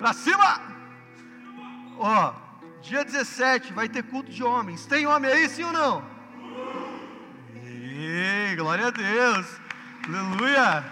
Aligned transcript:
Para 0.00 0.14
cima! 0.14 0.58
Ó, 1.98 2.32
dia 2.80 3.04
17 3.04 3.74
vai 3.74 3.86
ter 3.86 4.02
culto 4.02 4.30
de 4.30 4.42
homens. 4.42 4.86
Tem 4.86 5.06
homem 5.06 5.30
aí, 5.30 5.46
sim 5.46 5.62
ou 5.62 5.72
não? 5.74 6.02
Ei, 7.62 8.56
glória 8.56 8.86
a 8.86 8.90
Deus. 8.90 9.46
Aleluia. 10.08 10.82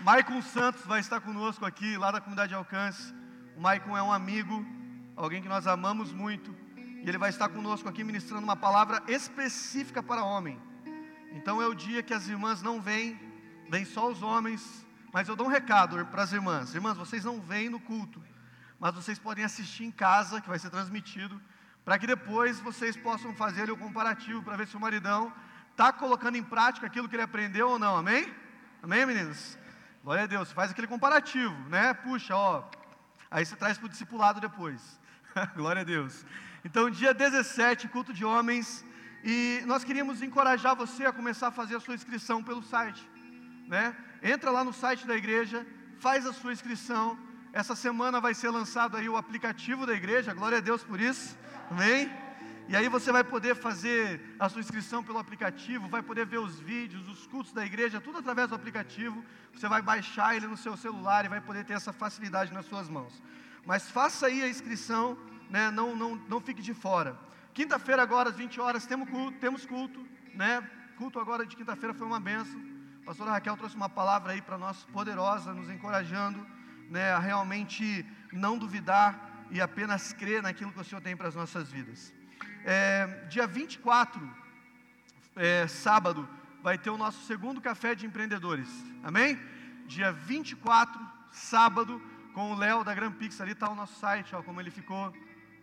Maicon 0.00 0.42
Santos 0.42 0.84
vai 0.86 0.98
estar 0.98 1.20
conosco 1.20 1.64
aqui, 1.64 1.96
lá 1.96 2.10
da 2.10 2.20
comunidade 2.20 2.48
de 2.48 2.56
alcance. 2.56 3.14
O 3.56 3.60
Maicon 3.60 3.96
é 3.96 4.02
um 4.02 4.12
amigo, 4.12 4.66
alguém 5.14 5.40
que 5.40 5.48
nós 5.48 5.68
amamos 5.68 6.12
muito. 6.12 6.52
E 6.76 7.08
ele 7.08 7.16
vai 7.16 7.30
estar 7.30 7.48
conosco 7.48 7.88
aqui 7.88 8.02
ministrando 8.02 8.42
uma 8.42 8.56
palavra 8.56 9.00
específica 9.06 10.02
para 10.02 10.24
homem. 10.24 10.60
Então 11.30 11.62
é 11.62 11.66
o 11.68 11.74
dia 11.76 12.02
que 12.02 12.12
as 12.12 12.26
irmãs 12.26 12.60
não 12.60 12.80
vêm, 12.80 13.16
vêm 13.68 13.84
só 13.84 14.10
os 14.10 14.20
homens. 14.20 14.89
Mas 15.12 15.28
eu 15.28 15.34
dou 15.34 15.46
um 15.46 15.50
recado 15.50 16.04
para 16.06 16.22
as 16.22 16.32
irmãs: 16.32 16.74
irmãs, 16.74 16.96
vocês 16.96 17.24
não 17.24 17.40
vêm 17.40 17.68
no 17.68 17.80
culto, 17.80 18.22
mas 18.78 18.94
vocês 18.94 19.18
podem 19.18 19.44
assistir 19.44 19.84
em 19.84 19.90
casa, 19.90 20.40
que 20.40 20.48
vai 20.48 20.58
ser 20.58 20.70
transmitido, 20.70 21.40
para 21.84 21.98
que 21.98 22.06
depois 22.06 22.60
vocês 22.60 22.96
possam 22.96 23.34
fazer 23.34 23.70
o 23.70 23.76
comparativo 23.76 24.42
para 24.42 24.56
ver 24.56 24.68
se 24.68 24.76
o 24.76 24.80
maridão 24.80 25.32
está 25.72 25.92
colocando 25.92 26.36
em 26.36 26.42
prática 26.42 26.86
aquilo 26.86 27.08
que 27.08 27.16
ele 27.16 27.22
aprendeu 27.22 27.70
ou 27.70 27.78
não. 27.78 27.96
Amém? 27.96 28.32
Amém, 28.82 29.04
meninos? 29.04 29.58
Glória 30.04 30.24
a 30.24 30.26
Deus. 30.26 30.52
Faz 30.52 30.70
aquele 30.70 30.86
comparativo, 30.86 31.54
né? 31.68 31.92
Puxa, 31.94 32.36
ó. 32.36 32.64
Aí 33.30 33.44
você 33.44 33.56
traz 33.56 33.78
para 33.78 33.86
o 33.86 33.88
discipulado 33.88 34.40
depois. 34.40 35.00
Glória 35.54 35.82
a 35.82 35.84
Deus. 35.84 36.24
Então, 36.64 36.90
dia 36.90 37.12
17, 37.12 37.88
culto 37.88 38.12
de 38.12 38.24
homens. 38.24 38.84
E 39.22 39.62
nós 39.66 39.84
queríamos 39.84 40.22
encorajar 40.22 40.74
você 40.74 41.04
a 41.04 41.12
começar 41.12 41.48
a 41.48 41.52
fazer 41.52 41.76
a 41.76 41.80
sua 41.80 41.94
inscrição 41.94 42.42
pelo 42.42 42.62
site, 42.62 43.06
né? 43.66 43.94
Entra 44.22 44.50
lá 44.50 44.62
no 44.62 44.72
site 44.72 45.06
da 45.06 45.16
igreja, 45.16 45.66
faz 45.98 46.26
a 46.26 46.32
sua 46.32 46.52
inscrição. 46.52 47.18
Essa 47.52 47.74
semana 47.74 48.20
vai 48.20 48.34
ser 48.34 48.50
lançado 48.50 48.96
aí 48.96 49.08
o 49.08 49.16
aplicativo 49.16 49.86
da 49.86 49.94
igreja, 49.94 50.34
glória 50.34 50.58
a 50.58 50.60
Deus 50.60 50.84
por 50.84 51.00
isso, 51.00 51.36
amém? 51.70 52.10
E 52.68 52.76
aí 52.76 52.88
você 52.88 53.10
vai 53.10 53.24
poder 53.24 53.56
fazer 53.56 54.20
a 54.38 54.48
sua 54.48 54.60
inscrição 54.60 55.02
pelo 55.02 55.18
aplicativo, 55.18 55.88
vai 55.88 56.02
poder 56.02 56.24
ver 56.24 56.38
os 56.38 56.60
vídeos, 56.60 57.08
os 57.08 57.26
cultos 57.26 57.52
da 57.52 57.66
igreja, 57.66 58.00
tudo 58.00 58.18
através 58.18 58.48
do 58.48 58.54
aplicativo. 58.54 59.24
Você 59.52 59.66
vai 59.68 59.82
baixar 59.82 60.36
ele 60.36 60.46
no 60.46 60.56
seu 60.56 60.76
celular 60.76 61.24
e 61.24 61.28
vai 61.28 61.40
poder 61.40 61.64
ter 61.64 61.72
essa 61.72 61.92
facilidade 61.92 62.52
nas 62.52 62.66
suas 62.66 62.88
mãos. 62.88 63.20
Mas 63.66 63.90
faça 63.90 64.26
aí 64.26 64.42
a 64.42 64.48
inscrição, 64.48 65.18
né? 65.50 65.68
não, 65.72 65.96
não, 65.96 66.14
não 66.28 66.40
fique 66.40 66.62
de 66.62 66.72
fora. 66.72 67.18
Quinta-feira 67.52 68.02
agora 68.02 68.28
às 68.28 68.36
20 68.36 68.60
horas 68.60 68.86
temos 68.86 69.10
culto, 69.10 69.38
temos 69.38 69.66
culto, 69.66 70.06
né? 70.32 70.62
Culto 70.96 71.18
agora 71.18 71.44
de 71.44 71.56
quinta-feira 71.56 71.92
foi 71.92 72.06
uma 72.06 72.20
benção. 72.20 72.60
A 73.02 73.06
pastora 73.06 73.30
Raquel 73.32 73.56
trouxe 73.56 73.76
uma 73.76 73.88
palavra 73.88 74.32
aí 74.32 74.42
para 74.42 74.58
nós 74.58 74.84
poderosa, 74.84 75.52
nos 75.54 75.70
encorajando, 75.70 76.46
né, 76.88 77.12
a 77.12 77.18
realmente 77.18 78.06
não 78.32 78.58
duvidar 78.58 79.46
e 79.50 79.60
apenas 79.60 80.12
crer 80.12 80.42
naquilo 80.42 80.72
que 80.72 80.80
o 80.80 80.84
Senhor 80.84 81.00
tem 81.00 81.16
para 81.16 81.28
as 81.28 81.34
nossas 81.34 81.70
vidas. 81.70 82.12
É, 82.64 83.26
dia 83.28 83.46
24, 83.46 84.20
é, 85.34 85.66
sábado, 85.66 86.28
vai 86.62 86.76
ter 86.76 86.90
o 86.90 86.98
nosso 86.98 87.26
segundo 87.26 87.60
café 87.60 87.94
de 87.94 88.06
empreendedores. 88.06 88.68
Amém? 89.02 89.38
Dia 89.86 90.12
24, 90.12 91.00
sábado, 91.32 92.00
com 92.34 92.52
o 92.52 92.56
Léo 92.56 92.84
da 92.84 92.94
Grand 92.94 93.12
Pix. 93.12 93.40
Ali 93.40 93.52
está 93.52 93.68
o 93.70 93.74
nosso 93.74 93.98
site, 93.98 94.34
ó, 94.36 94.42
como 94.42 94.60
ele 94.60 94.70
ficou. 94.70 95.12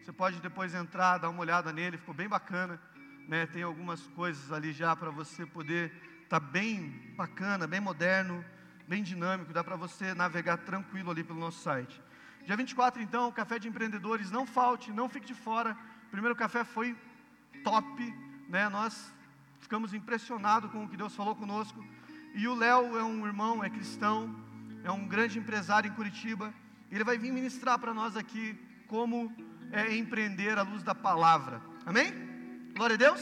Você 0.04 0.12
pode 0.12 0.40
depois 0.40 0.74
entrar, 0.74 1.18
dar 1.18 1.30
uma 1.30 1.42
olhada 1.42 1.72
nele, 1.72 1.98
ficou 1.98 2.16
bem 2.16 2.28
bacana. 2.28 2.80
Né? 3.28 3.46
Tem 3.46 3.62
algumas 3.64 4.08
coisas 4.08 4.52
ali 4.52 4.74
já 4.74 4.96
para 4.96 5.12
você 5.12 5.46
poder 5.46 5.94
estar 6.28 6.42
tá 6.42 6.46
bem 6.46 7.14
bacana, 7.16 7.66
bem 7.66 7.80
moderno, 7.80 8.44
bem 8.86 9.02
dinâmico. 9.02 9.54
Dá 9.54 9.64
para 9.64 9.78
você 9.78 10.14
navegar 10.14 10.58
tranquilo 10.58 11.10
ali 11.10 11.24
pelo 11.24 11.40
nosso 11.40 11.60
site. 11.62 12.02
Dia 12.46 12.56
24, 12.56 13.02
então, 13.02 13.32
café 13.32 13.58
de 13.58 13.68
empreendedores. 13.68 14.30
Não 14.30 14.46
falte, 14.46 14.92
não 14.92 15.08
fique 15.08 15.26
de 15.26 15.34
fora. 15.34 15.76
O 16.08 16.10
primeiro 16.10 16.36
café 16.36 16.66
foi 16.66 16.96
top, 17.64 18.14
né? 18.50 18.68
Nós 18.68 19.14
ficamos 19.60 19.94
impressionados 19.94 20.70
com 20.70 20.84
o 20.84 20.90
que 20.90 20.98
Deus 20.98 21.16
falou 21.16 21.36
conosco. 21.36 21.84
E 22.36 22.46
o 22.48 22.56
Léo 22.56 22.98
é 22.98 23.04
um 23.04 23.26
irmão, 23.26 23.64
é 23.64 23.70
cristão, 23.70 24.36
é 24.84 24.92
um 24.92 25.08
grande 25.08 25.40
empresário 25.40 25.90
em 25.90 25.94
Curitiba. 25.94 26.54
Ele 26.92 27.06
vai 27.06 27.18
vir 27.18 27.32
ministrar 27.32 27.80
para 27.80 27.94
nós 27.94 28.18
aqui 28.18 28.58
como 28.88 29.34
é 29.72 29.96
empreender 29.96 30.58
à 30.58 30.62
luz 30.62 30.84
da 30.84 30.94
palavra. 30.94 31.62
Amém? 31.86 32.14
Glória 32.76 32.96
a 32.96 32.98
Deus. 32.98 33.22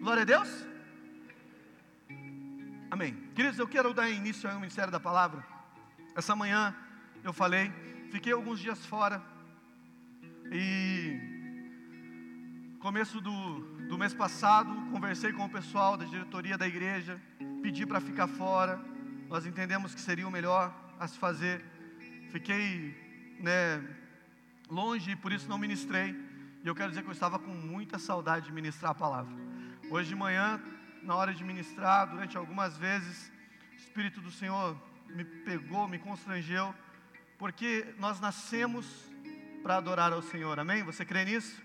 Glória 0.00 0.22
a 0.22 0.26
Deus. 0.26 0.75
Amém. 2.96 3.14
Queridos, 3.34 3.58
eu 3.58 3.68
quero 3.68 3.92
dar 3.92 4.08
início 4.08 4.48
ao 4.48 4.58
ministério 4.58 4.90
da 4.90 4.98
palavra. 4.98 5.46
Essa 6.14 6.34
manhã 6.34 6.74
eu 7.22 7.30
falei, 7.30 7.70
fiquei 8.10 8.32
alguns 8.32 8.58
dias 8.58 8.86
fora 8.86 9.22
e 10.50 11.20
começo 12.80 13.20
do, 13.20 13.60
do 13.86 13.98
mês 13.98 14.14
passado 14.14 14.74
conversei 14.90 15.30
com 15.30 15.44
o 15.44 15.50
pessoal 15.50 15.98
da 15.98 16.06
diretoria 16.06 16.56
da 16.56 16.66
igreja, 16.66 17.20
pedi 17.60 17.84
para 17.84 18.00
ficar 18.00 18.28
fora. 18.28 18.82
Nós 19.28 19.44
entendemos 19.44 19.94
que 19.94 20.00
seria 20.00 20.26
o 20.26 20.30
melhor 20.30 20.74
a 20.98 21.06
se 21.06 21.18
fazer. 21.18 21.62
Fiquei, 22.30 22.96
né, 23.38 23.86
longe 24.70 25.10
e 25.10 25.16
por 25.16 25.32
isso 25.32 25.50
não 25.50 25.58
ministrei. 25.58 26.16
E 26.64 26.66
eu 26.66 26.74
quero 26.74 26.88
dizer 26.88 27.02
que 27.02 27.08
eu 27.08 27.12
estava 27.12 27.38
com 27.38 27.52
muita 27.52 27.98
saudade 27.98 28.46
de 28.46 28.52
ministrar 28.54 28.92
a 28.92 28.94
palavra. 28.94 29.36
Hoje 29.90 30.08
de 30.08 30.14
manhã, 30.14 30.58
na 31.02 31.14
hora 31.14 31.32
de 31.32 31.44
ministrar, 31.44 32.08
durante 32.08 32.36
algumas 32.36 32.76
vezes, 32.76 33.32
o 33.72 33.76
Espírito 33.76 34.20
do 34.20 34.30
Senhor 34.30 34.76
me 35.08 35.24
pegou, 35.24 35.88
me 35.88 35.98
constrangeu, 35.98 36.74
porque 37.38 37.94
nós 37.98 38.20
nascemos 38.20 38.86
para 39.62 39.76
adorar 39.76 40.12
ao 40.12 40.22
Senhor, 40.22 40.58
amém? 40.58 40.82
Você 40.82 41.04
crê 41.04 41.24
nisso? 41.24 41.62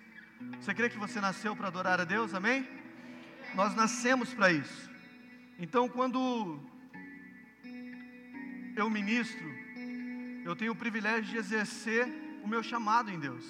Você 0.60 0.74
crê 0.74 0.90
que 0.90 0.98
você 0.98 1.22
nasceu 1.22 1.56
para 1.56 1.68
adorar 1.68 2.00
a 2.00 2.04
Deus, 2.04 2.34
amém? 2.34 2.68
Nós 3.54 3.76
nascemos 3.76 4.34
para 4.34 4.52
isso. 4.52 4.90
Então, 5.60 5.88
quando 5.88 6.60
eu 8.76 8.90
ministro, 8.90 9.48
eu 10.44 10.56
tenho 10.56 10.72
o 10.72 10.76
privilégio 10.76 11.30
de 11.32 11.38
exercer 11.38 12.08
o 12.44 12.48
meu 12.48 12.64
chamado 12.64 13.12
em 13.12 13.20
Deus, 13.20 13.46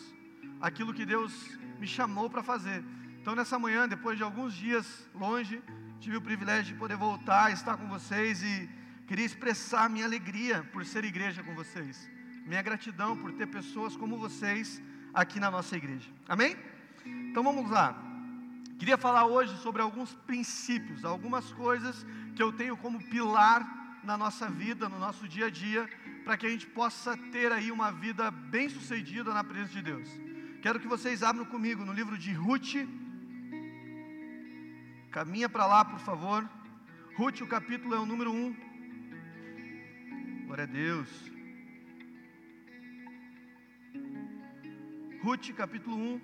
aquilo 0.59 0.93
que 0.93 1.05
Deus 1.05 1.31
me 1.79 1.87
chamou 1.87 2.29
para 2.29 2.43
fazer. 2.43 2.83
Então, 3.21 3.35
nessa 3.35 3.59
manhã, 3.59 3.87
depois 3.87 4.17
de 4.17 4.23
alguns 4.23 4.51
dias 4.51 5.07
longe, 5.13 5.61
tive 5.99 6.17
o 6.17 6.21
privilégio 6.21 6.73
de 6.73 6.79
poder 6.79 6.97
voltar, 6.97 7.53
estar 7.53 7.77
com 7.77 7.87
vocês 7.87 8.41
e 8.41 8.67
queria 9.05 9.23
expressar 9.23 9.87
minha 9.87 10.05
alegria 10.05 10.63
por 10.73 10.83
ser 10.83 11.05
igreja 11.05 11.43
com 11.43 11.53
vocês, 11.53 12.09
minha 12.47 12.63
gratidão 12.63 13.15
por 13.15 13.31
ter 13.33 13.45
pessoas 13.45 13.95
como 13.95 14.17
vocês 14.17 14.81
aqui 15.13 15.39
na 15.39 15.51
nossa 15.51 15.77
igreja. 15.77 16.09
Amém? 16.27 16.55
Então 17.05 17.43
vamos 17.43 17.69
lá. 17.69 17.95
Queria 18.79 18.97
falar 18.97 19.27
hoje 19.27 19.55
sobre 19.57 19.83
alguns 19.83 20.15
princípios, 20.25 21.05
algumas 21.05 21.53
coisas 21.53 22.03
que 22.35 22.41
eu 22.41 22.51
tenho 22.51 22.75
como 22.75 23.03
pilar 23.03 23.99
na 24.03 24.17
nossa 24.17 24.49
vida, 24.49 24.89
no 24.89 24.97
nosso 24.97 25.27
dia 25.27 25.45
a 25.45 25.49
dia, 25.51 25.87
para 26.25 26.35
que 26.37 26.47
a 26.47 26.49
gente 26.49 26.65
possa 26.65 27.15
ter 27.31 27.51
aí 27.51 27.71
uma 27.71 27.91
vida 27.91 28.31
bem 28.31 28.67
sucedida 28.67 29.31
na 29.31 29.43
presença 29.43 29.73
de 29.73 29.83
Deus. 29.83 30.09
Quero 30.59 30.79
que 30.79 30.87
vocês 30.87 31.21
abram 31.21 31.45
comigo 31.45 31.85
no 31.85 31.93
livro 31.93 32.17
de 32.17 32.33
Ruth. 32.33 32.73
Caminha 35.11 35.49
para 35.49 35.66
lá, 35.66 35.83
por 35.83 35.99
favor. 35.99 36.49
Ruth, 37.17 37.41
o 37.41 37.47
capítulo 37.47 37.94
é 37.94 37.99
o 37.99 38.05
número 38.05 38.31
1. 38.31 38.55
Glória 40.45 40.63
a 40.63 40.67
Deus. 40.67 41.09
Ruth, 45.22 45.51
capítulo 45.53 45.97
1, 45.97 46.22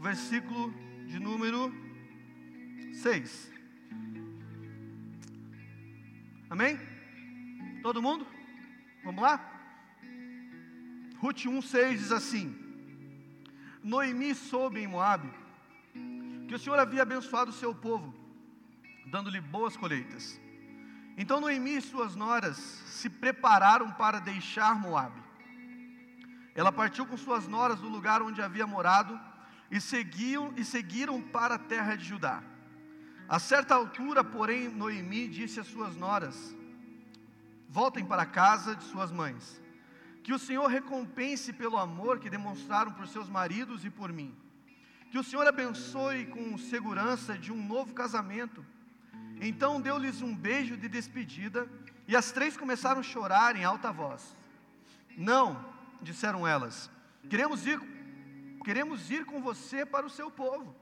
versículo 0.00 0.74
de 1.06 1.20
número 1.20 1.72
6. 2.92 3.52
Amém? 6.50 6.76
Todo 7.82 8.02
mundo? 8.02 8.26
Vamos 9.04 9.22
lá? 9.22 9.38
Ruth 11.18 11.44
1,6 11.44 11.92
diz 11.92 12.10
assim: 12.10 12.52
Noemi 13.80 14.34
soube 14.34 14.80
em 14.80 14.88
Moabe 14.88 15.43
que 16.46 16.54
o 16.54 16.58
Senhor 16.58 16.78
havia 16.78 17.02
abençoado 17.02 17.50
o 17.50 17.54
seu 17.54 17.74
povo, 17.74 18.14
dando-lhe 19.06 19.40
boas 19.40 19.76
colheitas. 19.76 20.40
Então 21.16 21.40
Noemi 21.40 21.76
e 21.76 21.80
suas 21.80 22.16
noras 22.16 22.56
se 22.56 23.08
prepararam 23.08 23.90
para 23.92 24.20
deixar 24.20 24.74
Moabe. 24.74 25.22
Ela 26.54 26.72
partiu 26.72 27.06
com 27.06 27.16
suas 27.16 27.48
noras 27.48 27.80
do 27.80 27.88
lugar 27.88 28.22
onde 28.22 28.42
havia 28.42 28.66
morado 28.66 29.18
e 29.70 29.80
seguiam 29.80 30.52
e 30.56 30.64
seguiram 30.64 31.20
para 31.20 31.54
a 31.56 31.58
terra 31.58 31.96
de 31.96 32.04
Judá. 32.04 32.42
A 33.28 33.38
certa 33.38 33.74
altura, 33.74 34.22
porém, 34.22 34.68
Noemi 34.68 35.28
disse 35.28 35.58
às 35.58 35.66
suas 35.66 35.96
noras: 35.96 36.54
Voltem 37.68 38.04
para 38.04 38.22
a 38.22 38.26
casa 38.26 38.76
de 38.76 38.84
suas 38.84 39.10
mães. 39.10 39.60
Que 40.22 40.32
o 40.32 40.38
Senhor 40.38 40.68
recompense 40.68 41.52
pelo 41.52 41.76
amor 41.76 42.18
que 42.18 42.30
demonstraram 42.30 42.92
por 42.92 43.06
seus 43.06 43.28
maridos 43.28 43.84
e 43.84 43.90
por 43.90 44.12
mim. 44.12 44.34
Que 45.10 45.18
o 45.18 45.24
Senhor 45.24 45.46
abençoe 45.46 46.26
com 46.26 46.58
segurança 46.58 47.38
de 47.38 47.52
um 47.52 47.66
novo 47.66 47.94
casamento. 47.94 48.64
Então 49.40 49.80
deu-lhes 49.80 50.22
um 50.22 50.34
beijo 50.34 50.76
de 50.76 50.88
despedida 50.88 51.68
E 52.06 52.14
as 52.14 52.30
três 52.30 52.56
começaram 52.56 53.00
a 53.00 53.02
chorar 53.02 53.56
em 53.56 53.64
alta 53.64 53.90
voz. 53.90 54.36
Não, 55.16 55.64
disseram 56.02 56.46
elas, 56.46 56.90
queremos 57.30 57.66
ir, 57.66 57.80
queremos 58.64 59.10
ir 59.10 59.24
com 59.24 59.40
você 59.40 59.86
para 59.86 60.04
o 60.04 60.10
seu 60.10 60.30
povo. 60.30 60.74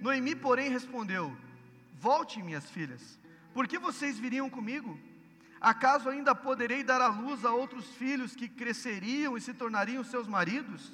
Noemi, 0.00 0.34
porém, 0.34 0.70
respondeu: 0.70 1.36
Volte, 1.98 2.42
minhas 2.42 2.70
filhas, 2.70 3.18
por 3.52 3.66
que 3.66 3.78
vocês 3.78 4.18
viriam 4.18 4.48
comigo? 4.48 4.98
Acaso 5.60 6.08
ainda 6.08 6.34
poderei 6.34 6.84
dar 6.84 7.00
à 7.00 7.08
luz 7.08 7.44
a 7.44 7.52
outros 7.52 7.86
filhos 7.94 8.36
que 8.36 8.48
cresceriam 8.48 9.36
e 9.36 9.40
se 9.40 9.52
tornariam 9.52 10.04
seus 10.04 10.28
maridos? 10.28 10.92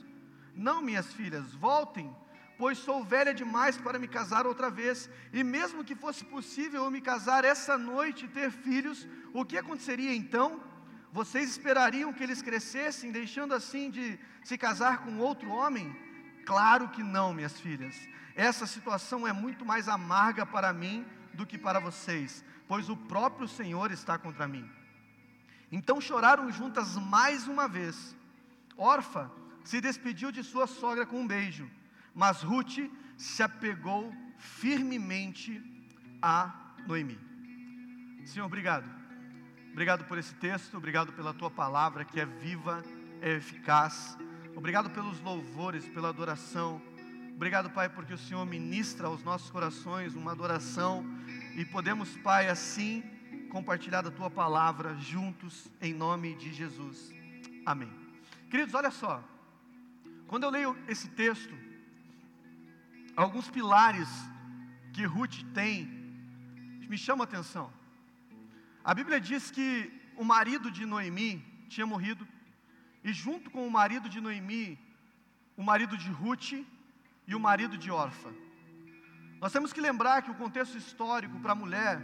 Não, 0.55 0.81
minhas 0.81 1.13
filhas, 1.13 1.53
voltem, 1.55 2.15
pois 2.59 2.79
sou 2.79 3.05
velha 3.05 3.35
demais 3.35 3.77
para 3.77 3.99
me 3.99 4.09
casar 4.09 4.47
outra 4.47 4.71
vez, 4.71 5.11
e 5.33 5.43
mesmo 5.43 5.85
que 5.85 5.95
fosse 5.95 6.25
possível 6.25 6.85
eu 6.85 6.91
me 6.91 7.01
casar 7.01 7.45
essa 7.45 7.77
noite 7.77 8.25
e 8.25 8.29
ter 8.29 8.51
filhos, 8.51 9.07
o 9.33 9.45
que 9.45 9.59
aconteceria 9.59 10.15
então? 10.15 10.61
Vocês 11.13 11.51
esperariam 11.51 12.13
que 12.13 12.23
eles 12.23 12.43
crescessem, 12.43 13.13
deixando 13.13 13.55
assim 13.55 13.91
de 13.91 14.19
se 14.43 14.59
casar 14.59 14.99
com 15.05 15.19
outro 15.19 15.49
homem? 15.51 15.95
Claro 16.45 16.89
que 16.89 17.03
não, 17.03 17.33
minhas 17.33 17.61
filhas. 17.61 17.97
Essa 18.35 18.67
situação 18.67 19.27
é 19.27 19.33
muito 19.33 19.65
mais 19.65 19.89
amarga 19.89 20.45
para 20.45 20.73
mim 20.73 21.07
do 21.33 21.47
que 21.47 21.57
para 21.57 21.79
vocês, 21.79 22.45
pois 22.67 22.89
o 22.89 22.97
próprio 22.97 23.47
Senhor 23.47 23.93
está 23.93 24.19
contra 24.19 24.49
mim. 24.49 24.69
Então 25.71 26.01
choraram 26.01 26.51
juntas 26.51 26.97
mais 26.97 27.47
uma 27.47 27.69
vez. 27.69 28.17
Orfa 28.77 29.31
se 29.65 29.81
despediu 29.81 30.31
de 30.31 30.43
sua 30.43 30.67
sogra 30.67 31.07
com 31.07 31.21
um 31.21 31.27
beijo, 31.27 31.71
mas 32.15 32.43
Ruth 32.43 32.79
se 33.17 33.43
apegou 33.43 34.13
firmemente 34.39 35.63
a 36.23 36.75
Noemi. 36.87 37.19
Senhor, 38.25 38.47
obrigado. 38.47 38.89
Obrigado 39.73 40.05
por 40.05 40.19
esse 40.19 40.35
texto, 40.37 40.77
obrigado 40.77 41.13
pela 41.13 41.35
tua 41.35 41.51
palavra 41.51 42.05
que 42.05 42.21
é 42.21 42.25
viva, 42.25 42.85
é 43.21 43.33
eficaz. 43.33 44.17
Obrigado 44.55 44.89
pelos 44.91 45.21
louvores, 45.21 45.89
pela 45.89 46.11
adoração. 46.11 46.81
Obrigado, 47.35 47.69
Pai, 47.71 47.89
porque 47.89 48.15
o 48.15 48.19
Senhor 48.19 48.47
ministra 48.47 49.09
aos 49.09 49.25
nossos 49.25 49.51
corações 49.51 50.15
uma 50.15 50.31
adoração 50.31 51.05
e 51.57 51.65
podemos, 51.65 52.17
Pai, 52.19 52.49
assim 52.49 53.03
compartilhar 53.51 54.03
da 54.03 54.11
tua 54.11 54.31
palavra 54.31 54.97
juntos 54.97 55.69
em 55.81 55.93
nome 55.93 56.35
de 56.35 56.53
Jesus. 56.53 57.13
Amém. 57.67 57.91
Queridos, 58.51 58.75
olha 58.75 58.91
só. 58.91 59.23
Quando 60.29 60.45
eu 60.45 60.51
leio 60.51 60.77
esse 60.89 61.09
texto, 61.09 61.55
alguns 63.17 63.51
pilares 63.51 64.09
que 64.93 65.05
Ruth 65.05 65.43
tem 65.53 66.05
me 66.95 66.99
chamam 66.99 67.23
a 67.23 67.25
atenção. 67.25 67.73
A 68.85 68.95
Bíblia 68.95 69.21
diz 69.21 69.51
que 69.51 69.69
o 70.17 70.25
marido 70.25 70.71
de 70.71 70.87
Noemi 70.87 71.33
tinha 71.69 71.85
morrido, 71.85 72.25
e 73.03 73.13
junto 73.13 73.51
com 73.51 73.67
o 73.67 73.71
marido 73.71 74.09
de 74.09 74.21
Noemi, 74.21 74.79
o 75.57 75.63
marido 75.71 75.97
de 75.97 76.09
Ruth 76.09 76.53
e 77.27 77.35
o 77.35 77.41
marido 77.41 77.77
de 77.77 77.91
Orfa. 77.91 78.33
Nós 79.41 79.51
temos 79.51 79.73
que 79.73 79.81
lembrar 79.81 80.23
que 80.23 80.31
o 80.31 80.37
contexto 80.43 80.79
histórico 80.79 81.41
para 81.41 81.51
a 81.51 81.61
mulher 81.63 82.01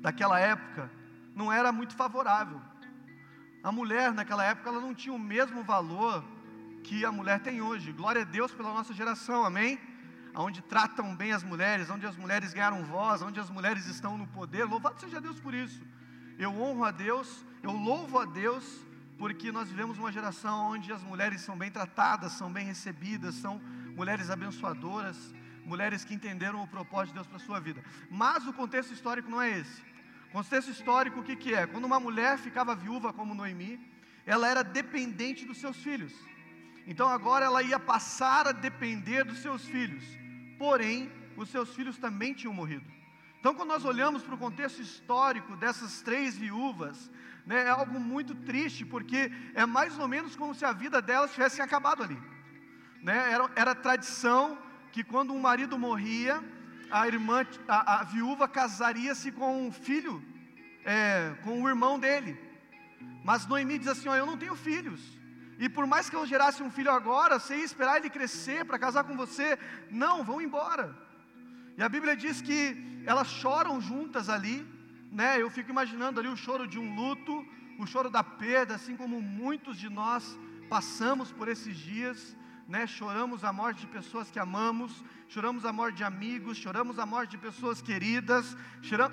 daquela 0.00 0.40
época 0.40 0.90
não 1.34 1.52
era 1.52 1.70
muito 1.70 1.94
favorável. 1.94 2.60
A 3.62 3.70
mulher 3.70 4.10
naquela 4.12 4.44
época 4.44 4.70
ela 4.70 4.80
não 4.80 4.94
tinha 4.94 5.14
o 5.14 5.18
mesmo 5.18 5.62
valor 5.62 6.24
que 6.82 7.04
a 7.04 7.12
mulher 7.12 7.40
tem 7.40 7.60
hoje. 7.60 7.92
Glória 7.92 8.22
a 8.22 8.24
Deus 8.24 8.52
pela 8.52 8.72
nossa 8.72 8.94
geração, 8.94 9.44
amém? 9.44 9.78
Onde 10.34 10.62
tratam 10.62 11.14
bem 11.14 11.32
as 11.32 11.42
mulheres, 11.42 11.90
onde 11.90 12.06
as 12.06 12.16
mulheres 12.16 12.52
ganharam 12.52 12.84
voz, 12.84 13.22
onde 13.22 13.38
as 13.38 13.48
mulheres 13.48 13.86
estão 13.86 14.18
no 14.18 14.26
poder. 14.26 14.64
Louvado 14.64 15.00
seja 15.00 15.20
Deus 15.20 15.38
por 15.38 15.54
isso. 15.54 15.80
Eu 16.38 16.50
honro 16.60 16.84
a 16.84 16.90
Deus, 16.90 17.44
eu 17.62 17.70
louvo 17.70 18.18
a 18.18 18.24
Deus, 18.24 18.64
porque 19.16 19.52
nós 19.52 19.68
vivemos 19.68 19.96
uma 19.96 20.10
geração 20.10 20.72
onde 20.72 20.92
as 20.92 21.02
mulheres 21.02 21.40
são 21.40 21.56
bem 21.56 21.70
tratadas, 21.70 22.32
são 22.32 22.52
bem 22.52 22.66
recebidas, 22.66 23.36
são 23.36 23.60
mulheres 23.94 24.28
abençoadoras, 24.28 25.32
mulheres 25.64 26.04
que 26.04 26.14
entenderam 26.14 26.62
o 26.62 26.66
propósito 26.66 27.08
de 27.08 27.14
Deus 27.14 27.26
para 27.28 27.36
a 27.36 27.40
sua 27.40 27.60
vida. 27.60 27.82
Mas 28.10 28.46
o 28.46 28.52
contexto 28.52 28.92
histórico 28.92 29.30
não 29.30 29.40
é 29.40 29.58
esse. 29.58 29.82
O 30.30 30.32
contexto 30.32 30.70
histórico, 30.70 31.20
o 31.20 31.22
que, 31.22 31.36
que 31.36 31.54
é? 31.54 31.64
Quando 31.66 31.84
uma 31.84 32.00
mulher 32.00 32.38
ficava 32.38 32.74
viúva 32.74 33.12
como 33.12 33.36
Noemi, 33.36 33.78
ela 34.26 34.48
era 34.48 34.64
dependente 34.64 35.44
dos 35.44 35.58
seus 35.58 35.76
filhos. 35.76 36.12
Então 36.86 37.08
agora 37.08 37.44
ela 37.44 37.62
ia 37.62 37.78
passar 37.78 38.48
a 38.48 38.52
depender 38.52 39.24
dos 39.24 39.38
seus 39.38 39.64
filhos. 39.64 40.04
Porém, 40.58 41.10
os 41.36 41.48
seus 41.48 41.74
filhos 41.74 41.98
também 41.98 42.34
tinham 42.34 42.54
morrido. 42.54 42.84
Então, 43.40 43.54
quando 43.54 43.68
nós 43.68 43.84
olhamos 43.84 44.22
para 44.22 44.34
o 44.34 44.38
contexto 44.38 44.80
histórico 44.80 45.56
dessas 45.56 46.00
três 46.00 46.36
viúvas, 46.36 47.10
né, 47.44 47.64
é 47.64 47.68
algo 47.68 48.00
muito 48.00 48.34
triste, 48.34 48.84
porque 48.84 49.30
é 49.54 49.66
mais 49.66 49.98
ou 49.98 50.08
menos 50.08 50.34
como 50.34 50.54
se 50.54 50.64
a 50.64 50.72
vida 50.72 51.02
delas 51.02 51.32
tivesse 51.32 51.60
acabado 51.60 52.02
ali 52.02 52.18
né, 53.04 53.30
era, 53.30 53.50
era 53.54 53.74
tradição 53.74 54.58
que 54.90 55.04
quando 55.04 55.34
um 55.34 55.38
marido 55.38 55.78
morria, 55.78 56.42
a 56.90 57.06
irmã, 57.06 57.46
a, 57.68 58.00
a 58.00 58.04
viúva 58.04 58.48
casaria-se 58.48 59.30
com 59.30 59.66
um 59.66 59.70
filho, 59.70 60.24
é, 60.84 61.34
com 61.44 61.62
o 61.62 61.68
irmão 61.68 61.98
dele. 61.98 62.34
Mas 63.22 63.46
Noemi 63.46 63.78
diz 63.78 63.88
assim: 63.88 64.08
ó, 64.08 64.16
eu 64.16 64.24
não 64.24 64.38
tenho 64.38 64.56
filhos. 64.56 65.02
E 65.58 65.68
por 65.68 65.86
mais 65.86 66.10
que 66.10 66.16
eu 66.16 66.26
gerasse 66.26 66.62
um 66.62 66.70
filho 66.70 66.90
agora, 66.90 67.40
ia 67.50 67.64
esperar 67.64 67.98
ele 67.98 68.10
crescer 68.10 68.64
para 68.64 68.78
casar 68.78 69.04
com 69.04 69.16
você, 69.16 69.58
não, 69.90 70.24
vão 70.24 70.40
embora. 70.40 70.96
E 71.76 71.82
a 71.82 71.88
Bíblia 71.88 72.16
diz 72.16 72.40
que 72.40 73.02
elas 73.06 73.28
choram 73.28 73.80
juntas 73.80 74.28
ali, 74.28 74.66
né? 75.10 75.40
Eu 75.40 75.50
fico 75.50 75.70
imaginando 75.70 76.20
ali 76.20 76.28
o 76.28 76.36
choro 76.36 76.66
de 76.66 76.78
um 76.78 76.94
luto, 76.94 77.46
o 77.78 77.86
choro 77.86 78.10
da 78.10 78.22
perda, 78.22 78.74
assim 78.74 78.96
como 78.96 79.20
muitos 79.20 79.76
de 79.76 79.88
nós 79.88 80.38
passamos 80.68 81.30
por 81.30 81.48
esses 81.48 81.76
dias 81.76 82.36
né? 82.68 82.86
Choramos 82.86 83.44
a 83.44 83.52
morte 83.52 83.80
de 83.80 83.86
pessoas 83.86 84.30
que 84.30 84.38
amamos, 84.38 85.04
choramos 85.28 85.64
a 85.64 85.72
morte 85.72 85.96
de 85.96 86.04
amigos, 86.04 86.56
choramos 86.56 86.98
a 86.98 87.06
morte 87.06 87.32
de 87.32 87.38
pessoas 87.38 87.82
queridas, 87.82 88.56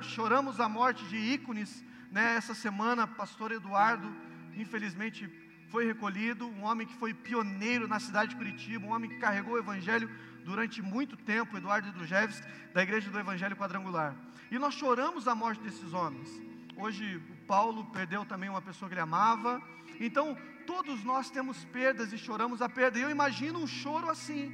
choramos 0.01 0.59
a 0.59 0.69
morte 0.69 1.03
de 1.05 1.17
ícones, 1.17 1.83
né? 2.11 2.35
Essa 2.35 2.53
semana, 2.53 3.05
pastor 3.05 3.51
Eduardo, 3.51 4.13
infelizmente 4.55 5.27
foi 5.71 5.85
recolhido, 5.85 6.45
um 6.45 6.63
homem 6.63 6.85
que 6.85 6.93
foi 6.95 7.13
pioneiro 7.13 7.87
na 7.87 7.99
cidade 7.99 8.31
de 8.31 8.35
Curitiba, 8.35 8.85
um 8.85 8.91
homem 8.91 9.09
que 9.09 9.17
carregou 9.17 9.53
o 9.53 9.57
evangelho 9.57 10.09
durante 10.43 10.81
muito 10.81 11.15
tempo, 11.15 11.55
Eduardo 11.55 11.91
Drujevski, 11.93 12.45
da 12.73 12.83
Igreja 12.83 13.09
do 13.09 13.17
Evangelho 13.17 13.55
Quadrangular. 13.55 14.13
E 14.51 14.59
nós 14.59 14.73
choramos 14.73 15.29
a 15.29 15.33
morte 15.33 15.63
desses 15.63 15.93
homens. 15.93 16.29
Hoje 16.75 17.15
o 17.15 17.45
Paulo 17.47 17.85
perdeu 17.85 18.25
também 18.25 18.49
uma 18.49 18.61
pessoa 18.61 18.89
que 18.89 18.93
ele 18.95 19.01
amava. 19.01 19.61
Então, 19.97 20.37
todos 20.67 21.05
nós 21.05 21.29
temos 21.29 21.63
perdas 21.65 22.11
e 22.11 22.17
choramos 22.17 22.61
a 22.61 22.67
perda. 22.67 22.99
E 22.99 23.03
eu 23.03 23.09
imagino 23.09 23.59
um 23.59 23.67
choro 23.67 24.09
assim: 24.09 24.53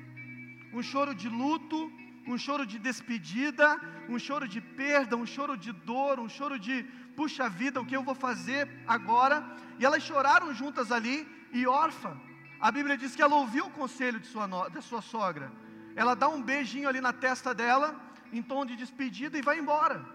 um 0.72 0.84
choro 0.84 1.16
de 1.16 1.30
luto, 1.30 1.92
um 2.28 2.38
choro 2.38 2.64
de 2.64 2.78
despedida, 2.78 3.80
um 4.08 4.20
choro 4.20 4.48
de 4.48 4.62
perda, 4.62 5.16
um 5.16 5.26
choro 5.26 5.58
de 5.58 5.72
dor, 5.72 6.20
um 6.20 6.30
choro 6.30 6.60
de 6.60 6.86
puxa 7.18 7.50
vida, 7.50 7.82
o 7.82 7.86
que 7.86 7.98
eu 7.98 8.04
vou 8.04 8.14
fazer 8.14 8.70
agora? 8.88 9.44
E 9.80 9.86
elas 9.86 10.04
choraram 10.04 10.54
juntas 10.54 10.92
ali, 10.92 11.28
e 11.52 11.66
órfã, 11.66 12.16
a 12.60 12.72
Bíblia 12.72 12.96
diz 12.96 13.16
que 13.16 13.24
ela 13.24 13.36
ouviu 13.36 13.66
o 13.66 13.72
conselho 13.72 14.20
de 14.20 14.28
sua, 14.28 14.46
da 14.70 14.82
sua 14.82 15.02
sogra. 15.02 15.52
Ela 15.96 16.14
dá 16.16 16.30
um 16.30 16.42
beijinho 16.42 16.88
ali 16.88 17.02
na 17.02 17.12
testa 17.12 17.56
dela, 17.56 18.00
em 18.32 18.44
tom 18.44 18.64
de 18.64 18.76
despedida, 18.76 19.36
e 19.36 19.42
vai 19.42 19.58
embora. 19.58 20.06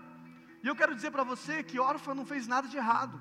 E 0.63 0.69
eu 0.69 0.77
quero 0.77 0.95
dizer 0.95 1.11
para 1.11 1.25
você 1.25 1.65
que 1.65 1.81
órfã 1.81 2.15
não 2.15 2.25
fez 2.25 2.47
nada 2.47 2.69
de 2.69 2.77
errado. 2.77 3.21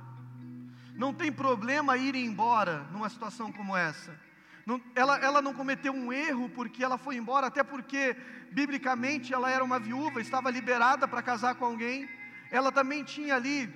Não 0.95 1.11
tem 1.11 1.31
problema 1.31 1.97
ir 1.97 2.13
embora 2.13 2.85
numa 2.91 3.09
situação 3.09 3.51
como 3.51 3.75
essa. 3.75 4.15
Não, 4.63 4.79
ela, 4.93 5.17
ela 5.17 5.41
não 5.41 5.55
cometeu 5.55 5.91
um 5.91 6.13
erro 6.13 6.49
porque 6.49 6.83
ela 6.83 6.99
foi 6.99 7.15
embora, 7.15 7.47
até 7.47 7.63
porque, 7.63 8.15
biblicamente, 8.51 9.33
ela 9.33 9.49
era 9.49 9.63
uma 9.63 9.79
viúva, 9.79 10.21
estava 10.21 10.51
liberada 10.51 11.07
para 11.07 11.23
casar 11.23 11.55
com 11.55 11.65
alguém. 11.65 12.07
Ela 12.51 12.71
também 12.71 13.03
tinha 13.03 13.35
ali 13.35 13.73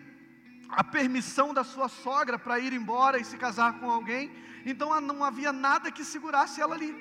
a 0.70 0.84
permissão 0.84 1.54
da 1.54 1.64
sua 1.64 1.88
sogra 1.88 2.38
para 2.38 2.60
ir 2.60 2.74
embora 2.74 3.18
e 3.18 3.24
se 3.24 3.38
casar 3.38 3.80
com 3.80 3.90
alguém. 3.90 4.32
Então 4.66 5.00
não 5.00 5.24
havia 5.24 5.54
nada 5.54 5.92
que 5.92 6.04
segurasse 6.04 6.62
ela 6.62 6.76
ali. 6.76 6.94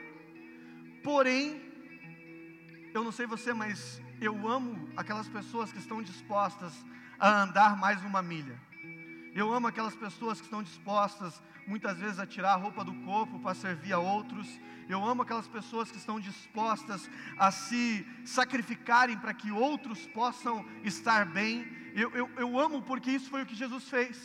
Porém, 1.03 1.61
eu 2.95 3.03
não 3.03 3.11
sei 3.11 3.27
você, 3.27 3.53
mas 3.53 4.01
eu 4.21 4.49
amo 4.49 4.89
aquelas 4.97 5.29
pessoas 5.29 5.73
que 5.73 5.79
estão 5.79 6.01
dispostas 6.01 6.73
a 7.19 7.43
andar 7.43 7.77
mais 7.77 8.03
uma 8.05 8.23
milha. 8.23 8.57
Eu 9.35 9.53
amo 9.53 9.67
aquelas 9.67 9.97
pessoas 9.97 10.39
que 10.39 10.47
estão 10.47 10.63
dispostas, 10.63 11.43
muitas 11.67 11.99
vezes, 11.99 12.21
a 12.21 12.27
tirar 12.27 12.53
a 12.53 12.57
roupa 12.57 12.85
do 12.85 12.95
corpo 13.03 13.41
para 13.41 13.53
servir 13.53 13.93
a 13.93 13.99
outros. 13.99 14.47
Eu 14.89 15.05
amo 15.05 15.23
aquelas 15.23 15.49
pessoas 15.49 15.91
que 15.91 15.97
estão 15.97 16.21
dispostas 16.21 17.11
a 17.37 17.51
se 17.51 18.07
sacrificarem 18.25 19.19
para 19.19 19.35
que 19.35 19.51
outros 19.51 20.07
possam 20.07 20.65
estar 20.85 21.27
bem. 21.27 21.67
Eu, 21.97 22.11
eu, 22.13 22.31
eu 22.37 22.61
amo 22.61 22.81
porque 22.83 23.11
isso 23.11 23.29
foi 23.29 23.43
o 23.43 23.47
que 23.47 23.57
Jesus 23.57 23.89
fez. 23.89 24.17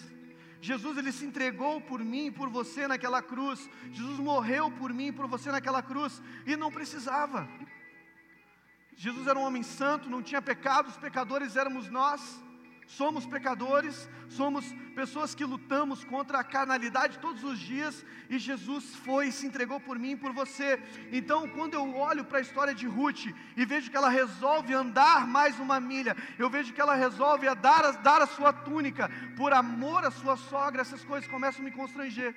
Jesus 0.61 0.95
ele 0.95 1.11
se 1.11 1.25
entregou 1.25 1.81
por 1.81 2.03
mim 2.03 2.27
e 2.27 2.31
por 2.31 2.47
você 2.47 2.87
naquela 2.87 3.21
cruz. 3.21 3.67
Jesus 3.91 4.19
morreu 4.19 4.69
por 4.69 4.93
mim 4.93 5.07
e 5.07 5.11
por 5.11 5.25
você 5.25 5.51
naquela 5.51 5.81
cruz 5.81 6.21
e 6.45 6.55
não 6.55 6.71
precisava. 6.71 7.49
Jesus 8.95 9.25
era 9.25 9.39
um 9.39 9.43
homem 9.43 9.63
santo, 9.63 10.07
não 10.07 10.21
tinha 10.21 10.41
pecado, 10.41 10.89
os 10.89 10.97
pecadores 10.97 11.55
éramos 11.55 11.89
nós. 11.89 12.21
Somos 12.89 13.23
pecadores, 13.23 14.09
somos 14.27 14.65
pessoas 14.95 15.35
que 15.35 15.45
lutamos 15.45 16.03
contra 16.03 16.39
a 16.39 16.43
carnalidade 16.43 17.19
todos 17.19 17.43
os 17.43 17.59
dias, 17.59 18.03
e 18.27 18.39
Jesus 18.39 18.95
foi 18.95 19.27
e 19.27 19.31
se 19.31 19.45
entregou 19.45 19.79
por 19.79 19.99
mim 19.99 20.11
e 20.11 20.15
por 20.15 20.33
você. 20.33 20.81
Então, 21.11 21.47
quando 21.49 21.75
eu 21.75 21.95
olho 21.95 22.25
para 22.25 22.39
a 22.39 22.41
história 22.41 22.73
de 22.73 22.87
Ruth 22.87 23.27
e 23.55 23.63
vejo 23.63 23.91
que 23.91 23.95
ela 23.95 24.09
resolve 24.09 24.73
andar 24.73 25.27
mais 25.27 25.59
uma 25.59 25.79
milha, 25.79 26.17
eu 26.39 26.49
vejo 26.49 26.73
que 26.73 26.81
ela 26.81 26.95
resolve 26.95 27.45
dar, 27.55 27.85
a, 27.85 27.91
dar 27.91 28.23
a 28.23 28.27
sua 28.27 28.51
túnica 28.51 29.09
por 29.37 29.53
amor 29.53 30.03
à 30.03 30.09
sua 30.09 30.35
sogra, 30.35 30.81
essas 30.81 31.05
coisas 31.05 31.29
começam 31.29 31.61
a 31.61 31.65
me 31.65 31.71
constranger. 31.71 32.35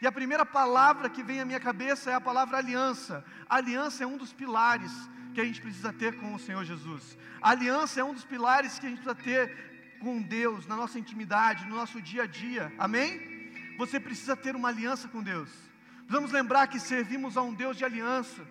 E 0.00 0.06
a 0.06 0.10
primeira 0.10 0.46
palavra 0.46 1.10
que 1.10 1.22
vem 1.22 1.40
à 1.40 1.44
minha 1.44 1.60
cabeça 1.60 2.10
é 2.10 2.14
a 2.14 2.20
palavra 2.20 2.56
aliança. 2.56 3.22
A 3.48 3.56
aliança 3.56 4.04
é 4.04 4.06
um 4.06 4.16
dos 4.16 4.32
pilares 4.32 4.90
que 5.34 5.40
a 5.40 5.44
gente 5.44 5.60
precisa 5.60 5.92
ter 5.92 6.16
com 6.18 6.34
o 6.34 6.38
Senhor 6.38 6.64
Jesus. 6.64 7.16
A 7.40 7.50
aliança 7.50 8.00
é 8.00 8.04
um 8.04 8.14
dos 8.14 8.24
pilares 8.24 8.78
que 8.78 8.86
a 8.86 8.88
gente 8.88 9.02
precisa 9.02 9.14
ter 9.14 9.71
com 10.02 10.20
Deus, 10.20 10.66
na 10.66 10.76
nossa 10.82 10.98
intimidade, 10.98 11.64
no 11.66 11.76
nosso 11.76 12.02
dia 12.02 12.24
a 12.24 12.26
dia. 12.26 12.72
Amém? 12.76 13.08
Você 13.78 14.00
precisa 14.00 14.36
ter 14.36 14.54
uma 14.56 14.68
aliança 14.68 15.06
com 15.08 15.22
Deus. 15.22 15.50
Vamos 16.08 16.32
lembrar 16.32 16.66
que 16.66 16.80
servimos 16.80 17.36
a 17.36 17.42
um 17.42 17.54
Deus 17.54 17.76
de 17.76 17.84
aliança. 17.84 18.42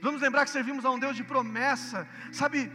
Vamos 0.00 0.20
lembrar 0.20 0.44
que 0.44 0.50
servimos 0.50 0.84
a 0.84 0.90
um 0.90 0.98
Deus 0.98 1.14
de 1.14 1.22
promessa. 1.22 2.08
Sabe, 2.32 2.72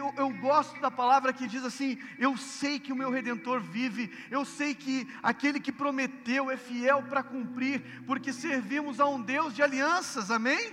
eu, 0.00 0.12
eu, 0.16 0.30
gosto 0.30 0.80
da 0.80 0.90
palavra 0.90 1.32
que 1.32 1.46
diz 1.46 1.62
assim: 1.62 1.98
Eu 2.18 2.36
sei 2.36 2.80
que 2.80 2.92
o 2.92 2.96
meu 2.96 3.10
redentor 3.10 3.60
vive, 3.60 4.10
eu 4.30 4.44
sei 4.44 4.74
que 4.74 5.06
aquele 5.22 5.60
que 5.60 5.70
prometeu 5.70 6.50
é 6.50 6.56
fiel 6.56 7.02
para 7.02 7.22
cumprir, 7.22 8.02
porque 8.06 8.32
servimos 8.32 8.98
a 8.98 9.06
um 9.06 9.20
Deus 9.20 9.54
de 9.54 9.62
alianças, 9.62 10.30
amém? 10.30 10.72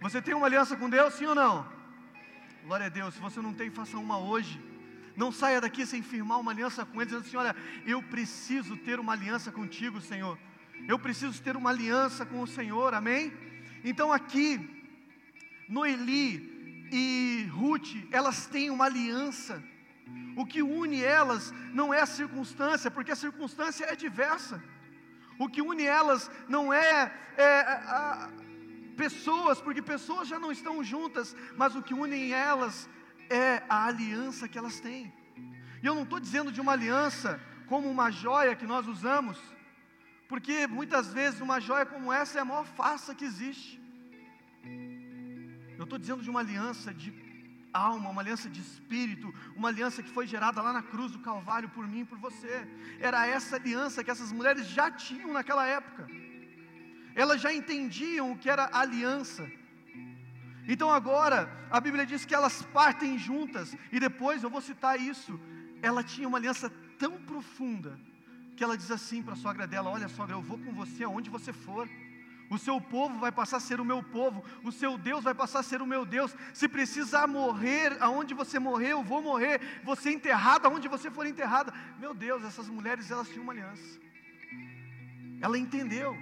Você 0.00 0.20
tem 0.20 0.34
uma 0.34 0.46
aliança 0.46 0.74
com 0.76 0.88
Deus, 0.88 1.14
sim 1.14 1.26
ou 1.26 1.34
não? 1.34 1.66
Glória 2.64 2.86
a 2.86 2.90
Deus, 2.90 3.14
se 3.14 3.20
você 3.20 3.40
não 3.40 3.52
tem, 3.52 3.70
faça 3.70 3.98
uma 3.98 4.18
hoje. 4.18 4.73
Não 5.16 5.30
saia 5.30 5.60
daqui 5.60 5.86
sem 5.86 6.02
firmar 6.02 6.40
uma 6.40 6.50
aliança 6.50 6.84
com 6.84 7.00
Ele, 7.00 7.06
dizendo 7.06 7.26
assim: 7.26 7.36
Olha, 7.36 7.54
eu 7.86 8.02
preciso 8.02 8.76
ter 8.76 8.98
uma 8.98 9.12
aliança 9.12 9.52
contigo, 9.52 10.00
Senhor. 10.00 10.38
Eu 10.88 10.98
preciso 10.98 11.40
ter 11.42 11.56
uma 11.56 11.70
aliança 11.70 12.26
com 12.26 12.40
o 12.40 12.46
Senhor, 12.46 12.94
amém? 12.94 13.32
Então 13.84 14.12
aqui, 14.12 14.48
Noeli 15.68 16.88
e 16.92 17.48
Ruth, 17.52 17.94
elas 18.10 18.46
têm 18.46 18.70
uma 18.70 18.86
aliança. 18.86 19.62
O 20.36 20.44
que 20.44 20.62
une 20.62 21.02
elas 21.02 21.52
não 21.72 21.94
é 21.94 22.00
a 22.00 22.06
circunstância, 22.06 22.90
porque 22.90 23.12
a 23.12 23.16
circunstância 23.16 23.84
é 23.84 23.94
diversa. 23.94 24.62
O 25.38 25.48
que 25.48 25.62
une 25.62 25.84
elas 25.84 26.30
não 26.48 26.72
é, 26.72 27.12
é 27.36 27.60
a, 27.60 28.30
pessoas, 28.96 29.60
porque 29.60 29.82
pessoas 29.82 30.28
já 30.28 30.38
não 30.38 30.52
estão 30.52 30.82
juntas, 30.82 31.36
mas 31.56 31.74
o 31.74 31.82
que 31.82 31.94
une 31.94 32.32
elas 32.32 32.88
é 33.30 33.62
a 33.68 33.86
aliança 33.86 34.48
que 34.48 34.58
elas 34.58 34.80
têm. 34.80 35.12
E 35.82 35.86
eu 35.86 35.94
não 35.94 36.04
estou 36.04 36.20
dizendo 36.20 36.50
de 36.50 36.60
uma 36.60 36.72
aliança 36.72 37.40
como 37.66 37.90
uma 37.90 38.10
joia 38.10 38.56
que 38.56 38.66
nós 38.66 38.86
usamos, 38.86 39.38
porque 40.28 40.66
muitas 40.66 41.12
vezes 41.12 41.40
uma 41.40 41.60
joia 41.60 41.86
como 41.86 42.12
essa 42.12 42.38
é 42.38 42.42
a 42.42 42.44
maior 42.44 42.66
farsa 42.66 43.14
que 43.14 43.24
existe. 43.24 43.80
Eu 45.76 45.84
estou 45.84 45.98
dizendo 45.98 46.22
de 46.22 46.30
uma 46.30 46.40
aliança 46.40 46.94
de 46.94 47.12
alma, 47.72 48.10
uma 48.10 48.22
aliança 48.22 48.48
de 48.48 48.60
espírito, 48.60 49.34
uma 49.56 49.68
aliança 49.68 50.02
que 50.02 50.08
foi 50.10 50.26
gerada 50.26 50.62
lá 50.62 50.72
na 50.72 50.82
cruz 50.82 51.10
do 51.12 51.18
Calvário 51.18 51.68
por 51.68 51.86
mim 51.86 52.00
e 52.00 52.04
por 52.04 52.18
você. 52.18 52.66
Era 53.00 53.26
essa 53.26 53.56
aliança 53.56 54.04
que 54.04 54.10
essas 54.10 54.30
mulheres 54.30 54.66
já 54.68 54.90
tinham 54.90 55.32
naquela 55.32 55.66
época. 55.66 56.06
Elas 57.14 57.40
já 57.40 57.52
entendiam 57.52 58.32
o 58.32 58.38
que 58.38 58.48
era 58.48 58.70
aliança. 58.72 59.50
Então 60.66 60.90
agora, 60.90 61.50
a 61.70 61.78
Bíblia 61.80 62.06
diz 62.06 62.24
que 62.24 62.34
elas 62.34 62.62
partem 62.62 63.18
juntas, 63.18 63.76
e 63.92 64.00
depois 64.00 64.42
eu 64.42 64.50
vou 64.50 64.60
citar 64.60 64.98
isso. 64.98 65.38
Ela 65.82 66.02
tinha 66.02 66.26
uma 66.26 66.38
aliança 66.38 66.70
tão 66.98 67.12
profunda, 67.22 67.98
que 68.56 68.64
ela 68.64 68.76
diz 68.76 68.90
assim 68.90 69.22
para 69.22 69.34
a 69.34 69.36
sogra 69.36 69.66
dela: 69.66 69.90
Olha, 69.90 70.08
sogra, 70.08 70.34
eu 70.34 70.42
vou 70.42 70.58
com 70.58 70.72
você 70.72 71.04
aonde 71.04 71.28
você 71.28 71.52
for. 71.52 71.88
O 72.50 72.58
seu 72.58 72.80
povo 72.80 73.18
vai 73.18 73.32
passar 73.32 73.56
a 73.56 73.60
ser 73.60 73.80
o 73.80 73.84
meu 73.84 74.02
povo, 74.02 74.44
o 74.62 74.70
seu 74.70 74.98
Deus 74.98 75.24
vai 75.24 75.34
passar 75.34 75.60
a 75.60 75.62
ser 75.62 75.80
o 75.82 75.86
meu 75.86 76.04
Deus. 76.04 76.36
Se 76.52 76.68
precisar 76.68 77.26
morrer 77.26 77.96
aonde 78.00 78.34
você 78.34 78.58
morrer, 78.58 78.92
eu 78.92 79.02
vou 79.02 79.22
morrer. 79.22 79.60
Você 79.82 80.12
enterrado 80.12 80.66
aonde 80.66 80.86
você 80.86 81.10
for 81.10 81.26
enterrada. 81.26 81.72
Meu 81.98 82.14
Deus, 82.14 82.44
essas 82.44 82.68
mulheres 82.68 83.10
elas 83.10 83.28
tinham 83.28 83.42
uma 83.42 83.52
aliança. 83.52 83.98
Ela 85.40 85.58
entendeu. 85.58 86.16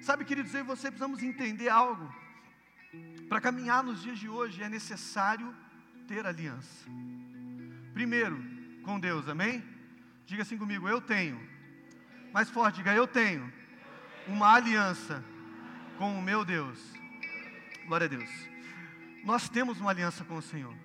Sabe, 0.00 0.24
queridos, 0.24 0.52
eu 0.54 0.60
e 0.60 0.64
você 0.64 0.90
precisamos 0.90 1.22
entender 1.22 1.68
algo. 1.68 2.12
Para 3.32 3.40
caminhar 3.40 3.82
nos 3.82 4.02
dias 4.02 4.18
de 4.18 4.28
hoje 4.28 4.62
é 4.62 4.68
necessário 4.68 5.56
ter 6.06 6.26
aliança. 6.26 6.86
Primeiro, 7.94 8.38
com 8.82 9.00
Deus, 9.00 9.26
amém? 9.26 9.64
Diga 10.26 10.42
assim 10.42 10.58
comigo, 10.58 10.86
eu 10.86 11.00
tenho. 11.00 11.40
Mais 12.30 12.50
forte, 12.50 12.76
diga, 12.76 12.92
eu 12.92 13.06
tenho 13.06 13.50
uma 14.26 14.52
aliança 14.52 15.24
com 15.96 16.18
o 16.18 16.20
meu 16.20 16.44
Deus. 16.44 16.78
Glória 17.86 18.04
a 18.04 18.08
Deus. 18.08 18.28
Nós 19.24 19.48
temos 19.48 19.80
uma 19.80 19.88
aliança 19.88 20.22
com 20.24 20.36
o 20.36 20.42
Senhor. 20.42 20.76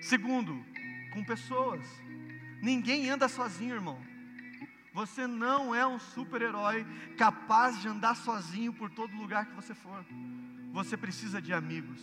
Segundo, 0.00 0.64
com 1.12 1.24
pessoas. 1.24 1.84
Ninguém 2.62 3.10
anda 3.10 3.28
sozinho, 3.28 3.74
irmão. 3.74 4.00
Você 4.94 5.26
não 5.26 5.74
é 5.74 5.84
um 5.84 5.98
super-herói 5.98 6.86
capaz 7.16 7.82
de 7.82 7.88
andar 7.88 8.14
sozinho 8.14 8.72
por 8.72 8.88
todo 8.88 9.16
lugar 9.16 9.46
que 9.46 9.56
você 9.56 9.74
for. 9.74 10.06
Você 10.72 10.96
precisa 10.96 11.40
de 11.40 11.52
amigos. 11.52 12.00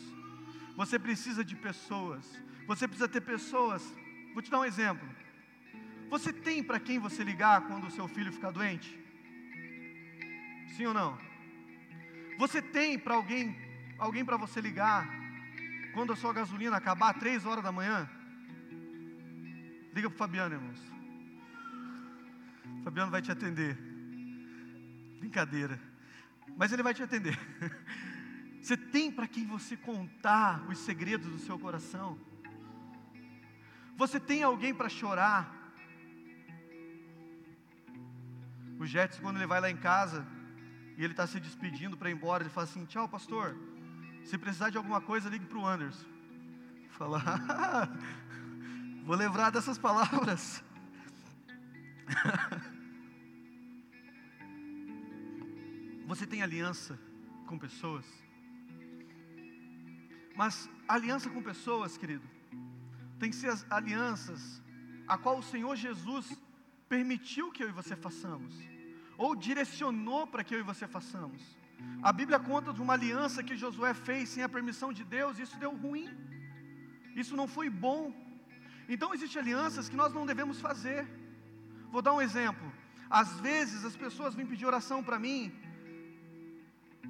Você 0.75 0.99
precisa 0.99 1.43
de 1.43 1.55
pessoas. 1.55 2.25
Você 2.67 2.87
precisa 2.87 3.07
ter 3.07 3.21
pessoas. 3.21 3.83
Vou 4.33 4.41
te 4.41 4.51
dar 4.51 4.59
um 4.59 4.65
exemplo. 4.65 5.07
Você 6.09 6.31
tem 6.31 6.63
para 6.63 6.79
quem 6.79 6.99
você 6.99 7.23
ligar 7.23 7.67
quando 7.67 7.87
o 7.87 7.91
seu 7.91 8.07
filho 8.07 8.31
ficar 8.31 8.51
doente? 8.51 8.99
Sim 10.75 10.87
ou 10.87 10.93
não? 10.93 11.17
Você 12.37 12.61
tem 12.61 12.99
para 12.99 13.15
alguém, 13.15 13.55
alguém 13.97 14.25
para 14.25 14.37
você 14.37 14.59
ligar 14.59 15.07
quando 15.93 16.11
a 16.11 16.15
sua 16.15 16.33
gasolina 16.33 16.75
acabar 16.75 17.13
três 17.13 17.45
horas 17.45 17.63
da 17.63 17.71
manhã? 17.71 18.09
Liga 19.93 20.09
para 20.09 20.15
o 20.15 20.17
Fabiano, 20.17 20.55
irmãos. 20.55 20.79
Fabiano 22.83 23.09
vai 23.09 23.21
te 23.21 23.31
atender. 23.31 23.77
Brincadeira. 25.19 25.79
Mas 26.57 26.73
ele 26.73 26.83
vai 26.83 26.93
te 26.93 27.01
atender. 27.01 27.37
Você 28.65 28.75
tem 28.75 29.11
para 29.11 29.27
quem 29.27 29.45
você 29.45 29.77
contar 29.77 30.67
os 30.67 30.79
segredos 30.79 31.29
do 31.31 31.37
seu 31.37 31.59
coração? 31.59 32.19
Você 33.95 34.19
tem 34.19 34.41
alguém 34.41 34.73
para 34.73 34.89
chorar? 34.89 35.53
O 38.79 38.85
Jetson, 38.87 39.21
quando 39.21 39.37
ele 39.37 39.45
vai 39.45 39.61
lá 39.61 39.69
em 39.69 39.77
casa 39.77 40.25
e 40.97 41.03
ele 41.03 41.13
está 41.13 41.27
se 41.27 41.39
despedindo 41.39 41.95
para 41.95 42.09
ir 42.09 42.13
embora, 42.13 42.41
ele 42.41 42.49
fala 42.49 42.63
assim: 42.63 42.85
Tchau, 42.85 43.07
pastor. 43.07 43.55
Se 44.23 44.35
precisar 44.35 44.71
de 44.71 44.77
alguma 44.77 44.99
coisa, 44.99 45.29
ligue 45.29 45.45
para 45.45 45.59
o 45.59 45.67
Anderson. 45.67 46.07
Fala, 46.89 47.21
vou 49.05 49.15
lembrar 49.15 49.51
dessas 49.51 49.77
palavras. 49.77 50.63
Você 56.07 56.25
tem 56.25 56.41
aliança 56.41 56.99
com 57.45 57.59
pessoas? 57.59 58.24
Mas 60.35 60.69
aliança 60.87 61.29
com 61.29 61.41
pessoas, 61.41 61.97
querido, 61.97 62.27
tem 63.19 63.29
que 63.29 63.35
ser 63.35 63.49
as 63.49 63.65
alianças 63.69 64.61
a 65.07 65.17
qual 65.17 65.37
o 65.39 65.43
Senhor 65.43 65.75
Jesus 65.75 66.25
permitiu 66.89 67.51
que 67.51 67.63
eu 67.63 67.69
e 67.69 67.71
você 67.71 67.95
façamos, 67.95 68.53
ou 69.17 69.35
direcionou 69.35 70.27
para 70.27 70.43
que 70.43 70.53
eu 70.53 70.59
e 70.59 70.63
você 70.63 70.87
façamos. 70.87 71.41
A 72.01 72.11
Bíblia 72.11 72.39
conta 72.39 72.73
de 72.73 72.81
uma 72.81 72.93
aliança 72.93 73.43
que 73.43 73.55
Josué 73.55 73.93
fez 73.93 74.29
sem 74.29 74.43
a 74.43 74.49
permissão 74.49 74.91
de 74.91 75.03
Deus, 75.03 75.37
e 75.37 75.43
isso 75.43 75.57
deu 75.57 75.73
ruim, 75.75 76.09
isso 77.15 77.35
não 77.35 77.47
foi 77.47 77.69
bom. 77.69 78.13
Então 78.87 79.13
existem 79.13 79.41
alianças 79.41 79.89
que 79.89 79.95
nós 79.95 80.13
não 80.13 80.25
devemos 80.25 80.59
fazer. 80.59 81.07
Vou 81.89 82.01
dar 82.01 82.13
um 82.13 82.21
exemplo. 82.21 82.71
Às 83.09 83.39
vezes 83.39 83.85
as 83.85 83.95
pessoas 83.95 84.35
vêm 84.35 84.45
pedir 84.45 84.65
oração 84.65 85.03
para 85.03 85.17
mim, 85.17 85.51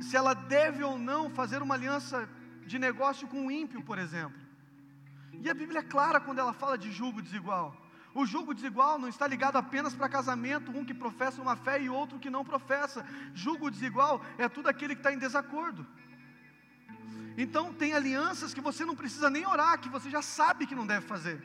se 0.02 0.16
ela 0.16 0.34
deve 0.34 0.84
ou 0.84 0.98
não 0.98 1.30
fazer 1.30 1.62
uma 1.62 1.76
aliança 1.76 2.30
de 2.66 2.78
negócio 2.80 3.28
com 3.28 3.46
o 3.46 3.52
ímpio, 3.52 3.82
por 3.82 3.98
exemplo. 3.98 4.40
E 5.44 5.50
a 5.50 5.54
Bíblia 5.54 5.80
é 5.80 5.84
clara 5.84 6.20
quando 6.20 6.40
ela 6.40 6.54
fala 6.54 6.78
de 6.78 6.92
julgo 6.92 7.22
desigual. 7.22 7.76
O 8.14 8.26
julgo 8.26 8.54
desigual 8.54 8.98
não 8.98 9.10
está 9.10 9.28
ligado 9.28 9.58
apenas 9.58 9.94
para 9.94 10.08
casamento, 10.08 10.72
um 10.72 10.86
que 10.86 10.94
professa 10.94 11.42
uma 11.42 11.56
fé 11.56 11.82
e 11.82 11.90
outro 11.90 12.18
que 12.18 12.30
não 12.30 12.46
professa. 12.46 13.06
Julgo 13.34 13.70
desigual 13.70 14.24
é 14.38 14.48
tudo 14.48 14.70
aquele 14.70 14.96
que 14.96 15.02
está 15.02 15.12
em 15.14 15.18
desacordo. 15.18 15.86
Então, 17.38 17.74
tem 17.74 17.94
alianças 17.94 18.54
que 18.54 18.62
você 18.62 18.86
não 18.86 18.96
precisa 18.96 19.30
nem 19.30 19.46
orar, 19.46 19.80
que 19.80 19.90
você 19.90 20.10
já 20.10 20.22
sabe 20.22 20.66
que 20.66 20.74
não 20.74 20.88
deve 20.88 21.06
fazer. 21.06 21.44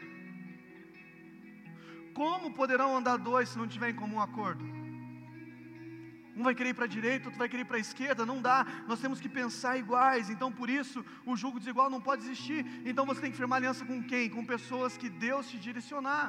Como 2.15 2.55
poderão 2.55 2.97
andar 2.97 3.17
dois 3.17 3.49
se 3.49 3.59
não 3.59 3.67
tiver 3.67 3.91
em 3.91 3.95
comum 3.95 4.21
acordo? 4.21 4.80
Um 6.41 6.45
vai 6.49 6.55
querer 6.59 6.71
ir 6.71 6.75
para 6.79 6.87
a 6.87 6.95
direita, 6.97 7.27
outro 7.27 7.39
vai 7.39 7.51
querer 7.51 7.65
ir 7.65 7.71
para 7.71 7.77
a 7.77 7.87
esquerda, 7.87 8.25
não 8.25 8.41
dá. 8.41 8.59
Nós 8.91 8.99
temos 8.99 9.21
que 9.21 9.29
pensar 9.29 9.73
iguais. 9.77 10.31
Então, 10.35 10.51
por 10.51 10.71
isso, 10.71 11.05
o 11.27 11.37
julgo 11.37 11.59
desigual 11.59 11.91
não 11.95 12.01
pode 12.01 12.23
existir. 12.25 12.61
Então, 12.91 13.05
você 13.05 13.21
tem 13.21 13.31
que 13.31 13.37
firmar 13.37 13.59
aliança 13.59 13.85
com 13.85 14.03
quem? 14.03 14.31
Com 14.31 14.43
pessoas 14.55 14.97
que 14.97 15.11
Deus 15.11 15.51
te 15.51 15.59
direcionar. 15.59 16.29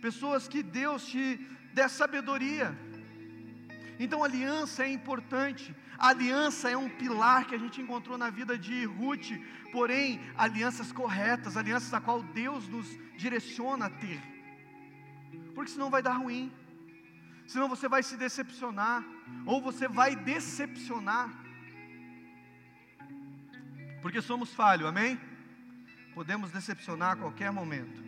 pessoas 0.00 0.46
que 0.52 0.62
Deus 0.62 1.04
te 1.04 1.24
dê 1.74 1.88
sabedoria. 1.88 2.68
Então, 3.98 4.22
aliança 4.22 4.84
é 4.84 4.92
importante. 4.92 5.74
Aliança 5.98 6.70
é 6.70 6.76
um 6.76 6.88
pilar 6.88 7.40
que 7.48 7.56
a 7.56 7.62
gente 7.64 7.82
encontrou 7.82 8.16
na 8.16 8.30
vida 8.30 8.56
de 8.56 8.84
Ruth, 8.84 9.32
porém, 9.72 10.20
alianças 10.46 10.92
corretas, 10.92 11.56
alianças 11.56 11.92
a 11.92 12.00
qual 12.00 12.22
Deus 12.22 12.68
nos 12.68 12.88
direciona 13.16 13.86
a 13.86 13.90
ter. 13.90 14.20
Porque 15.56 15.72
senão 15.72 15.90
vai 15.90 16.02
dar 16.08 16.18
ruim. 16.24 16.52
Senão 17.52 17.68
você 17.68 17.88
vai 17.94 18.02
se 18.02 18.16
decepcionar, 18.16 19.04
ou 19.44 19.60
você 19.60 19.86
vai 19.88 20.14
decepcionar. 20.14 21.28
Porque 24.02 24.20
somos 24.22 24.54
falhos, 24.54 24.86
amém? 24.86 25.20
Podemos 26.14 26.50
decepcionar 26.50 27.12
a 27.12 27.16
qualquer 27.16 27.50
momento. 27.50 28.02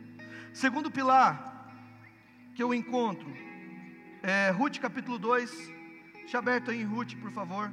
Segundo 0.53 0.91
pilar 0.91 1.35
que 2.55 2.63
eu 2.63 2.73
encontro 2.73 3.31
é 4.23 4.51
Ruth 4.51 4.79
capítulo 4.79 5.19
2, 5.19 5.73
Deixa 6.33 6.39
aberto 6.39 6.71
aí 6.71 6.81
em 6.81 6.85
Ruth, 6.85 7.15
por 7.21 7.31
favor. 7.33 7.71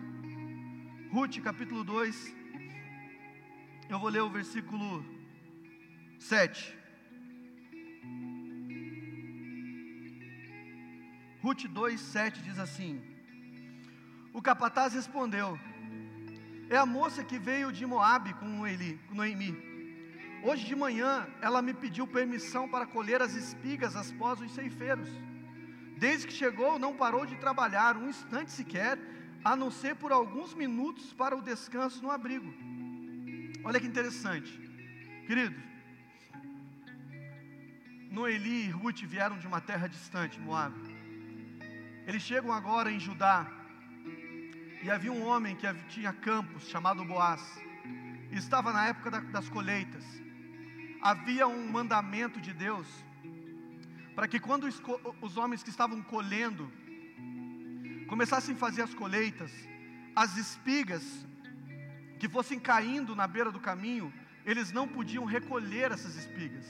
Ruth, 1.13 1.39
capítulo 1.41 1.83
2. 1.83 2.35
Eu 3.87 3.99
vou 3.99 4.09
ler 4.09 4.21
o 4.21 4.29
versículo 4.29 5.05
7. 6.19 6.78
Ruth 11.41 11.65
2, 11.67 11.99
7 11.99 12.41
diz 12.41 12.59
assim: 12.59 13.01
O 14.33 14.41
capataz 14.41 14.93
respondeu: 14.93 15.57
É 16.69 16.75
a 16.75 16.85
moça 16.85 17.23
que 17.23 17.39
veio 17.39 17.71
de 17.71 17.85
Moabe 17.85 18.33
com 18.33 18.67
Eli, 18.67 18.99
Noemi. 19.09 19.69
Hoje 20.43 20.65
de 20.65 20.75
manhã 20.75 21.27
ela 21.41 21.61
me 21.61 21.73
pediu 21.73 22.05
permissão 22.05 22.67
para 22.67 22.85
colher 22.85 23.21
as 23.21 23.35
espigas 23.35 23.95
após 23.95 24.41
os 24.41 24.51
ceifeiros. 24.51 25.09
Desde 25.97 26.27
que 26.27 26.33
chegou, 26.33 26.77
não 26.77 26.95
parou 26.95 27.25
de 27.25 27.35
trabalhar 27.37 27.97
um 27.97 28.09
instante 28.09 28.51
sequer, 28.51 28.97
a 29.43 29.55
não 29.55 29.71
ser 29.71 29.95
por 29.95 30.11
alguns 30.11 30.53
minutos 30.53 31.13
para 31.13 31.35
o 31.35 31.41
descanso 31.41 32.01
no 32.01 32.11
abrigo. 32.11 32.53
Olha 33.63 33.79
que 33.79 33.87
interessante, 33.87 34.51
querido. 35.27 35.55
Noeli 38.11 38.65
e 38.65 38.69
Ruth 38.69 39.01
vieram 39.03 39.37
de 39.37 39.47
uma 39.47 39.61
terra 39.61 39.87
distante, 39.87 40.39
Moab. 40.39 40.73
Eles 42.09 42.23
chegam 42.23 42.51
agora 42.51 42.91
em 42.91 42.99
Judá. 42.99 43.47
E 44.81 44.89
havia 44.89 45.11
um 45.11 45.23
homem 45.27 45.55
que 45.55 45.71
tinha 45.89 46.11
campos, 46.11 46.67
chamado 46.67 47.05
Boaz. 47.05 47.39
E 48.31 48.35
estava 48.35 48.73
na 48.73 48.87
época 48.87 49.11
das 49.11 49.47
colheitas. 49.47 50.03
Havia 50.99 51.47
um 51.47 51.71
mandamento 51.71 52.41
de 52.41 52.51
Deus 52.51 52.87
para 54.15 54.27
que 54.27 54.39
quando 54.39 54.63
os, 54.63 54.81
os 55.21 55.37
homens 55.37 55.61
que 55.61 55.69
estavam 55.69 56.01
colhendo 56.01 56.71
começassem 58.07 58.55
a 58.55 58.57
fazer 58.57 58.81
as 58.81 58.93
colheitas, 58.95 59.51
as 60.15 60.35
espigas 60.35 61.03
que 62.17 62.27
fossem 62.27 62.59
caindo 62.59 63.15
na 63.15 63.27
beira 63.27 63.51
do 63.51 63.59
caminho, 63.59 64.11
eles 64.47 64.71
não 64.71 64.87
podiam 64.87 65.25
recolher 65.25 65.91
essas 65.91 66.15
espigas, 66.15 66.65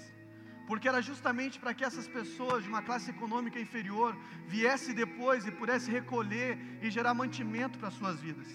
porque 0.69 0.87
era 0.87 1.01
justamente 1.01 1.59
para 1.59 1.73
que 1.73 1.83
essas 1.83 2.07
pessoas 2.07 2.61
de 2.63 2.69
uma 2.69 2.83
classe 2.83 3.09
econômica 3.09 3.59
inferior 3.59 4.15
viessem 4.45 4.93
depois 4.93 5.47
e 5.47 5.51
pudessem 5.51 5.91
recolher 5.91 6.59
e 6.83 6.91
gerar 6.91 7.15
mantimento 7.15 7.79
para 7.79 7.89
suas 7.89 8.21
vidas. 8.21 8.45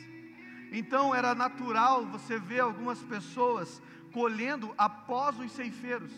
Então 0.71 1.13
era 1.13 1.35
natural 1.35 2.07
você 2.07 2.39
ver 2.39 2.61
algumas 2.61 3.01
pessoas 3.01 3.83
colhendo 4.13 4.73
após 4.79 5.37
os 5.41 5.51
ceifeiros. 5.51 6.13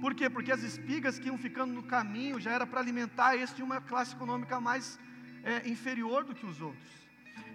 Por 0.00 0.12
quê? 0.12 0.28
Porque 0.28 0.50
as 0.50 0.64
espigas 0.64 1.20
que 1.20 1.28
iam 1.28 1.38
ficando 1.38 1.72
no 1.72 1.84
caminho 1.84 2.40
já 2.40 2.50
era 2.50 2.66
para 2.66 2.80
alimentar 2.80 3.36
este 3.36 3.58
de 3.58 3.62
uma 3.62 3.80
classe 3.80 4.16
econômica 4.16 4.60
mais 4.60 4.98
é, 5.44 5.68
inferior 5.68 6.24
do 6.24 6.34
que 6.34 6.46
os 6.46 6.60
outros. 6.60 6.90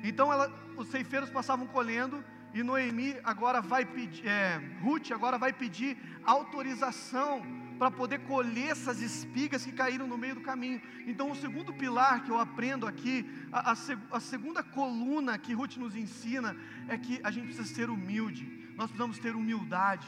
Então 0.02 0.32
ela, 0.32 0.50
os 0.78 0.88
ceifeiros 0.88 1.30
passavam 1.30 1.67
colhendo 1.67 2.24
e 2.54 2.63
Noemi 2.63 3.17
agora 3.26 3.60
vai 3.60 3.84
pedir, 3.86 4.26
é, 4.26 4.62
Ruth 4.82 5.12
agora 5.12 5.38
vai 5.38 5.52
pedir 5.52 5.98
autorização 6.24 7.62
para 7.77 7.91
poder 7.91 8.19
colher 8.19 8.71
essas 8.71 9.01
espigas 9.01 9.65
que 9.65 9.71
caíram 9.71 10.07
no 10.07 10.17
meio 10.17 10.36
do 10.36 10.41
caminho. 10.41 10.81
Então, 11.05 11.31
o 11.31 11.36
segundo 11.36 11.73
pilar 11.73 12.23
que 12.23 12.31
eu 12.31 12.39
aprendo 12.39 12.88
aqui, 12.88 13.29
a, 13.51 13.71
a, 13.71 13.75
a, 14.12 14.19
segunda 14.19 14.63
coluna 14.63 15.38
que 15.38 15.53
Ruth 15.53 15.77
nos 15.77 15.95
ensina, 15.95 16.55
é 16.88 16.97
que 16.97 17.19
a 17.23 17.31
gente 17.31 17.45
precisa 17.45 17.67
ser 17.67 17.89
humilde, 17.89 18.45
nós 18.75 18.88
precisamos 18.88 19.19
ter 19.19 19.36
humildade 19.36 20.07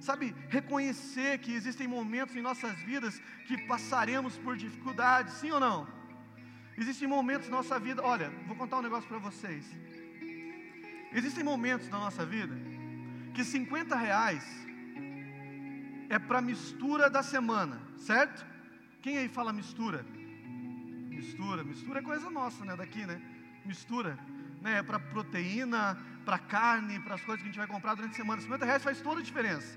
sabe, 0.00 0.34
reconhecer 0.50 1.38
que 1.38 1.52
existem 1.52 1.88
momentos 1.88 2.36
em 2.36 2.42
nossas 2.42 2.78
vidas 2.80 3.20
que 3.46 3.56
passaremos 3.66 4.36
por 4.36 4.54
dificuldades, 4.54 5.32
sim 5.34 5.50
ou 5.50 5.58
não? 5.58 5.88
Existem 6.76 7.08
momentos 7.08 7.48
na 7.48 7.56
nossa 7.56 7.78
vida, 7.78 8.02
olha, 8.02 8.30
vou 8.46 8.56
contar 8.56 8.78
um 8.78 8.82
negócio 8.82 9.08
para 9.08 9.18
vocês. 9.18 9.64
Existem 11.12 11.44
momentos 11.44 11.88
na 11.88 11.98
nossa 11.98 12.26
vida 12.26 12.54
que 13.32 13.44
50 13.44 13.96
reais 13.96 14.44
é 16.14 16.18
para 16.18 16.40
mistura 16.40 17.10
da 17.10 17.24
semana, 17.24 17.76
certo? 17.98 18.46
Quem 19.02 19.18
aí 19.18 19.28
fala 19.28 19.52
mistura? 19.52 20.06
Mistura, 21.10 21.64
mistura 21.64 21.98
é 21.98 22.02
coisa 22.02 22.30
nossa, 22.30 22.64
né? 22.64 22.76
Daqui, 22.76 23.04
né? 23.04 23.20
Mistura, 23.64 24.16
né? 24.62 24.78
É 24.78 24.82
para 24.88 25.00
proteína, 25.00 25.98
para 26.24 26.38
carne, 26.38 27.00
para 27.00 27.16
as 27.16 27.24
coisas 27.24 27.42
que 27.42 27.48
a 27.48 27.50
gente 27.50 27.58
vai 27.58 27.66
comprar 27.66 27.96
durante 27.96 28.12
a 28.12 28.16
semana. 28.22 28.40
50 28.40 28.64
reais 28.64 28.84
faz 28.84 29.00
toda 29.00 29.18
a 29.18 29.24
diferença. 29.24 29.76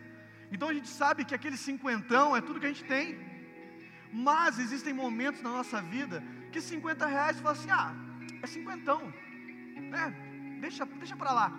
Então 0.52 0.70
a 0.70 0.74
gente 0.76 0.90
sabe 0.90 1.26
que 1.26 1.34
aquele 1.34 1.58
cinquentão 1.58 2.36
é 2.36 2.40
tudo 2.40 2.60
que 2.60 2.68
a 2.68 2.74
gente 2.74 2.84
tem. 2.84 3.18
Mas 4.14 4.60
existem 4.60 4.94
momentos 4.94 5.42
na 5.42 5.50
nossa 5.50 5.82
vida 5.82 6.24
que 6.52 6.62
50 6.62 7.08
reais 7.08 7.40
fala 7.40 7.54
assim, 7.54 7.72
ah, 7.72 7.96
é 8.44 8.46
cinquentão. 8.46 9.02
Né? 9.96 10.14
Deixa, 10.62 10.86
deixa 10.86 11.16
para 11.16 11.32
lá. 11.32 11.52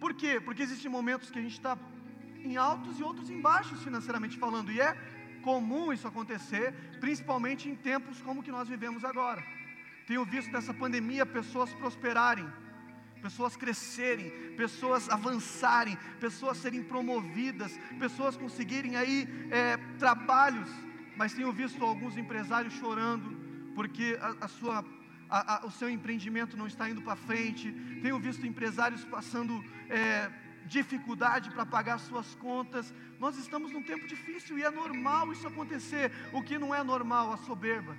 Por 0.00 0.14
quê? 0.14 0.40
Porque 0.40 0.64
existem 0.64 0.90
momentos 0.90 1.30
que 1.30 1.38
a 1.38 1.42
gente 1.42 1.52
está 1.52 1.78
em 2.44 2.56
altos 2.56 2.98
e 2.98 3.02
outros 3.02 3.30
em 3.30 3.40
baixos 3.40 3.82
financeiramente 3.82 4.38
falando. 4.38 4.70
E 4.72 4.80
é 4.80 4.96
comum 5.42 5.92
isso 5.92 6.06
acontecer, 6.06 6.72
principalmente 7.00 7.68
em 7.68 7.74
tempos 7.74 8.20
como 8.20 8.42
que 8.42 8.50
nós 8.50 8.68
vivemos 8.68 9.04
agora. 9.04 9.44
Tenho 10.06 10.24
visto 10.24 10.50
nessa 10.50 10.72
pandemia 10.72 11.26
pessoas 11.26 11.72
prosperarem 11.74 12.48
pessoas 13.18 13.56
crescerem, 13.56 14.30
pessoas 14.56 15.08
avançarem, 15.08 15.98
pessoas 16.20 16.56
serem 16.58 16.82
promovidas, 16.82 17.78
pessoas 17.98 18.36
conseguirem 18.36 18.96
aí 18.96 19.28
é, 19.50 19.76
trabalhos. 19.98 20.70
Mas 21.16 21.34
tenho 21.34 21.52
visto 21.52 21.84
alguns 21.84 22.16
empresários 22.16 22.74
chorando 22.74 23.36
porque 23.74 24.18
a, 24.20 24.44
a 24.46 24.48
sua, 24.48 24.84
a, 25.28 25.56
a, 25.56 25.66
o 25.66 25.70
seu 25.70 25.90
empreendimento 25.90 26.56
não 26.56 26.66
está 26.66 26.88
indo 26.88 27.02
para 27.02 27.16
frente. 27.16 27.72
Tenho 28.02 28.18
visto 28.18 28.46
empresários 28.46 29.04
passando 29.04 29.64
é, 29.88 30.30
dificuldade 30.76 31.50
para 31.50 31.66
pagar 31.66 31.98
suas 31.98 32.34
contas. 32.34 32.92
Nós 33.18 33.36
estamos 33.36 33.72
num 33.72 33.82
tempo 33.82 34.06
difícil 34.06 34.58
e 34.58 34.62
é 34.62 34.70
normal 34.70 35.32
isso 35.32 35.46
acontecer. 35.52 36.12
O 36.32 36.42
que 36.42 36.58
não 36.58 36.74
é 36.74 36.82
normal, 36.82 37.32
a 37.32 37.38
soberba. 37.38 37.96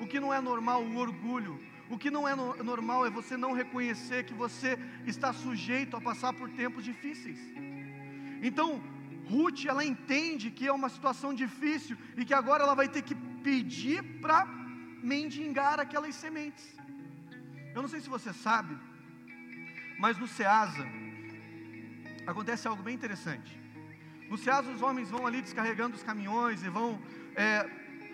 O 0.00 0.06
que 0.06 0.18
não 0.18 0.32
é 0.32 0.40
normal, 0.40 0.82
o 0.82 0.96
orgulho 0.96 1.54
o 1.92 1.98
que 1.98 2.10
não 2.10 2.26
é 2.26 2.34
no, 2.34 2.46
normal 2.64 3.04
é 3.04 3.10
você 3.10 3.36
não 3.36 3.52
reconhecer 3.52 4.24
que 4.24 4.32
você 4.32 4.78
está 5.06 5.30
sujeito 5.30 5.94
a 5.94 6.00
passar 6.00 6.32
por 6.32 6.48
tempos 6.48 6.82
difíceis. 6.82 7.38
Então, 8.42 8.82
Ruth, 9.28 9.66
ela 9.66 9.84
entende 9.84 10.50
que 10.50 10.66
é 10.66 10.72
uma 10.72 10.88
situação 10.88 11.34
difícil 11.34 11.96
e 12.16 12.24
que 12.24 12.32
agora 12.32 12.62
ela 12.62 12.74
vai 12.74 12.88
ter 12.88 13.02
que 13.02 13.14
pedir 13.14 14.02
para 14.22 14.46
mendigar 15.02 15.78
aquelas 15.78 16.14
sementes. 16.14 16.66
Eu 17.74 17.82
não 17.82 17.90
sei 17.90 18.00
se 18.00 18.08
você 18.08 18.32
sabe, 18.32 18.74
mas 19.98 20.16
no 20.16 20.26
Ceasa 20.26 20.88
acontece 22.32 22.66
algo 22.66 22.82
bem 22.82 22.94
interessante. 22.94 23.60
No 24.28 24.36
Ceasa 24.36 24.70
os 24.70 24.82
homens 24.82 25.10
vão 25.10 25.26
ali 25.26 25.40
descarregando 25.40 25.96
os 25.96 26.02
caminhões 26.02 26.62
e 26.62 26.68
vão 26.68 27.00
é, 27.36 27.68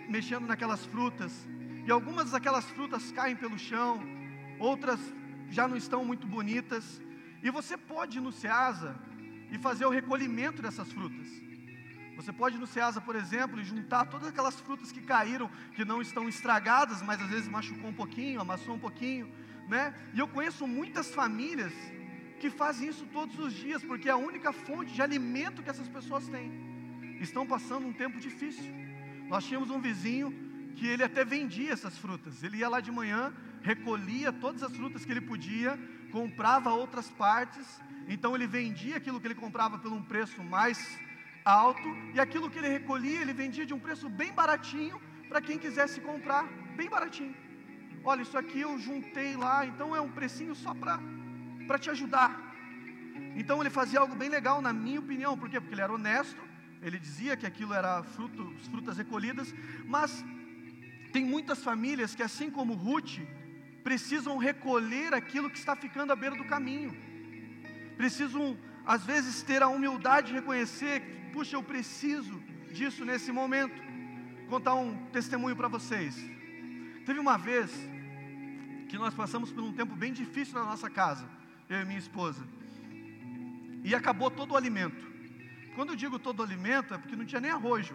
mexendo 0.07 0.45
naquelas 0.45 0.85
frutas 0.85 1.47
e 1.85 1.91
algumas 1.91 2.31
daquelas 2.31 2.65
frutas 2.65 3.11
caem 3.11 3.35
pelo 3.35 3.57
chão, 3.57 3.99
outras 4.59 4.99
já 5.49 5.67
não 5.67 5.75
estão 5.75 6.05
muito 6.05 6.27
bonitas, 6.27 7.01
e 7.41 7.49
você 7.49 7.75
pode 7.77 8.17
ir 8.19 8.21
no 8.21 8.31
Ceasa 8.31 8.95
e 9.49 9.57
fazer 9.57 9.85
o 9.85 9.89
recolhimento 9.89 10.61
dessas 10.61 10.91
frutas. 10.91 11.27
Você 12.15 12.33
pode 12.33 12.57
ir 12.57 12.59
no 12.59 12.67
Ceasa, 12.67 12.99
por 13.01 13.15
exemplo, 13.15 13.59
e 13.59 13.63
juntar 13.63 14.05
todas 14.05 14.27
aquelas 14.27 14.59
frutas 14.59 14.91
que 14.91 15.01
caíram, 15.01 15.49
que 15.73 15.85
não 15.85 16.01
estão 16.01 16.27
estragadas, 16.27 17.01
mas 17.01 17.19
às 17.21 17.29
vezes 17.29 17.47
machucou 17.47 17.89
um 17.89 17.93
pouquinho, 17.93 18.41
amassou 18.41 18.75
um 18.75 18.79
pouquinho, 18.79 19.31
né? 19.67 19.95
E 20.13 20.19
eu 20.19 20.27
conheço 20.27 20.67
muitas 20.67 21.09
famílias 21.11 21.73
que 22.39 22.49
fazem 22.49 22.89
isso 22.89 23.05
todos 23.17 23.37
os 23.45 23.53
dias, 23.53 23.83
porque 23.83 24.09
é 24.09 24.11
a 24.11 24.17
única 24.29 24.51
fonte 24.51 24.91
de 24.93 25.01
alimento 25.01 25.61
que 25.63 25.69
essas 25.69 25.89
pessoas 25.97 26.27
têm. 26.27 26.49
Estão 27.27 27.45
passando 27.45 27.85
um 27.85 27.93
tempo 27.93 28.19
difícil. 28.19 28.71
Nós 29.27 29.45
tínhamos 29.45 29.69
um 29.69 29.79
vizinho 29.79 30.27
que 30.77 30.87
ele 30.87 31.03
até 31.03 31.23
vendia 31.25 31.71
essas 31.73 31.97
frutas. 31.97 32.41
Ele 32.41 32.57
ia 32.57 32.69
lá 32.69 32.79
de 32.79 32.91
manhã, 32.99 33.33
recolhia 33.61 34.31
todas 34.31 34.63
as 34.63 34.75
frutas 34.75 35.03
que 35.03 35.11
ele 35.11 35.21
podia, 35.21 35.77
comprava 36.11 36.71
outras 36.71 37.09
partes, 37.09 37.67
então 38.07 38.33
ele 38.35 38.47
vendia 38.47 38.97
aquilo 38.97 39.19
que 39.19 39.27
ele 39.27 39.35
comprava 39.35 39.77
por 39.77 39.91
um 39.91 40.01
preço 40.01 40.43
mais 40.43 40.79
alto, 41.43 41.89
e 42.13 42.19
aquilo 42.19 42.49
que 42.49 42.57
ele 42.57 42.69
recolhia, 42.69 43.21
ele 43.21 43.33
vendia 43.33 43.65
de 43.65 43.73
um 43.73 43.79
preço 43.79 44.07
bem 44.09 44.31
baratinho 44.31 44.99
para 45.27 45.41
quem 45.41 45.57
quisesse 45.57 45.99
comprar, 46.01 46.43
bem 46.75 46.89
baratinho. 46.89 47.35
Olha, 48.03 48.21
isso 48.21 48.37
aqui 48.37 48.61
eu 48.61 48.79
juntei 48.79 49.35
lá, 49.35 49.65
então 49.65 49.95
é 49.95 50.01
um 50.01 50.11
precinho 50.19 50.55
só 50.55 50.73
para 50.73 50.99
te 51.77 51.89
ajudar. 51.89 52.49
Então 53.35 53.61
ele 53.61 53.69
fazia 53.69 53.99
algo 53.99 54.15
bem 54.15 54.29
legal, 54.29 54.61
na 54.61 54.73
minha 54.73 54.99
opinião, 54.99 55.37
por 55.37 55.49
quê? 55.49 55.59
Porque 55.59 55.75
ele 55.75 55.81
era 55.81 55.93
honesto, 55.93 56.41
ele 56.81 56.97
dizia 56.97 57.37
que 57.37 57.45
aquilo 57.45 57.73
era 57.73 58.01
fruto, 58.03 58.53
frutas 58.71 58.97
recolhidas, 58.97 59.53
mas 59.85 60.23
tem 61.11 61.25
muitas 61.25 61.63
famílias 61.63 62.15
que, 62.15 62.23
assim 62.23 62.49
como 62.49 62.73
Ruth, 62.73 63.19
precisam 63.83 64.37
recolher 64.37 65.13
aquilo 65.13 65.49
que 65.49 65.57
está 65.57 65.75
ficando 65.75 66.13
à 66.13 66.15
beira 66.15 66.35
do 66.35 66.45
caminho, 66.45 66.95
precisam, 67.97 68.57
às 68.85 69.03
vezes, 69.03 69.41
ter 69.41 69.61
a 69.61 69.67
humildade 69.67 70.27
de 70.27 70.33
reconhecer 70.33 71.01
que, 71.01 71.31
puxa, 71.31 71.55
eu 71.55 71.63
preciso 71.63 72.41
disso 72.71 73.03
nesse 73.03 73.31
momento. 73.31 73.81
Contar 74.49 74.75
um 74.75 74.95
testemunho 75.07 75.55
para 75.55 75.67
vocês. 75.67 76.15
Teve 77.05 77.19
uma 77.19 77.37
vez 77.37 77.71
que 78.87 78.97
nós 78.97 79.13
passamos 79.13 79.51
por 79.51 79.63
um 79.63 79.73
tempo 79.73 79.95
bem 79.95 80.11
difícil 80.11 80.55
na 80.55 80.65
nossa 80.65 80.89
casa, 80.89 81.27
eu 81.69 81.81
e 81.81 81.85
minha 81.85 81.99
esposa, 81.99 82.43
e 83.83 83.93
acabou 83.93 84.29
todo 84.31 84.51
o 84.53 84.57
alimento. 84.57 85.07
Quando 85.75 85.91
eu 85.91 85.95
digo 85.95 86.17
todo 86.17 86.39
o 86.39 86.43
alimento, 86.43 86.93
é 86.93 86.97
porque 86.97 87.15
não 87.15 87.25
tinha 87.25 87.39
nem 87.39 87.51
arroz. 87.51 87.93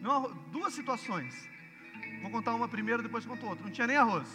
Não, 0.00 0.32
duas 0.50 0.72
situações. 0.74 1.48
Vou 2.22 2.30
contar 2.30 2.54
uma 2.54 2.68
primeiro, 2.68 3.02
depois 3.02 3.24
conto 3.24 3.46
outra. 3.46 3.64
Não 3.64 3.70
tinha 3.70 3.86
nem 3.86 3.96
arroz. 3.96 4.28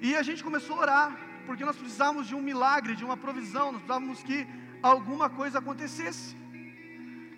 E 0.00 0.14
a 0.14 0.22
gente 0.22 0.44
começou 0.44 0.76
a 0.76 0.80
orar, 0.80 1.18
porque 1.46 1.64
nós 1.64 1.76
precisávamos 1.76 2.28
de 2.28 2.34
um 2.34 2.42
milagre, 2.42 2.94
de 2.94 3.04
uma 3.04 3.16
provisão, 3.16 3.72
nós 3.72 3.82
precisávamos 3.82 4.22
que 4.22 4.46
alguma 4.82 5.28
coisa 5.28 5.58
acontecesse. 5.58 6.36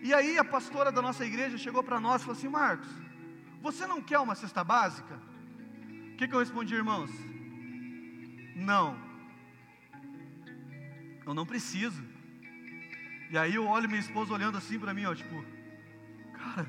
E 0.02 0.12
aí 0.12 0.38
a 0.38 0.44
pastora 0.44 0.90
da 0.90 1.00
nossa 1.00 1.24
igreja 1.24 1.56
chegou 1.56 1.82
para 1.82 2.00
nós 2.00 2.20
e 2.20 2.24
falou 2.24 2.38
assim: 2.38 2.48
Marcos, 2.48 2.88
você 3.62 3.86
não 3.86 4.02
quer 4.02 4.18
uma 4.18 4.34
cesta 4.34 4.62
básica? 4.64 5.20
O 6.12 6.16
que, 6.16 6.28
que 6.28 6.34
eu 6.34 6.40
respondi, 6.40 6.74
irmãos? 6.74 7.10
Não, 8.54 8.96
eu 11.26 11.34
não 11.34 11.46
preciso. 11.46 12.02
E 13.30 13.38
aí 13.38 13.54
eu 13.54 13.66
olho 13.66 13.88
minha 13.88 14.00
esposa 14.00 14.32
olhando 14.32 14.58
assim 14.58 14.78
para 14.78 14.92
mim, 14.92 15.04
ó, 15.04 15.14
tipo, 15.14 15.44
cara, 16.32 16.66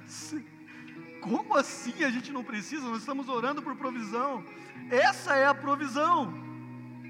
como 1.21 1.55
assim 1.55 2.03
a 2.03 2.09
gente 2.09 2.31
não 2.31 2.43
precisa? 2.43 2.87
Nós 2.87 2.99
estamos 2.99 3.29
orando 3.29 3.61
por 3.61 3.75
provisão. 3.75 4.43
Essa 4.89 5.35
é 5.35 5.47
a 5.47 5.53
provisão. 5.53 6.33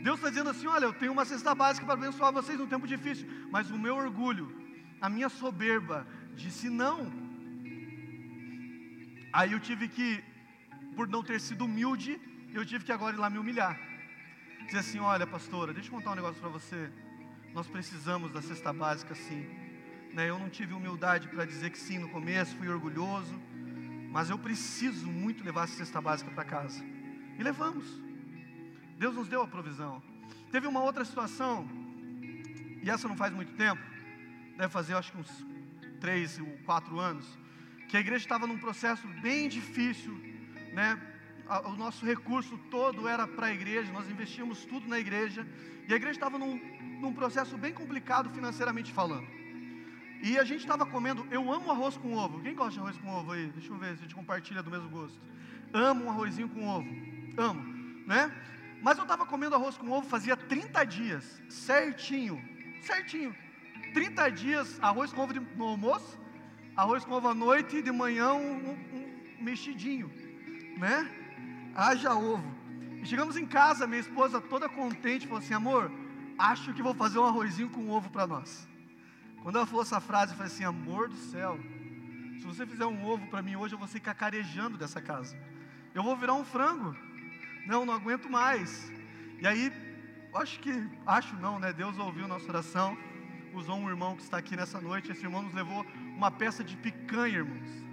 Deus 0.03 0.17
está 0.17 0.29
dizendo 0.29 0.49
assim: 0.49 0.67
olha, 0.67 0.85
eu 0.85 0.93
tenho 0.93 1.11
uma 1.11 1.25
cesta 1.25 1.53
básica 1.53 1.85
para 1.85 1.95
abençoar 1.95 2.31
vocês 2.31 2.57
num 2.57 2.67
tempo 2.67 2.87
difícil, 2.87 3.27
mas 3.49 3.69
o 3.69 3.77
meu 3.77 3.95
orgulho, 3.95 4.53
a 4.99 5.09
minha 5.09 5.29
soberba, 5.29 6.07
disse 6.35 6.69
não. 6.69 7.11
Aí 9.31 9.53
eu 9.53 9.59
tive 9.59 9.87
que, 9.87 10.23
por 10.95 11.07
não 11.07 11.23
ter 11.23 11.39
sido 11.39 11.65
humilde, 11.65 12.19
eu 12.53 12.65
tive 12.65 12.83
que 12.83 12.91
agora 12.91 13.15
ir 13.15 13.19
lá 13.19 13.29
me 13.29 13.37
humilhar. 13.37 13.79
Dizer 14.65 14.79
assim: 14.79 14.99
olha, 14.99 15.25
pastora, 15.25 15.73
deixa 15.73 15.89
eu 15.89 15.93
contar 15.93 16.11
um 16.11 16.15
negócio 16.15 16.41
para 16.41 16.49
você. 16.49 16.91
Nós 17.53 17.67
precisamos 17.67 18.31
da 18.31 18.41
cesta 18.41 18.71
básica 18.71 19.15
sim. 19.15 19.45
Né, 20.13 20.29
eu 20.29 20.37
não 20.37 20.49
tive 20.49 20.73
humildade 20.73 21.27
para 21.29 21.45
dizer 21.45 21.69
que 21.69 21.77
sim 21.77 21.97
no 21.97 22.09
começo, 22.09 22.55
fui 22.57 22.67
orgulhoso 22.67 23.39
mas 24.11 24.29
eu 24.29 24.37
preciso 24.37 25.07
muito 25.07 25.41
levar 25.41 25.63
essa 25.63 25.77
cesta 25.77 26.01
básica 26.01 26.29
para 26.31 26.43
casa. 26.43 26.83
E 27.39 27.41
levamos. 27.41 27.85
Deus 28.97 29.15
nos 29.15 29.29
deu 29.29 29.41
a 29.41 29.47
provisão. 29.47 30.03
Teve 30.51 30.67
uma 30.67 30.83
outra 30.83 31.05
situação, 31.05 31.65
e 32.83 32.89
essa 32.89 33.07
não 33.07 33.15
faz 33.15 33.33
muito 33.33 33.53
tempo, 33.53 33.81
deve 34.57 34.67
fazer 34.67 34.95
acho 34.95 35.13
que 35.13 35.17
uns 35.17 35.45
três 36.01 36.37
ou 36.39 36.45
quatro 36.65 36.99
anos, 36.99 37.25
que 37.87 37.95
a 37.95 38.01
igreja 38.01 38.25
estava 38.25 38.45
num 38.45 38.57
processo 38.57 39.07
bem 39.21 39.47
difícil, 39.47 40.13
né? 40.73 40.99
O 41.65 41.75
nosso 41.75 42.05
recurso 42.05 42.57
todo 42.69 43.09
era 43.09 43.27
para 43.27 43.47
a 43.47 43.53
igreja, 43.53 43.91
nós 43.91 44.09
investíamos 44.09 44.63
tudo 44.63 44.87
na 44.87 44.97
igreja, 44.97 45.45
e 45.85 45.91
a 45.91 45.97
igreja 45.97 46.15
estava 46.15 46.37
num, 46.37 46.55
num 47.01 47.13
processo 47.13 47.57
bem 47.57 47.73
complicado 47.73 48.29
financeiramente 48.29 48.93
falando. 48.93 49.27
E 50.23 50.39
a 50.39 50.45
gente 50.45 50.61
estava 50.61 50.85
comendo, 50.85 51.27
eu 51.29 51.51
amo 51.51 51.69
arroz 51.69 51.97
com 51.97 52.13
ovo. 52.13 52.39
Quem 52.41 52.55
gosta 52.55 52.73
de 52.73 52.79
arroz 52.79 52.97
com 52.97 53.09
ovo 53.09 53.33
aí? 53.33 53.47
Deixa 53.47 53.69
eu 53.69 53.77
ver 53.77 53.97
se 53.97 53.99
a 53.99 54.03
gente 54.03 54.15
compartilha 54.15 54.63
do 54.63 54.71
mesmo 54.71 54.87
gosto. 54.89 55.19
Amo 55.73 56.05
um 56.05 56.09
arrozinho 56.09 56.47
com 56.47 56.65
ovo. 56.65 56.87
Amo, 57.35 57.61
né? 58.07 58.31
Mas 58.81 58.97
eu 58.97 59.03
estava 59.03 59.25
comendo 59.25 59.55
arroz 59.55 59.75
com 59.75 59.91
ovo 59.91 60.07
fazia 60.07 60.37
30 60.37 60.85
dias, 60.85 61.41
certinho, 61.49 62.41
certinho. 62.81 63.35
30 63.93 64.29
dias, 64.29 64.79
arroz 64.81 65.11
com 65.11 65.21
ovo 65.21 65.33
no 65.33 65.65
almoço, 65.65 66.17
arroz 66.77 67.03
com 67.03 67.11
ovo 67.11 67.27
à 67.27 67.33
noite 67.33 67.77
e 67.77 67.81
de 67.81 67.91
manhã 67.91 68.33
um, 68.33 68.69
um, 68.69 69.37
um 69.39 69.43
mexidinho, 69.43 70.09
né? 70.77 71.20
Haja 71.75 72.13
ovo. 72.13 72.61
E 73.01 73.05
chegamos 73.05 73.35
em 73.37 73.45
casa, 73.45 73.87
minha 73.87 73.99
esposa 73.99 74.39
toda 74.39 74.69
contente, 74.69 75.27
falou 75.27 75.39
assim: 75.39 75.53
amor, 75.53 75.91
acho 76.37 76.73
que 76.73 76.83
vou 76.83 76.93
fazer 76.93 77.19
um 77.19 77.25
arrozinho 77.25 77.69
com 77.69 77.89
ovo 77.89 78.09
para 78.09 78.27
nós. 78.27 78.67
Quando 79.41 79.55
ela 79.55 79.65
falou 79.65 79.81
essa 79.81 79.99
frase, 79.99 80.33
eu 80.33 80.37
falei 80.37 80.51
assim: 80.51 80.63
amor 80.63 81.09
do 81.09 81.15
céu, 81.15 81.59
se 82.39 82.45
você 82.45 82.65
fizer 82.65 82.85
um 82.85 83.05
ovo 83.05 83.27
para 83.27 83.41
mim 83.41 83.55
hoje, 83.55 83.73
eu 83.73 83.79
vou 83.79 83.87
ser 83.87 83.99
cacarejando 83.99 84.77
dessa 84.77 85.01
casa. 85.01 85.35
Eu 85.93 86.03
vou 86.03 86.15
virar 86.15 86.33
um 86.33 86.43
frango. 86.43 86.95
Não, 87.65 87.85
não 87.85 87.93
aguento 87.93 88.29
mais. 88.29 88.91
E 89.39 89.47
aí, 89.47 89.71
acho 90.33 90.59
que, 90.59 90.71
acho 91.05 91.35
não, 91.35 91.59
né? 91.59 91.73
Deus 91.73 91.97
ouviu 91.97 92.27
nossa 92.27 92.47
oração, 92.49 92.97
usou 93.53 93.77
um 93.77 93.89
irmão 93.89 94.15
que 94.15 94.23
está 94.23 94.37
aqui 94.37 94.55
nessa 94.55 94.79
noite. 94.79 95.11
Esse 95.11 95.23
irmão 95.23 95.41
nos 95.41 95.53
levou 95.53 95.85
uma 96.15 96.31
peça 96.31 96.63
de 96.63 96.75
picanha, 96.77 97.37
irmãos. 97.37 97.90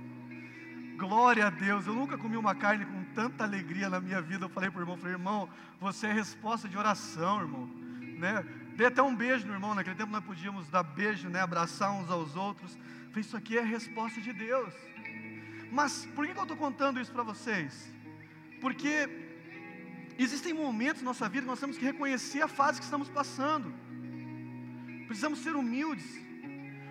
Glória 0.98 1.46
a 1.46 1.50
Deus. 1.50 1.86
Eu 1.86 1.94
nunca 1.94 2.18
comi 2.18 2.36
uma 2.36 2.56
carne 2.56 2.84
com 2.84 3.04
tanta 3.14 3.44
alegria 3.44 3.88
na 3.88 4.00
minha 4.00 4.20
vida. 4.20 4.46
Eu 4.46 4.48
falei 4.48 4.68
para 4.68 4.80
o 4.80 4.82
irmão, 4.82 4.96
falei, 4.96 5.14
irmão, 5.14 5.48
você 5.80 6.08
é 6.08 6.12
resposta 6.12 6.68
de 6.68 6.76
oração, 6.76 7.40
irmão. 7.40 7.66
Né? 8.18 8.44
Dei 8.74 8.88
até 8.88 9.00
um 9.00 9.14
beijo 9.14 9.46
no 9.46 9.52
irmão, 9.52 9.76
naquele 9.76 9.94
tempo 9.94 10.10
nós 10.10 10.24
podíamos 10.24 10.68
dar 10.68 10.82
beijo, 10.82 11.28
né, 11.28 11.40
abraçar 11.40 11.92
uns 11.92 12.10
aos 12.10 12.34
outros. 12.34 12.76
Falei, 13.10 13.20
isso 13.20 13.36
aqui 13.36 13.56
é 13.56 13.62
resposta 13.62 14.20
de 14.20 14.32
Deus. 14.32 14.74
Mas 15.70 16.04
por 16.16 16.26
que 16.26 16.36
eu 16.36 16.42
estou 16.42 16.56
contando 16.56 17.00
isso 17.00 17.12
para 17.12 17.22
vocês? 17.22 17.92
Porque 18.60 19.08
existem 20.18 20.52
momentos 20.52 21.00
na 21.02 21.10
nossa 21.10 21.28
vida 21.28 21.42
que 21.42 21.48
nós 21.48 21.60
temos 21.60 21.78
que 21.78 21.84
reconhecer 21.84 22.42
a 22.42 22.48
fase 22.48 22.80
que 22.80 22.84
estamos 22.84 23.08
passando. 23.08 23.72
Precisamos 25.06 25.38
ser 25.38 25.54
humildes. 25.54 26.08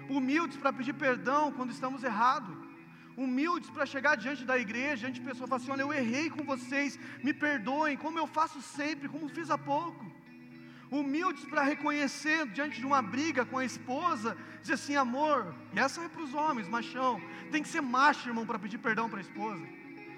Humildes 0.10 0.56
para 0.56 0.72
pedir 0.72 0.94
perdão 0.94 1.52
quando 1.52 1.72
estamos 1.72 2.06
errados. 2.06 2.57
Humildes 3.18 3.70
para 3.72 3.86
chegar 3.86 4.16
diante 4.16 4.44
da 4.46 4.58
igreja, 4.58 4.98
diante 4.98 5.20
de 5.20 5.26
pessoas 5.28 5.50
falar 5.50 5.62
assim: 5.62 5.72
olha, 5.72 5.82
eu 5.82 5.94
errei 6.02 6.30
com 6.30 6.44
vocês, 6.44 7.00
me 7.24 7.34
perdoem, 7.34 7.98
como 7.98 8.20
eu 8.20 8.28
faço 8.28 8.62
sempre, 8.62 9.10
como 9.10 9.28
fiz 9.28 9.50
há 9.50 9.58
pouco 9.58 10.06
humildes 10.90 11.44
para 11.46 11.64
reconhecer 11.64 12.48
diante 12.48 12.80
de 12.80 12.86
uma 12.86 13.02
briga 13.02 13.46
com 13.46 13.58
a 13.58 13.66
esposa, 13.66 14.38
dizer 14.62 14.76
assim, 14.76 14.96
amor, 14.96 15.54
e 15.74 15.80
essa 15.80 16.02
é 16.02 16.10
para 16.10 16.22
os 16.22 16.34
homens, 16.34 16.68
machão, 16.68 17.22
tem 17.52 17.62
que 17.62 17.70
ser 17.70 17.82
macho, 17.82 18.30
irmão, 18.30 18.46
para 18.46 18.60
pedir 18.60 18.78
perdão 18.78 19.10
para 19.10 19.20
a 19.20 19.22
esposa. 19.22 19.62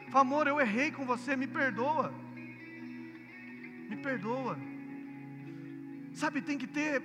Fala, 0.10 0.22
amor, 0.22 0.48
eu 0.48 0.60
errei 0.60 0.92
com 0.92 1.06
você, 1.06 1.36
me 1.36 1.48
perdoa. 1.48 2.14
Me 3.90 3.98
perdoa. 3.98 4.58
Sabe, 6.14 6.42
tem 6.42 6.58
que 6.58 6.68
ter 6.68 7.02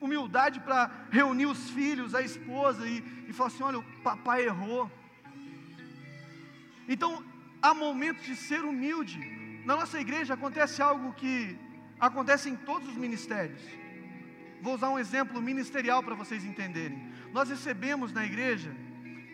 humildade 0.00 0.60
para 0.60 0.90
reunir 1.10 1.46
os 1.46 1.70
filhos, 1.70 2.14
a 2.14 2.22
esposa 2.22 2.86
e, 2.86 3.02
e 3.28 3.32
falar 3.32 3.48
assim: 3.48 3.62
olha, 3.62 3.78
o 3.78 3.84
papai 4.02 4.44
errou. 4.44 4.90
Então, 6.94 7.24
há 7.62 7.72
momentos 7.72 8.24
de 8.26 8.34
ser 8.34 8.62
humilde. 8.70 9.20
Na 9.64 9.76
nossa 9.76 10.00
igreja 10.00 10.34
acontece 10.34 10.82
algo 10.82 11.12
que 11.20 11.56
acontece 12.08 12.50
em 12.50 12.56
todos 12.56 12.88
os 12.88 12.96
ministérios. 12.96 13.62
Vou 14.60 14.74
usar 14.74 14.90
um 14.90 14.98
exemplo 14.98 15.40
ministerial 15.40 16.02
para 16.02 16.16
vocês 16.16 16.44
entenderem. 16.44 16.98
Nós 17.32 17.48
recebemos 17.48 18.12
na 18.12 18.24
igreja 18.30 18.70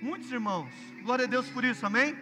muitos 0.02 0.30
irmãos, 0.30 0.70
glória 1.02 1.24
a 1.24 1.28
Deus 1.28 1.48
por 1.48 1.64
isso, 1.64 1.86
amém? 1.86 2.14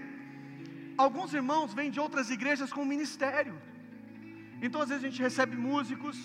Alguns 0.97 1.35
irmãos 1.35 1.75
vêm 1.75 1.91
de 1.91 1.99
outras 1.99 2.31
igrejas 2.31 2.73
com 2.73 2.85
ministério. 2.85 3.57
Então, 4.63 4.81
às 4.81 4.89
vezes, 4.89 5.03
a 5.05 5.09
gente 5.09 5.21
recebe 5.21 5.57
músicos. 5.57 6.17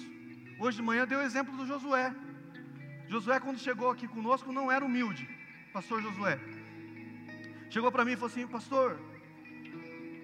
Hoje 0.59 0.77
de 0.77 0.83
manhã 0.83 1.07
deu 1.07 1.19
o 1.19 1.23
exemplo 1.23 1.57
do 1.57 1.65
Josué. 1.65 2.13
Josué, 3.07 3.39
quando 3.39 3.57
chegou 3.57 3.89
aqui 3.89 4.07
conosco, 4.07 4.51
não 4.51 4.71
era 4.71 4.85
humilde, 4.85 5.27
pastor 5.73 5.99
Josué. 5.99 6.39
Chegou 7.69 7.91
para 7.91 8.05
mim 8.05 8.13
e 8.13 8.15
falou 8.15 8.29
assim: 8.29 8.47
Pastor, 8.47 8.99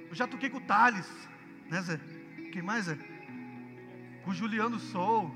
eu 0.10 0.16
já 0.16 0.28
toquei 0.28 0.50
com 0.50 0.58
o 0.58 0.62
Thales, 0.62 1.08
né, 1.70 1.82
Zé? 1.82 2.00
Quem 2.52 2.62
mais, 2.62 2.86
Zé? 2.86 2.98
com 4.26 4.34
Juliano 4.34 4.80
Sou. 4.80 5.34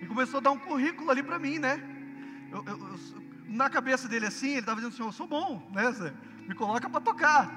E 0.00 0.06
começou 0.06 0.38
a 0.38 0.40
dar 0.40 0.50
um 0.50 0.58
currículo 0.58 1.10
ali 1.10 1.22
para 1.22 1.38
mim, 1.38 1.58
né? 1.58 1.80
Eu, 2.50 2.64
eu, 2.66 2.78
eu, 2.78 2.98
na 3.46 3.70
cabeça 3.70 4.08
dele 4.08 4.26
assim, 4.26 4.50
ele 4.50 4.60
estava 4.60 4.80
dizendo 4.80 4.94
assim: 4.94 5.04
Eu 5.04 5.12
sou 5.12 5.28
bom, 5.28 5.70
né, 5.72 5.92
Zé? 5.92 6.12
Me 6.48 6.54
coloca 6.54 6.88
para 6.88 7.00
tocar. 7.00 7.52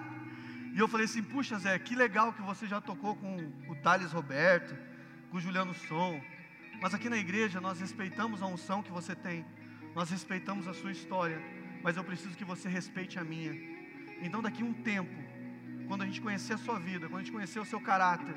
E 0.75 0.77
eu 0.77 0.88
falei 0.88 1.05
assim: 1.05 1.23
Puxa, 1.23 1.58
Zé, 1.58 1.79
que 1.79 1.95
legal 1.95 2.34
que 2.34 2.41
você 2.41 2.67
já 2.67 2.79
tocou 2.79 3.15
com 3.15 3.51
o 3.69 3.75
Thales 3.75 4.12
Roberto, 4.12 4.77
com 5.31 5.38
o 5.38 5.41
Juliano 5.41 5.73
Som. 5.73 6.21
Mas 6.81 6.93
aqui 6.93 7.10
na 7.10 7.17
igreja 7.17 7.62
nós 7.62 7.79
respeitamos 7.79 8.43
a 8.43 8.45
unção 8.45 8.84
que 8.84 8.91
você 8.91 9.15
tem. 9.15 9.45
Nós 9.95 10.10
respeitamos 10.10 10.67
a 10.67 10.73
sua 10.73 10.91
história, 10.91 11.41
mas 11.81 11.95
eu 11.95 12.03
preciso 12.03 12.36
que 12.36 12.43
você 12.43 12.67
respeite 12.67 13.17
a 13.17 13.23
minha. 13.23 13.74
Então, 14.21 14.41
daqui 14.41 14.62
a 14.63 14.65
um 14.65 14.73
tempo, 14.73 15.15
quando 15.88 16.01
a 16.01 16.06
gente 16.06 16.21
conhecer 16.21 16.54
a 16.54 16.58
sua 16.58 16.80
vida, 16.80 17.08
quando 17.08 17.21
a 17.21 17.23
gente 17.23 17.32
conhecer 17.32 17.60
o 17.60 17.65
seu 17.65 17.80
caráter, 17.80 18.36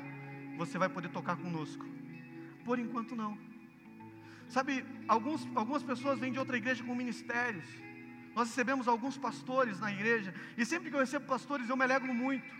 você 0.57 0.77
vai 0.77 0.89
poder 0.89 1.09
tocar 1.09 1.35
conosco. 1.37 1.85
Por 2.63 2.77
enquanto, 2.77 3.15
não. 3.15 3.37
Sabe, 4.47 4.85
alguns, 5.07 5.47
algumas 5.55 5.83
pessoas 5.83 6.19
vêm 6.19 6.31
de 6.31 6.39
outra 6.39 6.57
igreja 6.57 6.83
com 6.83 6.95
ministérios. 6.95 7.65
Nós 8.35 8.49
recebemos 8.49 8.87
alguns 8.87 9.17
pastores 9.17 9.79
na 9.79 9.91
igreja, 9.91 10.33
e 10.57 10.65
sempre 10.65 10.89
que 10.89 10.95
eu 10.95 10.99
recebo 10.99 11.25
pastores, 11.25 11.69
eu 11.69 11.77
me 11.77 11.83
alegro 11.83 12.13
muito. 12.13 12.59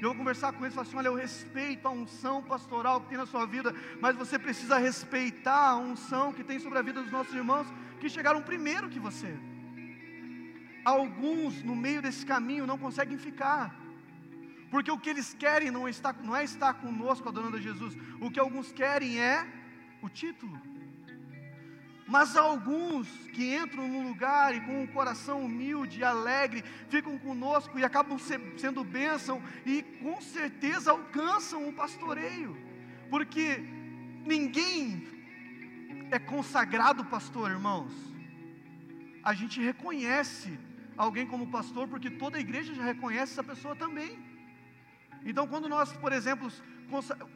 Eu 0.00 0.08
vou 0.08 0.14
conversar 0.14 0.52
com 0.52 0.64
eles 0.64 0.72
e 0.72 0.76
falar 0.76 0.86
assim: 0.86 0.96
olha, 0.96 1.08
eu 1.08 1.14
respeito 1.14 1.86
a 1.86 1.90
unção 1.90 2.42
pastoral 2.42 3.00
que 3.02 3.08
tem 3.08 3.18
na 3.18 3.26
sua 3.26 3.44
vida, 3.46 3.74
mas 4.00 4.16
você 4.16 4.38
precisa 4.38 4.78
respeitar 4.78 5.70
a 5.70 5.76
unção 5.76 6.32
que 6.32 6.42
tem 6.42 6.58
sobre 6.58 6.78
a 6.78 6.82
vida 6.82 7.02
dos 7.02 7.12
nossos 7.12 7.34
irmãos 7.34 7.66
que 8.00 8.08
chegaram 8.08 8.42
primeiro 8.42 8.88
que 8.88 8.98
você. 8.98 9.38
Alguns 10.84 11.62
no 11.62 11.76
meio 11.76 12.00
desse 12.00 12.24
caminho 12.24 12.66
não 12.66 12.78
conseguem 12.78 13.18
ficar, 13.18 13.74
porque 14.70 14.90
o 14.90 14.98
que 14.98 15.10
eles 15.10 15.34
querem 15.34 15.70
não, 15.70 15.88
está, 15.88 16.12
não 16.12 16.34
é 16.34 16.44
estar 16.44 16.74
conosco 16.74 17.28
adorando 17.28 17.56
a 17.56 17.60
Jesus, 17.60 17.96
o 18.20 18.30
que 18.30 18.40
alguns 18.40 18.72
querem 18.72 19.20
é 19.20 19.46
o 20.00 20.08
título. 20.08 20.60
Mas 22.06 22.36
alguns 22.36 23.06
que 23.28 23.54
entram 23.54 23.86
num 23.86 24.08
lugar 24.08 24.52
e 24.54 24.60
com 24.62 24.82
um 24.82 24.86
coração 24.86 25.44
humilde 25.44 26.00
e 26.00 26.04
alegre, 26.04 26.64
ficam 26.88 27.16
conosco 27.18 27.78
e 27.78 27.84
acabam 27.84 28.18
sendo 28.18 28.82
bênção 28.82 29.40
e 29.64 29.82
com 30.02 30.20
certeza 30.20 30.90
alcançam 30.90 31.68
o 31.68 31.72
pastoreio, 31.72 32.56
porque 33.08 33.58
ninguém 34.26 35.06
é 36.10 36.18
consagrado 36.18 37.04
pastor, 37.04 37.50
irmãos. 37.50 37.92
A 39.22 39.32
gente 39.32 39.60
reconhece 39.60 40.58
alguém 40.96 41.26
como 41.26 41.50
pastor 41.50 41.88
porque 41.88 42.10
toda 42.10 42.38
a 42.38 42.40
igreja 42.40 42.74
já 42.74 42.84
reconhece 42.84 43.32
essa 43.32 43.44
pessoa 43.44 43.74
também. 43.76 44.18
Então, 45.24 45.46
quando 45.46 45.68
nós, 45.68 45.92
por 45.92 46.12
exemplo, 46.12 46.50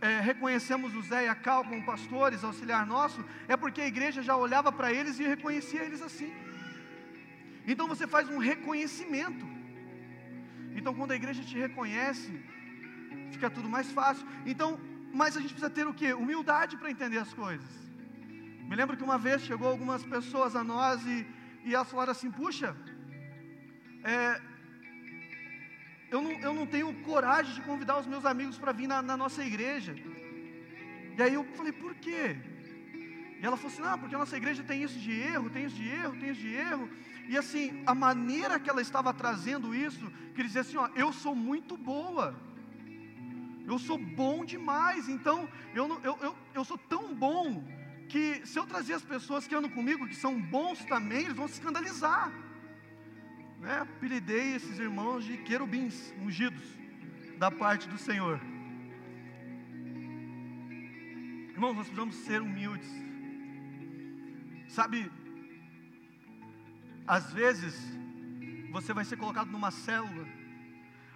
é, 0.01 0.21
reconhecemos 0.21 0.95
o 0.95 1.03
Zé 1.03 1.25
e 1.25 1.29
a 1.29 1.35
Cal 1.35 1.65
como 1.65 1.85
pastores, 1.85 2.43
auxiliar 2.43 2.87
nosso, 2.87 3.25
é 3.47 3.57
porque 3.57 3.81
a 3.81 3.87
igreja 3.87 4.23
já 4.23 4.37
olhava 4.37 4.73
para 4.73 4.93
eles 4.93 5.19
e 5.19 5.25
reconhecia 5.25 5.83
eles 5.83 6.03
assim. 6.03 6.33
Então 7.67 7.87
você 7.87 8.07
faz 8.07 8.29
um 8.29 8.39
reconhecimento. 8.39 9.47
Então 10.77 10.93
quando 10.95 11.13
a 11.13 11.17
igreja 11.17 11.43
te 11.43 11.57
reconhece, 11.59 12.33
fica 13.31 13.49
tudo 13.49 13.69
mais 13.69 13.91
fácil. 13.91 14.27
Então, 14.45 14.79
mas 15.13 15.37
a 15.37 15.41
gente 15.41 15.55
precisa 15.55 15.71
ter 15.71 15.87
o 15.87 15.95
que? 15.95 16.13
Humildade 16.13 16.77
para 16.77 16.91
entender 16.91 17.19
as 17.19 17.33
coisas. 17.33 17.73
Me 18.69 18.75
lembro 18.75 18.97
que 18.97 19.05
uma 19.05 19.19
vez 19.19 19.43
chegou 19.43 19.69
algumas 19.69 20.03
pessoas 20.03 20.57
a 20.57 20.65
nós 20.65 21.05
e, 21.07 21.27
e 21.65 21.75
elas 21.75 21.91
falaram 21.91 22.13
assim: 22.13 22.31
puxa, 22.31 22.77
é, 24.05 24.41
eu 26.11 26.21
não, 26.21 26.31
eu 26.33 26.55
não 26.55 26.67
tenho 26.67 26.93
coragem 27.03 27.55
de 27.55 27.63
convidar 27.63 27.99
os 27.99 28.07
meus 28.07 28.27
amigos 28.27 28.59
para 28.59 28.71
vir 28.71 28.87
na, 28.87 29.01
na, 29.01 29.17
nossa 29.17 29.43
igreja. 29.43 29.97
E 31.17 31.23
aí 31.23 31.33
eu 31.33 31.45
falei, 31.57 31.73
por 31.73 31.95
quê? 31.95 32.37
E 33.41 33.45
ela 33.45 33.57
falou 33.57 33.73
assim, 33.73 33.83
não, 33.83 33.99
porque 33.99 34.15
a 34.15 34.19
nossa 34.19 34.37
igreja 34.37 34.63
tem 34.63 34.83
isso 34.83 34.99
de 34.99 35.11
erro, 35.11 35.49
tem 35.49 35.65
isso 35.65 35.77
de 35.77 35.89
erro, 35.89 36.17
tem 36.21 36.31
isso 36.31 36.41
de 36.41 36.55
erro. 36.55 36.89
E 37.29 37.37
assim, 37.39 37.83
a 37.87 37.95
maneira 37.95 38.61
que 38.61 38.69
ela 38.69 38.83
estava 38.83 39.13
trazendo 39.15 39.75
isso, 39.75 40.13
quer 40.35 40.43
dizer 40.43 40.61
assim, 40.61 40.77
ó, 40.77 40.89
eu 40.95 41.11
sou 41.13 41.35
muito 41.35 41.77
boa. 41.77 42.35
Eu 43.67 43.79
sou 43.79 43.97
bom 43.97 44.45
demais, 44.45 45.09
então 45.09 45.49
eu, 45.75 45.89
eu, 46.03 46.19
eu, 46.21 46.37
eu 46.53 46.65
sou 46.65 46.77
tão 46.77 47.15
bom 47.15 47.65
que 48.11 48.47
se 48.47 48.59
eu 48.59 48.67
trazer 48.67 48.93
as 48.93 49.03
pessoas 49.03 49.47
que 49.47 49.55
andam 49.55 49.71
comigo, 49.71 50.07
que 50.07 50.15
são 50.15 50.39
bons 50.39 50.85
também, 50.85 51.25
eles 51.25 51.37
vão 51.37 51.49
se 51.49 51.55
escandalizar 51.55 52.31
né, 53.65 53.79
apelidei 53.79 54.55
esses 54.55 54.79
irmãos 54.79 55.25
de 55.25 55.39
querubins 55.39 56.13
ungidos 56.21 56.63
da 57.39 57.51
parte 57.51 57.89
do 57.89 57.97
Senhor. 57.97 58.39
Irmãos, 61.51 61.75
nós 61.75 61.87
precisamos 61.87 62.15
ser 62.17 62.43
humildes. 62.43 62.91
Sabe, 64.69 65.11
às 67.07 67.33
vezes 67.33 67.75
você 68.71 68.93
vai 68.93 69.05
ser 69.05 69.17
colocado 69.17 69.51
numa 69.51 69.71
célula, 69.71 70.29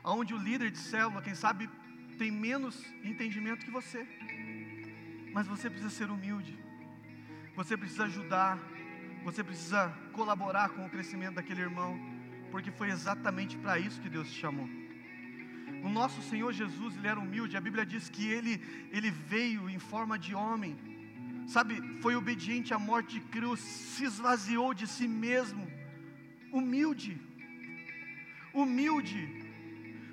onde 0.03 0.33
o 0.33 0.39
líder 0.39 0.71
de 0.71 0.79
célula, 0.79 1.21
quem 1.21 1.35
sabe, 1.35 1.69
tem 2.17 2.31
menos 2.31 2.83
entendimento 3.05 3.65
que 3.65 3.71
você, 3.71 4.07
mas 5.35 5.47
você 5.47 5.69
precisa 5.69 5.91
ser 5.91 6.11
humilde, 6.11 6.59
você 7.55 7.77
precisa 7.77 8.05
ajudar, 8.05 8.59
você 9.23 9.45
precisa 9.45 9.93
colaborar 10.13 10.71
com 10.71 10.87
o 10.87 10.89
crescimento 10.89 11.35
daquele 11.35 11.61
irmão 11.61 12.18
porque 12.51 12.71
foi 12.71 12.89
exatamente 12.91 13.57
para 13.57 13.79
isso 13.79 14.01
que 14.01 14.09
Deus 14.09 14.29
te 14.31 14.39
chamou. 14.41 14.69
O 15.83 15.89
nosso 15.89 16.21
Senhor 16.23 16.53
Jesus, 16.53 16.97
ele 16.97 17.07
era 17.07 17.21
humilde, 17.21 17.57
a 17.57 17.61
Bíblia 17.61 17.87
diz 17.87 18.09
que 18.09 18.27
ele, 18.27 18.61
ele 18.91 19.11
veio 19.11 19.71
em 19.71 19.79
forma 19.79 20.19
de 20.19 20.35
homem, 20.35 20.77
sabe, 21.47 21.81
foi 22.03 22.17
obediente 22.17 22.75
à 22.75 22.79
morte 22.79 23.19
de 23.19 23.21
cruz, 23.21 23.61
se 23.61 24.05
esvaziou 24.05 24.75
de 24.75 24.87
si 24.87 25.07
mesmo, 25.07 25.71
humilde, 26.53 27.17
humilde, 28.53 29.23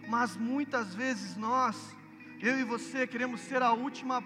mas 0.07 0.37
muitas 0.37 0.93
vezes 0.93 1.35
nós, 1.35 1.95
eu 2.39 2.59
e 2.59 2.63
você, 2.63 3.07
queremos 3.07 3.41
ser 3.41 3.61
a 3.63 3.71
última 3.73 4.23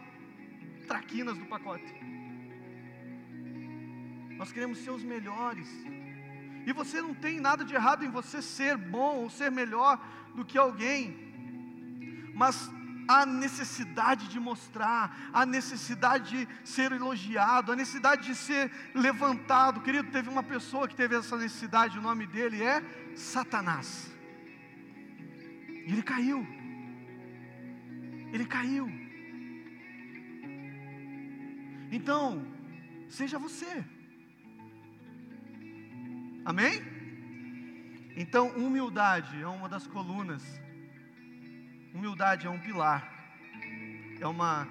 traquinas 0.88 1.38
do 1.38 1.45
pacote, 1.45 1.93
nós 4.38 4.52
queremos 4.52 4.80
ser 4.80 4.91
os 4.91 5.04
melhores, 5.04 5.67
e 6.65 6.74
você 6.74 7.02
não 7.02 7.13
tem 7.13 7.39
nada 7.39 7.63
de 7.63 7.74
errado 7.74 8.04
em 8.06 8.10
você 8.10 8.41
ser 8.41 8.78
bom 8.78 9.17
ou 9.17 9.30
ser 9.30 9.52
melhor 9.52 10.00
do 10.36 10.45
que 10.45 10.58
alguém. 10.58 11.28
Mas 12.36 12.69
a 13.08 13.26
necessidade 13.26 14.28
de 14.28 14.39
mostrar, 14.39 15.32
a 15.34 15.43
necessidade 15.45 16.45
de 16.45 16.48
ser 16.63 16.91
elogiado, 16.91 17.72
a 17.72 17.76
necessidade 17.76 18.28
de 18.28 18.36
ser 18.36 18.72
levantado. 18.93 19.82
Querido, 19.82 20.12
teve 20.12 20.30
uma 20.30 20.43
pessoa 20.43 20.88
que 20.88 20.95
teve 20.95 21.15
essa 21.15 21.36
necessidade, 21.36 21.98
o 21.98 22.02
nome 22.04 22.28
dele 22.28 22.62
é 22.62 22.84
Satanás. 23.15 24.12
E 25.88 25.91
ele 25.91 26.04
caiu. 26.04 26.48
Ele 28.32 28.45
caiu. 28.45 28.88
Então, 31.91 32.45
seja 33.10 33.39
você. 33.39 33.84
Amém? 36.50 36.82
Então, 38.18 38.48
humildade 38.48 39.40
é 39.40 39.46
uma 39.46 39.70
das 39.70 39.86
colunas. 39.86 40.44
Humildade 41.94 42.48
é 42.48 42.50
um 42.50 42.58
pilar. 42.58 43.08
É 44.20 44.26
uma 44.26 44.68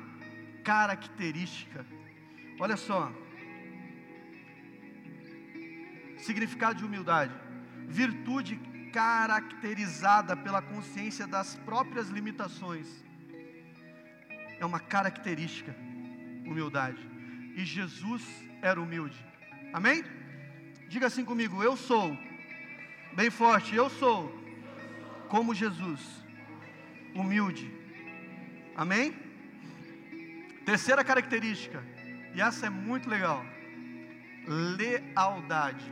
característica. 0.64 1.87
Olha 2.59 2.77
só. 2.77 3.12
Significado 6.17 6.81
de 6.81 6.85
humildade: 6.85 7.33
virtude 7.87 8.57
caracterizada 8.93 10.37
pela 10.37 10.61
consciência 10.61 11.29
das 11.29 11.55
próprias 11.59 12.09
limitações. 12.09 12.88
É 14.59 14.67
uma 14.67 14.81
característica, 14.81 15.77
humildade. 16.45 16.99
E 17.55 17.64
Jesus 17.64 18.25
era 18.61 18.81
humilde. 18.81 19.25
Amém? 19.73 20.17
Diga 20.88 21.07
assim 21.07 21.24
comigo: 21.24 21.62
Eu 21.62 21.77
sou. 21.77 22.16
Bem 23.12 23.31
forte, 23.31 23.74
eu 23.74 23.90
sou. 23.90 24.33
Como 25.29 25.55
Jesus. 25.55 26.01
Humilde. 27.14 27.70
Amém? 28.74 29.14
Terceira 30.64 31.03
característica, 31.03 31.83
e 32.35 32.40
essa 32.40 32.66
é 32.66 32.70
muito 32.70 33.09
legal: 33.09 33.44
lealdade. 34.46 35.90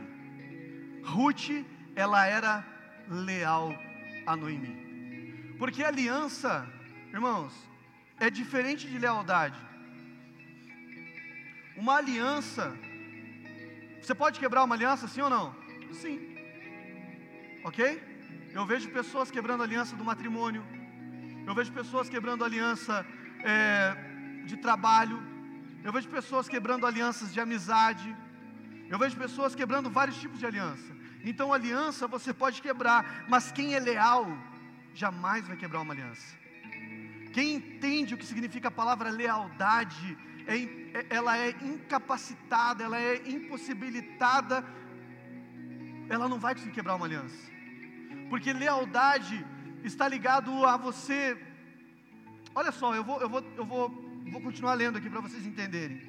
Ruth, 1.03 1.49
ela 1.95 2.25
era 2.25 2.65
leal 3.09 3.73
a 4.25 4.35
Noemi. 4.35 5.55
Porque 5.57 5.83
aliança, 5.83 6.67
irmãos, 7.11 7.53
é 8.19 8.29
diferente 8.29 8.87
de 8.87 8.97
lealdade. 8.97 9.59
Uma 11.75 11.95
aliança 11.97 12.77
você 14.07 14.15
pode 14.15 14.39
quebrar 14.39 14.63
uma 14.63 14.73
aliança, 14.73 15.05
sim 15.05 15.19
ou 15.19 15.29
não? 15.29 15.53
Sim. 16.01 16.17
Ok? 17.65 17.79
Eu 18.53 18.65
vejo 18.65 18.87
pessoas 18.89 19.29
quebrando 19.29 19.63
aliança 19.63 19.97
do 19.97 20.05
matrimônio. 20.09 20.63
Eu 21.45 21.53
vejo 21.53 21.73
pessoas 21.73 22.07
quebrando 22.07 22.45
aliança 22.45 23.05
é, 23.43 23.97
de 24.45 24.55
trabalho. 24.65 25.21
Eu 25.83 25.91
vejo 25.91 26.07
pessoas 26.07 26.47
quebrando 26.47 26.87
alianças 26.87 27.33
de 27.33 27.41
amizade. 27.41 28.15
Eu 28.89 28.97
vejo 28.97 29.17
pessoas 29.17 29.53
quebrando 29.53 29.89
vários 29.89 30.17
tipos 30.21 30.39
de 30.39 30.45
aliança. 30.45 30.89
Então, 31.25 31.51
aliança 31.51 32.07
você 32.07 32.33
pode 32.33 32.61
quebrar, 32.61 33.25
mas 33.27 33.51
quem 33.51 33.75
é 33.75 33.79
leal 33.91 34.25
jamais 34.93 35.45
vai 35.45 35.57
quebrar 35.57 35.81
uma 35.81 35.93
aliança. 35.93 36.33
Quem 37.33 37.55
entende 37.55 38.13
o 38.13 38.17
que 38.17 38.25
significa 38.25 38.69
a 38.69 38.79
palavra 38.81 39.09
lealdade 39.09 40.17
é, 40.47 40.55
é, 40.99 41.05
ela 41.09 41.37
é 41.37 41.49
incapacitada, 41.61 42.83
ela 42.83 42.99
é 42.99 43.15
impossibilitada 43.27 44.63
ela 46.09 46.27
não 46.27 46.39
vai 46.39 46.53
conseguir 46.53 46.73
quebrar 46.73 46.95
uma 46.95 47.05
aliança. 47.05 47.37
Porque 48.29 48.51
lealdade 48.53 49.45
está 49.83 50.07
ligado 50.07 50.65
a 50.65 50.77
você. 50.77 51.37
Olha 52.55 52.71
só, 52.71 52.95
eu 52.95 53.03
vou, 53.03 53.21
eu 53.21 53.29
vou, 53.29 53.43
eu 53.55 53.65
vou, 53.65 53.89
vou 54.31 54.41
continuar 54.41 54.73
lendo 54.73 54.97
aqui 54.97 55.09
para 55.09 55.21
vocês 55.21 55.45
entenderem. 55.45 56.01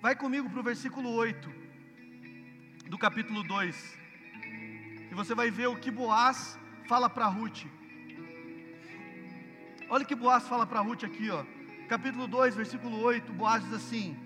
Vai 0.00 0.16
comigo 0.16 0.48
para 0.48 0.60
o 0.60 0.62
versículo 0.62 1.10
8 1.10 1.52
do 2.88 2.98
capítulo 2.98 3.42
2. 3.42 3.98
E 5.10 5.14
você 5.14 5.34
vai 5.34 5.50
ver 5.50 5.68
o 5.68 5.76
que 5.76 5.90
Boaz 5.90 6.58
fala 6.88 7.08
para 7.10 7.26
Ruth. 7.26 7.64
Olha 9.88 10.04
o 10.04 10.06
que 10.06 10.14
Boaz 10.14 10.48
fala 10.48 10.66
para 10.66 10.80
Ruth 10.80 11.04
aqui, 11.04 11.30
ó. 11.30 11.44
Capítulo 11.90 12.28
2, 12.28 12.54
versículo 12.54 13.00
8, 13.00 13.32
Boaz 13.32 13.64
diz 13.64 13.72
assim: 13.72 14.16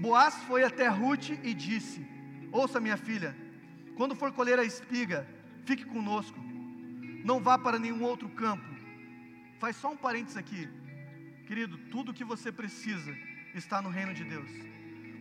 Boaz 0.00 0.34
foi 0.44 0.64
até 0.64 0.88
Ruth 0.88 1.28
e 1.42 1.52
disse: 1.52 2.00
Ouça, 2.50 2.80
minha 2.80 2.96
filha, 2.96 3.36
quando 3.96 4.16
for 4.16 4.32
colher 4.32 4.58
a 4.58 4.64
espiga, 4.64 5.28
fique 5.66 5.84
conosco, 5.84 6.38
não 7.22 7.38
vá 7.38 7.58
para 7.58 7.78
nenhum 7.78 8.02
outro 8.02 8.30
campo. 8.30 8.64
Faz 9.58 9.76
só 9.76 9.90
um 9.90 9.96
parênteses 9.96 10.38
aqui, 10.38 10.66
querido, 11.46 11.76
tudo 11.90 12.14
que 12.14 12.24
você 12.24 12.50
precisa 12.50 13.14
está 13.54 13.82
no 13.82 13.90
reino 13.90 14.14
de 14.14 14.24
Deus. 14.24 14.50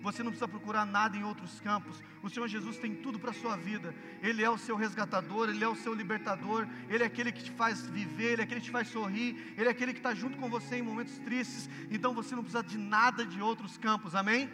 Você 0.05 0.21
não 0.21 0.29
precisa 0.29 0.47
procurar 0.47 0.85
nada 0.85 1.17
em 1.17 1.23
outros 1.23 1.59
campos. 1.59 2.01
O 2.21 2.29
Senhor 2.29 2.47
Jesus 2.47 2.77
tem 2.77 2.93
tudo 2.93 3.17
para 3.19 3.31
a 3.31 3.33
sua 3.33 3.57
vida. 3.57 3.93
Ele 4.21 4.43
é 4.43 4.49
o 4.49 4.57
seu 4.65 4.75
resgatador, 4.75 5.49
Ele 5.49 5.63
é 5.63 5.67
o 5.67 5.75
seu 5.75 5.95
libertador, 5.95 6.67
Ele 6.87 7.01
é 7.01 7.07
aquele 7.07 7.31
que 7.31 7.43
te 7.43 7.49
faz 7.49 7.87
viver, 7.87 8.33
Ele 8.33 8.41
é 8.41 8.43
aquele 8.43 8.61
que 8.61 8.67
te 8.67 8.71
faz 8.71 8.87
sorrir, 8.87 9.55
Ele 9.57 9.67
é 9.67 9.71
aquele 9.71 9.93
que 9.93 9.99
está 9.99 10.13
junto 10.13 10.37
com 10.37 10.47
você 10.47 10.75
em 10.77 10.83
momentos 10.83 11.17
tristes. 11.17 11.67
Então 11.89 12.13
você 12.13 12.35
não 12.35 12.43
precisa 12.43 12.63
de 12.63 12.77
nada 12.77 13.25
de 13.25 13.41
outros 13.41 13.79
campos, 13.79 14.13
amém? 14.13 14.47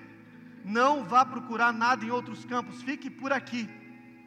Não 0.63 1.03
vá 1.03 1.25
procurar 1.25 1.73
nada 1.73 2.05
em 2.05 2.11
outros 2.11 2.45
campos, 2.45 2.81
fique 2.81 3.09
por 3.09 3.33
aqui. 3.33 3.69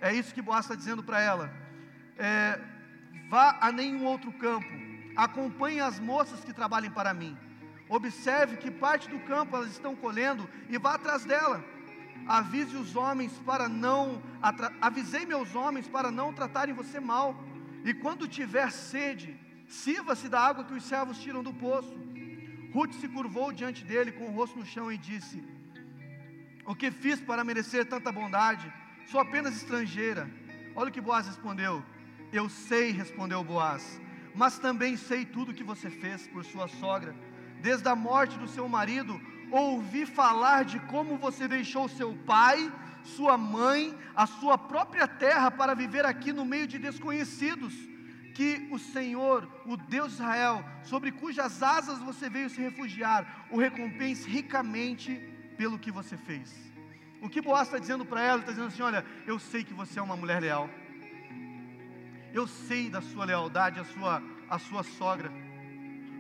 É 0.03 0.13
isso 0.13 0.35
que 0.35 0.43
Boaz 0.43 0.67
está 0.67 0.75
dizendo 0.75 1.03
para 1.03 1.23
ela. 1.23 1.51
É, 2.19 2.61
vá 3.31 3.57
a 3.63 3.73
nenhum 3.73 4.05
outro 4.05 4.31
campo, 4.31 4.69
acompanhe 5.17 5.81
as 5.81 5.99
moças 5.99 6.45
que 6.45 6.53
trabalhem 6.53 6.91
para 6.91 7.15
mim. 7.15 7.35
Observe 7.89 8.57
que 8.57 8.71
parte 8.71 9.09
do 9.09 9.21
campo 9.21 9.57
elas 9.57 9.71
estão 9.71 9.95
colhendo 9.95 10.49
e 10.69 10.79
vá 10.79 10.95
atrás 10.95 11.25
dela. 11.25 11.63
Avise 12.27 12.77
os 12.77 12.97
homens 12.97 13.33
para 13.45 13.69
não 13.69 14.23
avisei 14.81 15.27
meus 15.27 15.55
homens 15.55 15.87
para 15.87 16.11
não 16.11 16.33
tratarem 16.33 16.75
você 16.75 16.99
mal. 16.99 17.37
E 17.85 17.93
quando 17.93 18.27
tiver 18.27 18.71
sede, 18.71 19.39
sirva-se 19.69 20.29
da 20.29 20.41
água 20.41 20.65
que 20.65 20.73
os 20.73 20.85
servos 20.85 21.19
tiram 21.19 21.43
do 21.43 21.53
poço. 21.53 21.95
Ruth 22.73 22.95
se 22.95 23.09
curvou 23.09 23.53
diante 23.53 23.85
dele 23.85 24.13
com 24.13 24.27
o 24.29 24.33
rosto 24.33 24.59
no 24.59 24.65
chão 24.65 24.91
e 24.91 24.97
disse: 24.97 25.43
O 26.65 26.75
que 26.75 26.91
fiz 26.91 27.21
para 27.21 27.45
merecer 27.45 27.87
tanta 27.87 28.11
bondade? 28.11 28.73
Sou 29.07 29.21
apenas 29.21 29.55
estrangeira. 29.57 30.29
Olha 30.75 30.89
o 30.89 30.93
que 30.93 31.01
Boaz 31.01 31.27
respondeu. 31.27 31.85
Eu 32.33 32.49
sei, 32.49 32.91
respondeu 32.91 33.45
Boaz, 33.45 34.01
mas 34.35 34.59
também 34.59 34.97
sei 34.97 35.25
tudo 35.25 35.53
o 35.53 35.55
que 35.55 35.63
você 35.63 35.91
fez 35.91 36.27
por 36.27 36.45
sua 36.45 36.67
sogra 36.67 37.15
desde 37.65 37.89
a 37.89 37.97
morte 37.97 38.39
do 38.39 38.47
seu 38.47 38.69
marido, 38.69 39.19
ouvi 39.51 40.05
falar 40.05 40.67
de 40.67 40.79
como 40.81 41.17
você 41.17 41.49
deixou 41.49 41.89
seu 41.89 42.15
pai, 42.27 42.71
sua 43.03 43.39
mãe, 43.39 43.97
a 44.15 44.27
sua 44.27 44.59
própria 44.59 45.09
terra 45.09 45.51
para 45.51 45.73
viver 45.73 46.05
aqui 46.05 46.31
no 46.31 46.45
meio 46.45 46.67
de 46.67 46.79
desconhecidos. 46.79 47.73
Que 48.35 48.69
o 48.71 48.79
Senhor, 48.79 49.49
o 49.65 49.79
Deus 49.79 50.09
de 50.09 50.15
Israel, 50.15 50.63
sobre 50.83 51.11
cujas 51.11 51.63
asas 51.63 52.01
você 52.01 52.29
veio 52.29 52.51
se 52.51 52.61
refugiar, 52.61 53.47
o 53.51 53.59
recompense 53.59 54.29
ricamente 54.29 55.11
pelo 55.57 55.79
que 55.79 55.91
você 55.91 56.19
fez. 56.19 56.53
O 57.23 57.31
que 57.31 57.41
Boaz 57.41 57.69
está 57.69 57.79
dizendo 57.79 58.05
para 58.05 58.21
ela? 58.21 58.41
Está 58.41 58.51
dizendo 58.51 58.69
assim: 58.69 58.83
Olha, 58.83 59.03
eu 59.27 59.39
sei 59.39 59.65
que 59.65 59.73
você 59.73 59.99
é 59.99 60.03
uma 60.03 60.17
mulher 60.17 60.43
leal. 60.43 60.69
Eu 62.35 62.47
sei 62.47 62.91
da 62.91 63.01
sua 63.01 63.25
lealdade, 63.25 63.81
a 63.81 63.85
sua, 63.85 64.23
a 64.51 64.59
sua 64.59 64.83
sogra 64.83 65.33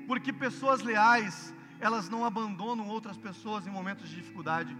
porque 0.07 0.33
pessoas 0.33 0.83
leais, 0.83 1.55
elas 1.81 2.09
não 2.09 2.25
abandonam 2.25 2.89
outras 2.89 3.17
pessoas 3.17 3.67
em 3.67 3.71
momentos 3.71 4.09
de 4.09 4.17
dificuldade. 4.17 4.77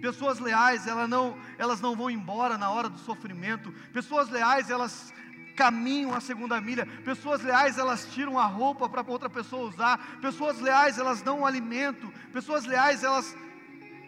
Pessoas 0.00 0.38
leais, 0.38 0.86
elas 0.86 1.08
não, 1.08 1.36
elas 1.58 1.80
não 1.80 1.96
vão 1.96 2.10
embora 2.10 2.58
na 2.58 2.70
hora 2.70 2.88
do 2.88 2.98
sofrimento. 2.98 3.72
Pessoas 3.92 4.28
leais, 4.28 4.70
elas 4.70 5.12
caminham 5.56 6.14
a 6.14 6.20
segunda 6.20 6.60
milha. 6.60 6.86
Pessoas 7.04 7.42
leais, 7.42 7.78
elas 7.78 8.06
tiram 8.12 8.38
a 8.38 8.46
roupa 8.46 8.88
para 8.88 9.04
outra 9.10 9.30
pessoa 9.30 9.68
usar. 9.68 10.18
Pessoas 10.20 10.60
leais, 10.60 10.98
elas 10.98 11.22
dão 11.22 11.40
um 11.40 11.46
alimento. 11.46 12.12
Pessoas 12.32 12.64
leais, 12.66 13.02
elas 13.02 13.34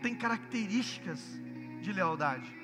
têm 0.02 0.14
características 0.14 1.20
de 1.80 1.92
lealdade. 1.92 2.58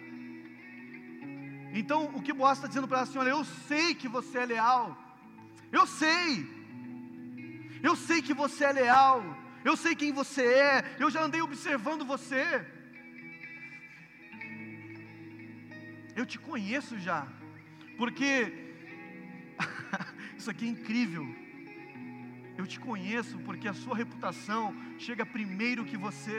Então, 1.72 2.04
o 2.14 2.22
que 2.22 2.32
Boaz 2.32 2.58
está 2.58 2.68
dizendo 2.68 2.86
para 2.86 2.98
ela 2.98 3.08
assim: 3.08 3.18
olha, 3.18 3.30
eu 3.30 3.44
sei 3.44 3.94
que 3.94 4.06
você 4.06 4.38
é 4.38 4.46
leal. 4.46 4.96
Eu 5.72 5.86
sei. 5.86 6.63
Eu 7.88 7.94
sei 7.94 8.18
que 8.26 8.34
você 8.42 8.64
é 8.64 8.72
leal. 8.72 9.18
Eu 9.68 9.76
sei 9.76 9.94
quem 10.00 10.10
você 10.20 10.44
é. 10.68 10.96
Eu 10.98 11.08
já 11.14 11.20
andei 11.22 11.42
observando 11.42 12.04
você. 12.12 12.44
Eu 16.20 16.24
te 16.24 16.38
conheço 16.38 16.98
já. 16.98 17.20
Porque 17.98 18.28
isso 20.38 20.50
aqui 20.50 20.64
é 20.64 20.74
incrível. 20.74 21.26
Eu 22.56 22.66
te 22.66 22.80
conheço 22.80 23.38
porque 23.40 23.68
a 23.68 23.74
sua 23.82 23.94
reputação 24.02 24.62
chega 25.06 25.26
primeiro 25.26 25.84
que 25.90 25.98
você. 26.06 26.38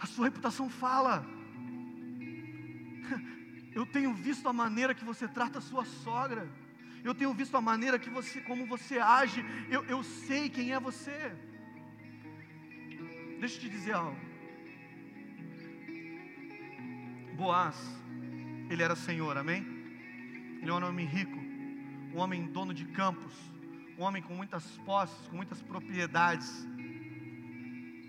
A 0.00 0.06
sua 0.06 0.24
reputação 0.24 0.68
fala. 0.68 1.14
Eu 3.78 3.86
tenho 3.86 4.12
visto 4.12 4.48
a 4.48 4.52
maneira 4.52 4.96
que 4.98 5.04
você 5.04 5.28
trata 5.28 5.58
a 5.60 5.68
sua 5.70 5.84
sogra 5.84 6.50
eu 7.02 7.14
tenho 7.14 7.32
visto 7.32 7.56
a 7.56 7.60
maneira 7.60 7.98
que 7.98 8.10
você, 8.10 8.40
como 8.40 8.66
você 8.66 8.98
age, 8.98 9.44
eu, 9.70 9.84
eu 9.84 10.02
sei 10.02 10.48
quem 10.48 10.72
é 10.72 10.80
você. 10.80 11.32
Deixa 13.40 13.56
eu 13.56 13.60
te 13.60 13.68
dizer 13.70 13.92
algo. 13.92 14.18
Boaz, 17.34 17.76
ele 18.68 18.82
era 18.82 18.94
senhor, 18.94 19.38
amém? 19.38 19.62
Ele 20.60 20.70
era 20.70 20.84
um 20.84 20.88
homem 20.88 21.06
rico, 21.06 21.38
um 22.14 22.18
homem 22.18 22.46
dono 22.46 22.74
de 22.74 22.84
campos, 22.84 23.32
um 23.98 24.02
homem 24.02 24.22
com 24.22 24.34
muitas 24.34 24.64
posses, 24.78 25.26
com 25.28 25.36
muitas 25.36 25.62
propriedades. 25.62 26.66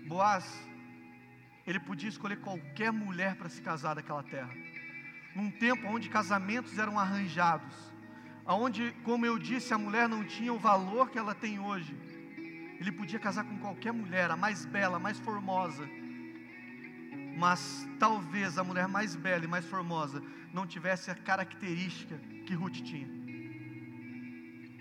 Boaz, 0.06 0.44
ele 1.66 1.80
podia 1.80 2.10
escolher 2.10 2.36
qualquer 2.40 2.92
mulher 2.92 3.36
para 3.36 3.48
se 3.48 3.62
casar 3.62 3.94
daquela 3.94 4.22
terra. 4.22 4.52
Num 5.34 5.50
tempo 5.50 5.86
onde 5.86 6.10
casamentos 6.10 6.78
eram 6.78 6.98
arranjados, 6.98 7.91
aonde, 8.44 8.94
como 9.04 9.24
eu 9.24 9.38
disse, 9.38 9.72
a 9.72 9.78
mulher 9.78 10.08
não 10.08 10.24
tinha 10.24 10.52
o 10.52 10.58
valor 10.58 11.10
que 11.10 11.18
ela 11.18 11.34
tem 11.34 11.58
hoje. 11.58 11.96
Ele 12.80 12.90
podia 12.90 13.18
casar 13.18 13.44
com 13.44 13.58
qualquer 13.58 13.92
mulher, 13.92 14.30
a 14.30 14.36
mais 14.36 14.64
bela, 14.64 14.96
a 14.96 15.00
mais 15.00 15.18
formosa. 15.18 15.88
Mas 17.36 17.88
talvez 17.98 18.58
a 18.58 18.64
mulher 18.64 18.88
mais 18.88 19.14
bela 19.14 19.44
e 19.44 19.48
mais 19.48 19.64
formosa 19.64 20.22
não 20.52 20.66
tivesse 20.66 21.10
a 21.10 21.14
característica 21.14 22.18
que 22.46 22.54
Ruth 22.54 22.82
tinha. 22.82 23.08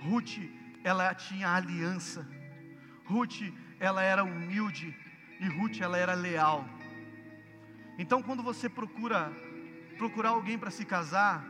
Ruth, 0.01 0.37
ela 0.83 1.13
tinha 1.13 1.49
aliança. 1.49 2.27
Ruth, 3.05 3.41
ela 3.79 4.01
era 4.01 4.23
humilde 4.23 4.95
e 5.39 5.47
Ruth, 5.47 5.79
ela 5.79 5.97
era 5.97 6.13
leal. 6.13 6.67
Então, 7.97 8.21
quando 8.23 8.41
você 8.41 8.67
procura 8.67 9.31
procurar 9.97 10.29
alguém 10.29 10.57
para 10.57 10.71
se 10.71 10.83
casar, 10.83 11.45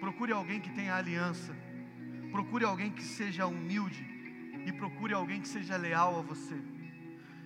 Procure 0.00 0.32
alguém 0.32 0.60
que 0.60 0.70
tenha 0.70 0.94
aliança. 0.94 1.54
Procure 2.30 2.64
alguém 2.64 2.90
que 2.90 3.02
seja 3.02 3.46
humilde. 3.46 4.04
E 4.66 4.72
procure 4.72 5.14
alguém 5.14 5.40
que 5.40 5.48
seja 5.48 5.76
leal 5.76 6.18
a 6.18 6.22
você. 6.22 6.58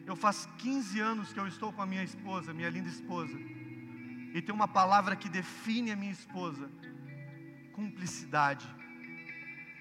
Eu 0.06 0.16
faz 0.16 0.48
15 0.58 1.00
anos 1.00 1.32
que 1.32 1.38
eu 1.38 1.46
estou 1.46 1.72
com 1.72 1.82
a 1.82 1.86
minha 1.86 2.02
esposa, 2.02 2.52
minha 2.52 2.70
linda 2.70 2.88
esposa. 2.88 3.38
E 4.32 4.40
tem 4.40 4.54
uma 4.54 4.68
palavra 4.68 5.14
que 5.14 5.28
define 5.28 5.92
a 5.92 5.96
minha 5.96 6.12
esposa: 6.12 6.70
cumplicidade, 7.72 8.66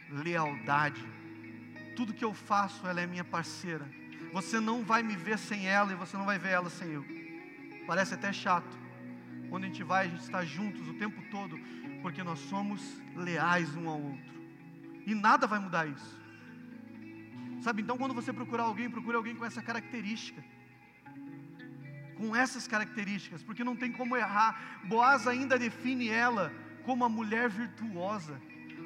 lealdade. 0.10 1.04
Tudo 1.96 2.14
que 2.14 2.24
eu 2.24 2.34
faço, 2.34 2.86
ela 2.88 3.02
é 3.02 3.08
minha 3.08 3.24
parceira. 3.24 3.90
Você 4.32 4.60
não 4.60 4.84
vai 4.84 5.02
me 5.02 5.16
ver 5.16 5.38
sem 5.38 5.68
ela 5.68 5.92
e 5.92 5.96
você 5.96 6.16
não 6.16 6.26
vai 6.26 6.38
ver 6.38 6.50
ela 6.50 6.70
sem 6.70 6.90
eu. 6.90 7.06
Parece 7.88 8.14
até 8.14 8.32
chato. 8.32 8.78
Quando 9.50 9.64
a 9.64 9.68
gente 9.68 9.84
vai, 9.84 10.06
a 10.06 10.10
gente 10.10 10.22
está 10.22 10.46
juntos 10.46 10.88
o 10.88 10.94
tempo 10.94 11.22
todo 11.32 11.60
porque 12.02 12.24
nós 12.24 12.40
somos 12.40 12.82
leais 13.16 13.76
um 13.76 13.90
ao 13.90 14.02
outro. 14.02 14.40
E 15.06 15.16
nada 15.16 15.48
vai 15.48 15.60
mudar 15.60 15.88
isso. 15.88 16.20
Sabe, 17.62 17.82
então 17.82 17.98
quando 17.98 18.14
você 18.14 18.32
procurar 18.32 18.64
alguém, 18.64 18.90
procure 18.90 19.18
alguém 19.18 19.36
com 19.36 19.46
essa 19.46 19.62
característica. 19.62 20.44
Com 22.16 22.36
essas 22.36 22.68
características, 22.68 23.44
porque 23.44 23.64
não 23.64 23.76
tem 23.76 23.92
como 23.92 24.16
errar. 24.16 24.80
Boaz 24.86 25.28
ainda 25.28 25.58
define 25.58 26.10
ela 26.10 26.54
como 26.84 27.04
uma 27.04 27.10
mulher 27.10 27.50
virtuosa. 27.50 28.40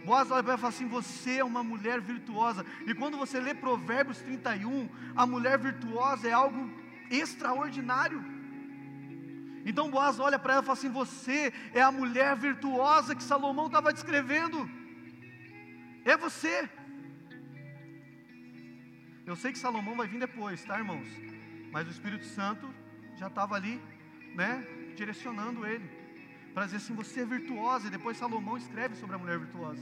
Boaz 0.06 0.30
olha 0.30 0.44
para 0.44 0.54
ela 0.54 0.60
e 0.60 0.62
fala 0.62 0.74
assim: 0.74 0.88
Você 0.88 1.38
é 1.38 1.44
uma 1.44 1.64
mulher 1.64 2.02
virtuosa. 2.02 2.66
E 2.86 2.94
quando 2.94 3.18
você 3.18 3.40
lê 3.40 3.54
Provérbios 3.54 4.20
31, 4.20 4.90
a 5.16 5.26
mulher 5.26 5.58
virtuosa 5.58 6.28
é 6.28 6.34
algo 6.34 6.70
extraordinário. 7.10 8.33
Então 9.66 9.90
Boaz 9.90 10.20
olha 10.20 10.38
para 10.38 10.54
ela 10.54 10.62
e 10.62 10.66
fala 10.66 10.78
assim: 10.78 10.90
Você 10.90 11.54
é 11.74 11.82
a 11.82 11.92
mulher 11.92 12.36
virtuosa 12.36 13.16
que 13.16 13.24
Salomão 13.24 13.68
estava 13.68 13.94
descrevendo. 13.94 14.70
É 16.06 16.18
você. 16.18 16.70
Eu 19.26 19.36
sei 19.36 19.54
que 19.54 19.60
Salomão 19.60 19.96
vai 19.96 20.08
vir 20.08 20.20
depois, 20.20 20.64
tá, 20.66 20.78
irmãos? 20.78 21.08
Mas 21.72 21.88
o 21.88 21.92
Espírito 21.92 22.26
Santo 22.26 22.74
já 23.16 23.28
estava 23.28 23.56
ali, 23.56 23.82
né, 24.36 24.66
direcionando 24.96 25.66
ele 25.66 25.90
para 26.54 26.66
dizer 26.66 26.78
assim: 26.78 26.96
Você 26.96 27.22
é 27.22 27.26
virtuosa. 27.26 27.88
E 27.88 27.92
depois 27.92 28.18
Salomão 28.18 28.58
escreve 28.58 28.96
sobre 28.96 29.16
a 29.16 29.20
mulher 29.20 29.40
virtuosa. 29.40 29.82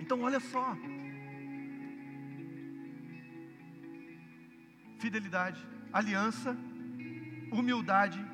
Então, 0.00 0.20
olha 0.22 0.40
só. 0.40 0.76
Fidelidade, 4.98 5.60
aliança, 5.92 6.56
humildade 7.54 8.24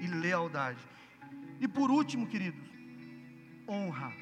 e 0.00 0.06
lealdade. 0.06 0.78
E 1.60 1.68
por 1.68 1.90
último, 1.90 2.26
queridos, 2.26 2.66
honra. 3.68 4.12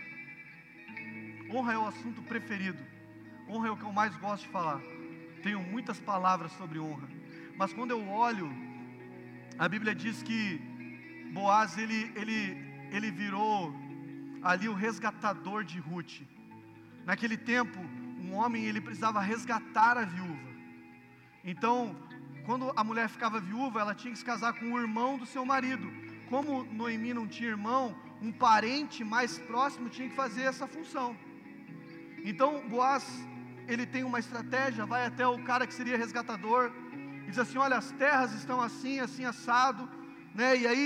Honra 1.53 1.72
é 1.74 1.78
o 1.78 1.86
assunto 1.86 2.22
preferido. 2.22 2.82
Honra 3.49 3.68
é 3.68 3.70
o 3.70 3.76
que 3.76 3.84
eu 3.84 3.92
mais 3.92 4.16
gosto 4.16 4.44
de 4.44 4.49
falar. 4.49 4.80
Tenho 5.42 5.61
muitas 5.61 6.01
palavras 6.01 6.53
sobre 6.53 6.78
honra. 6.78 7.09
Mas 7.57 7.72
quando 7.72 7.92
eu 7.92 8.09
olho, 8.09 8.51
a 9.59 9.68
Bíblia 9.68 9.94
diz 9.94 10.22
que 10.22 10.61
Boaz 11.32 11.76
ele, 11.76 12.11
ele, 12.16 12.40
ele 12.90 13.11
virou 13.11 13.74
ali 14.42 14.68
o 14.68 14.74
resgatador 14.74 15.62
de 15.62 15.78
Ruth. 15.78 16.22
Naquele 17.05 17.36
tempo, 17.36 17.78
um 18.20 18.34
homem 18.34 18.64
ele 18.64 18.80
precisava 18.80 19.20
resgatar 19.20 19.96
a 19.96 20.05
viúva. 20.05 20.49
Então, 21.44 21.94
quando 22.49 22.72
a 22.74 22.82
mulher 22.82 23.11
ficava 23.11 23.38
viúva, 23.38 23.78
ela 23.78 23.94
tinha 23.94 24.11
que 24.11 24.18
se 24.18 24.24
casar 24.24 24.55
com 24.55 24.72
o 24.72 24.80
irmão 24.80 25.18
do 25.18 25.26
seu 25.26 25.44
marido. 25.44 25.86
Como 26.30 26.64
Noemi 26.64 27.12
não 27.12 27.26
tinha 27.26 27.51
irmão, 27.51 27.94
um 28.22 28.32
parente 28.32 29.05
mais 29.05 29.38
próximo 29.38 29.90
tinha 29.90 30.09
que 30.09 30.16
fazer 30.16 30.44
essa 30.44 30.66
função. 30.66 31.14
Então 32.24 32.66
Boaz, 32.66 33.05
ele 33.66 33.84
tem 33.84 34.03
uma 34.03 34.18
estratégia, 34.18 34.86
vai 34.86 35.05
até 35.05 35.26
o 35.26 35.38
cara 35.44 35.66
que 35.66 35.74
seria 35.74 35.99
resgatador, 35.99 36.72
e 37.26 37.28
diz 37.28 37.38
assim: 37.38 37.59
Olha, 37.59 37.76
as 37.76 37.90
terras 37.92 38.32
estão 38.32 38.62
assim, 38.62 38.99
assim 38.99 39.26
assado, 39.26 39.86
né? 40.34 40.57
E 40.57 40.66
aí, 40.66 40.84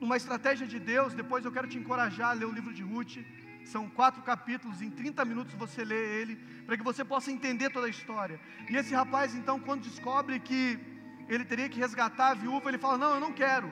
uma 0.00 0.16
estratégia 0.16 0.66
de 0.66 0.78
Deus, 0.78 1.12
depois 1.12 1.44
eu 1.44 1.52
quero 1.52 1.68
te 1.68 1.76
encorajar 1.76 2.30
a 2.30 2.32
ler 2.32 2.46
o 2.46 2.56
livro 2.60 2.72
de 2.72 2.82
Ruth. 2.82 3.18
São 3.66 3.90
quatro 3.90 4.22
capítulos, 4.22 4.80
em 4.80 4.90
30 4.90 5.22
minutos 5.26 5.52
você 5.54 5.84
lê 5.84 6.22
ele, 6.22 6.36
para 6.64 6.78
que 6.78 6.82
você 6.82 7.04
possa 7.04 7.30
entender 7.30 7.68
toda 7.68 7.86
a 7.88 7.90
história. 7.90 8.40
E 8.70 8.74
esse 8.74 8.94
rapaz, 8.94 9.34
então, 9.34 9.60
quando 9.60 9.82
descobre 9.82 10.38
que 10.40 10.93
ele 11.28 11.44
teria 11.44 11.68
que 11.68 11.78
resgatar 11.78 12.30
a 12.30 12.34
viúva, 12.34 12.68
ele 12.68 12.78
fala: 12.78 12.98
Não, 12.98 13.14
eu 13.14 13.20
não 13.20 13.32
quero. 13.32 13.70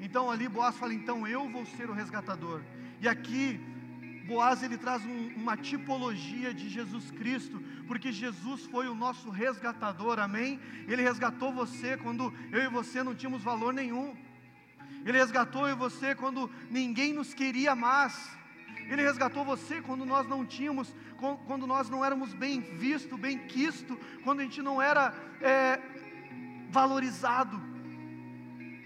Então 0.00 0.30
ali 0.30 0.48
Boaz 0.48 0.76
fala: 0.76 0.94
Então 0.94 1.26
eu 1.26 1.48
vou 1.48 1.64
ser 1.64 1.88
o 1.88 1.94
resgatador. 1.94 2.62
E 3.00 3.08
aqui 3.08 3.60
Boaz 4.26 4.62
ele 4.62 4.76
traz 4.76 5.04
um, 5.06 5.28
uma 5.36 5.56
tipologia 5.56 6.52
de 6.52 6.68
Jesus 6.68 7.10
Cristo, 7.12 7.62
porque 7.86 8.10
Jesus 8.10 8.66
foi 8.66 8.88
o 8.88 8.94
nosso 8.94 9.30
resgatador, 9.30 10.18
amém? 10.18 10.60
Ele 10.88 11.02
resgatou 11.02 11.52
você 11.52 11.96
quando 11.96 12.34
eu 12.52 12.62
e 12.62 12.68
você 12.68 13.02
não 13.02 13.14
tínhamos 13.14 13.42
valor 13.42 13.72
nenhum. 13.72 14.16
Ele 15.04 15.18
resgatou 15.18 15.68
eu 15.68 15.76
e 15.76 15.78
você 15.78 16.14
quando 16.14 16.50
ninguém 16.68 17.12
nos 17.12 17.32
queria 17.32 17.76
mais. 17.76 18.36
Ele 18.88 19.02
resgatou 19.02 19.44
você 19.44 19.80
quando 19.80 20.04
nós 20.04 20.28
não 20.28 20.44
tínhamos, 20.44 20.94
quando 21.46 21.66
nós 21.66 21.88
não 21.88 22.04
éramos 22.04 22.34
bem 22.34 22.60
visto, 22.60 23.16
bem 23.16 23.38
quisto, 23.38 23.98
quando 24.22 24.40
a 24.40 24.42
gente 24.42 24.60
não 24.62 24.80
era 24.82 25.14
é, 25.40 25.80
valorizado. 26.78 27.56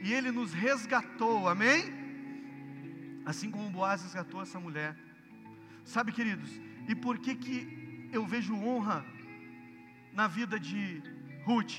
E 0.04 0.12
Ele 0.16 0.30
nos 0.30 0.52
resgatou, 0.52 1.48
amém? 1.48 1.80
Assim 3.30 3.50
como 3.54 3.74
Boaz 3.78 4.02
resgatou 4.06 4.40
essa 4.40 4.60
mulher. 4.66 4.96
Sabe, 5.84 6.12
queridos, 6.18 6.50
e 6.90 6.94
por 7.04 7.18
que 7.18 7.34
que 7.44 7.56
eu 8.12 8.24
vejo 8.34 8.54
honra 8.54 8.98
na 10.12 10.26
vida 10.38 10.56
de 10.68 11.02
Ruth? 11.46 11.78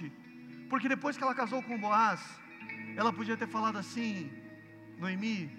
Porque 0.69 0.89
depois 0.95 1.15
que 1.15 1.23
ela 1.23 1.39
casou 1.41 1.61
com 1.63 1.83
Boaz, 1.85 2.21
ela 2.99 3.13
podia 3.13 3.37
ter 3.41 3.47
falado 3.47 3.77
assim: 3.83 4.29
Noemi, 4.99 5.49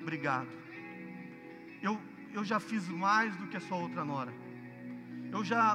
obrigado. 0.00 0.52
Eu, 1.82 1.94
eu 2.32 2.42
já 2.52 2.58
fiz 2.58 2.88
mais 3.06 3.36
do 3.36 3.46
que 3.48 3.58
a 3.58 3.64
sua 3.68 3.78
outra 3.86 4.02
nora. 4.12 4.32
Eu 5.30 5.44
já 5.44 5.66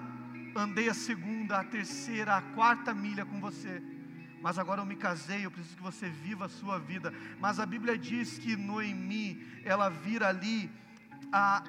andei 0.55 0.89
a 0.89 0.93
segunda, 0.93 1.59
a 1.59 1.63
terceira, 1.63 2.37
a 2.37 2.41
quarta 2.41 2.93
milha 2.93 3.25
com 3.25 3.39
você. 3.39 3.81
Mas 4.41 4.59
agora 4.59 4.81
eu 4.81 4.85
me 4.85 4.95
casei, 4.95 5.45
eu 5.45 5.51
preciso 5.51 5.77
que 5.77 5.83
você 5.83 6.09
viva 6.09 6.45
a 6.45 6.49
sua 6.49 6.77
vida. 6.77 7.13
Mas 7.39 7.59
a 7.59 7.65
Bíblia 7.65 7.97
diz 7.97 8.37
que 8.37 8.55
Noemi, 8.55 9.41
ela 9.63 9.89
vira 9.89 10.27
ali 10.27 10.69
a, 11.31 11.63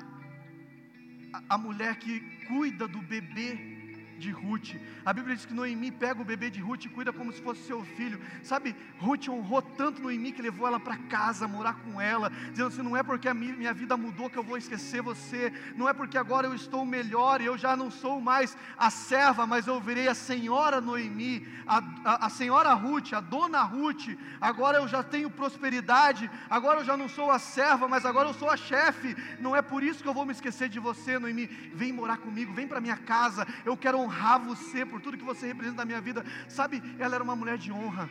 a 1.48 1.56
mulher 1.56 1.96
que 1.96 2.20
cuida 2.46 2.88
do 2.88 3.00
bebê 3.00 3.73
de 4.18 4.30
Ruth. 4.30 4.76
A 5.04 5.12
Bíblia 5.12 5.36
diz 5.36 5.44
que 5.44 5.54
Noemi 5.54 5.90
pega 5.90 6.20
o 6.20 6.24
bebê 6.24 6.50
de 6.50 6.60
Ruth 6.60 6.84
e 6.84 6.88
cuida 6.88 7.12
como 7.12 7.32
se 7.32 7.40
fosse 7.40 7.62
seu 7.62 7.84
filho. 7.84 8.20
Sabe, 8.42 8.74
Ruth 8.98 9.28
honrou 9.28 9.62
tanto 9.62 10.02
Noemi 10.02 10.32
que 10.32 10.42
levou 10.42 10.66
ela 10.66 10.80
para 10.80 10.96
casa, 10.96 11.48
morar 11.48 11.74
com 11.74 12.00
ela, 12.00 12.30
dizendo 12.50 12.68
assim: 12.68 12.82
não 12.82 12.96
é 12.96 13.02
porque 13.02 13.28
a 13.28 13.34
minha 13.34 13.72
vida 13.72 13.96
mudou 13.96 14.30
que 14.30 14.38
eu 14.38 14.42
vou 14.42 14.56
esquecer 14.56 15.02
você, 15.02 15.52
não 15.76 15.88
é 15.88 15.92
porque 15.92 16.16
agora 16.18 16.46
eu 16.46 16.54
estou 16.54 16.84
melhor 16.84 17.40
e 17.40 17.46
eu 17.46 17.58
já 17.58 17.76
não 17.76 17.90
sou 17.90 18.20
mais 18.20 18.56
a 18.76 18.90
serva, 18.90 19.46
mas 19.46 19.66
eu 19.66 19.80
virei 19.80 20.08
a 20.08 20.14
senhora 20.14 20.80
Noemi, 20.80 21.46
a, 21.66 21.78
a, 22.04 22.26
a 22.26 22.30
senhora 22.30 22.72
Ruth, 22.74 23.12
a 23.12 23.20
dona 23.20 23.62
Ruth. 23.62 24.16
Agora 24.40 24.78
eu 24.78 24.88
já 24.88 25.02
tenho 25.02 25.30
prosperidade, 25.30 26.30
agora 26.48 26.80
eu 26.80 26.84
já 26.84 26.96
não 26.96 27.08
sou 27.08 27.30
a 27.30 27.38
serva, 27.38 27.88
mas 27.88 28.04
agora 28.04 28.28
eu 28.28 28.34
sou 28.34 28.50
a 28.50 28.56
chefe. 28.56 29.16
Não 29.40 29.54
é 29.54 29.62
por 29.62 29.82
isso 29.82 30.02
que 30.02 30.08
eu 30.08 30.14
vou 30.14 30.26
me 30.26 30.32
esquecer 30.32 30.68
de 30.68 30.78
você, 30.78 31.18
Noemi. 31.18 31.46
Vem 31.74 31.92
morar 31.92 32.18
comigo, 32.18 32.52
vem 32.52 32.66
para 32.66 32.80
minha 32.80 32.96
casa, 32.96 33.46
eu 33.64 33.76
quero 33.76 34.03
honrar 34.04 34.38
você 34.40 34.84
por 34.84 35.00
tudo 35.00 35.18
que 35.18 35.24
você 35.24 35.46
representa 35.46 35.78
na 35.78 35.84
minha 35.84 36.00
vida. 36.00 36.24
Sabe, 36.48 36.82
ela 36.98 37.14
era 37.16 37.24
uma 37.24 37.36
mulher 37.36 37.58
de 37.58 37.70
honra. 37.72 38.08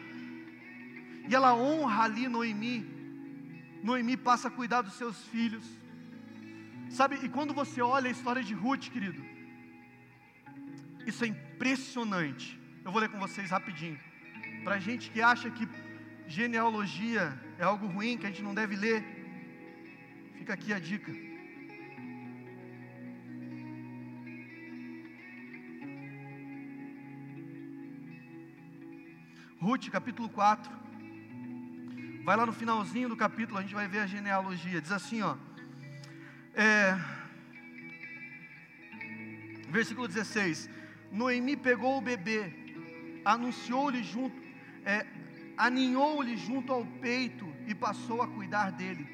E 1.30 1.34
ela 1.34 1.54
honra 1.56 2.04
ali 2.04 2.28
Noemi. 2.28 2.78
Noemi 3.84 4.16
passa 4.18 4.48
a 4.48 4.52
cuidar 4.52 4.82
dos 4.82 4.96
seus 4.96 5.18
filhos. 5.28 5.66
Sabe, 6.90 7.20
e 7.24 7.30
quando 7.30 7.54
você 7.54 7.82
olha 7.82 8.08
a 8.08 8.12
história 8.12 8.44
de 8.44 8.54
Ruth, 8.54 8.90
querido, 8.90 9.22
isso 11.08 11.24
é 11.24 11.28
impressionante. 11.28 12.60
Eu 12.86 12.92
vou 12.92 13.02
ler 13.02 13.10
com 13.10 13.20
vocês 13.20 13.50
rapidinho. 13.50 14.00
Para 14.64 14.80
gente 14.80 15.10
que 15.12 15.22
acha 15.22 15.50
que 15.50 15.68
genealogia 16.28 17.38
é 17.58 17.64
algo 17.64 17.88
ruim, 17.88 18.18
que 18.18 18.26
a 18.26 18.30
gente 18.30 18.44
não 18.44 18.54
deve 18.54 18.76
ler, 18.76 19.04
fica 20.38 20.54
aqui 20.54 20.72
a 20.74 20.80
dica. 20.80 21.12
Ruth, 29.64 29.90
capítulo 29.90 30.28
4. 30.28 30.70
Vai 32.26 32.36
lá 32.36 32.46
no 32.46 32.52
finalzinho 32.52 33.08
do 33.08 33.16
capítulo, 33.16 33.58
a 33.58 33.62
gente 33.62 33.74
vai 33.74 33.88
ver 33.88 34.00
a 34.00 34.06
genealogia. 34.06 34.82
Diz 34.82 34.92
assim, 34.92 35.22
ó. 35.22 35.38
É, 36.54 37.00
versículo 39.70 40.06
16: 40.06 40.70
Noemi 41.10 41.56
pegou 41.56 41.98
o 41.98 42.02
bebê, 42.02 42.42
anunciou-lhe 43.24 44.04
junto, 44.04 44.36
é, 44.84 45.08
aninhou-lhe 45.58 46.36
junto 46.36 46.74
ao 46.74 46.86
peito 46.86 47.48
e 47.66 47.74
passou 47.74 48.22
a 48.22 48.28
cuidar 48.28 48.70
dele, 48.70 49.08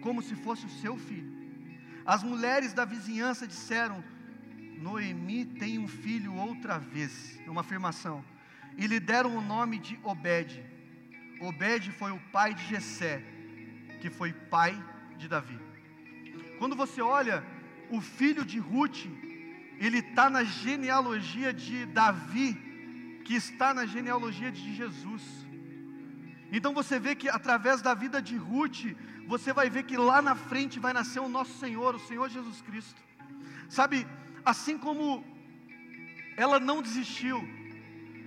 como 0.00 0.22
se 0.22 0.34
fosse 0.36 0.64
o 0.64 0.70
seu 0.70 0.96
filho. 0.96 1.34
As 2.06 2.22
mulheres 2.22 2.72
da 2.72 2.86
vizinhança 2.86 3.46
disseram: 3.46 4.02
Noemi 4.78 5.44
tem 5.44 5.78
um 5.78 5.86
filho 5.86 6.34
outra 6.34 6.78
vez. 6.78 7.38
É 7.46 7.50
uma 7.50 7.60
afirmação 7.60 8.24
e 8.76 8.86
lhe 8.86 9.00
deram 9.00 9.36
o 9.36 9.40
nome 9.40 9.78
de 9.78 9.98
Obed. 10.02 10.62
Obed 11.40 11.90
foi 11.92 12.12
o 12.12 12.20
pai 12.32 12.54
de 12.54 12.64
Jessé, 12.66 13.22
que 14.00 14.10
foi 14.10 14.32
pai 14.32 14.82
de 15.16 15.28
Davi. 15.28 15.58
Quando 16.58 16.76
você 16.76 17.00
olha 17.00 17.44
o 17.90 18.00
filho 18.00 18.44
de 18.44 18.58
Ruth, 18.58 19.06
ele 19.78 19.98
está 19.98 20.30
na 20.30 20.44
genealogia 20.44 21.52
de 21.52 21.86
Davi, 21.86 22.54
que 23.24 23.34
está 23.34 23.72
na 23.74 23.86
genealogia 23.86 24.50
de 24.50 24.74
Jesus. 24.74 25.22
Então 26.52 26.72
você 26.72 26.98
vê 26.98 27.14
que 27.14 27.28
através 27.28 27.82
da 27.82 27.94
vida 27.94 28.20
de 28.22 28.36
Ruth, 28.36 28.84
você 29.26 29.52
vai 29.52 29.68
ver 29.68 29.84
que 29.84 29.96
lá 29.96 30.20
na 30.22 30.34
frente 30.34 30.78
vai 30.78 30.92
nascer 30.92 31.20
o 31.20 31.28
nosso 31.28 31.58
Senhor, 31.58 31.94
o 31.94 31.98
Senhor 31.98 32.28
Jesus 32.28 32.60
Cristo. 32.62 33.02
Sabe, 33.68 34.06
assim 34.44 34.76
como 34.78 35.24
ela 36.36 36.60
não 36.60 36.82
desistiu, 36.82 37.42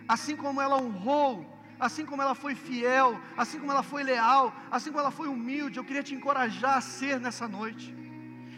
assim 0.08 0.36
como 0.36 0.62
ela 0.62 0.82
honrou, 0.82 1.34
assim 1.80 2.06
como 2.06 2.22
ela 2.22 2.36
foi 2.44 2.56
fiel, 2.56 3.20
assim 3.36 3.60
como 3.60 3.72
ela 3.72 3.84
foi 3.84 4.04
leal, 4.04 4.46
assim 4.72 4.90
como 4.90 5.02
ela 5.02 5.12
foi 5.12 5.28
humilde, 5.28 5.78
eu 5.78 5.84
queria 5.84 6.04
te 6.04 6.16
encorajar 6.16 6.78
a 6.78 6.82
ser 6.82 7.20
nessa 7.20 7.48
noite. 7.48 7.96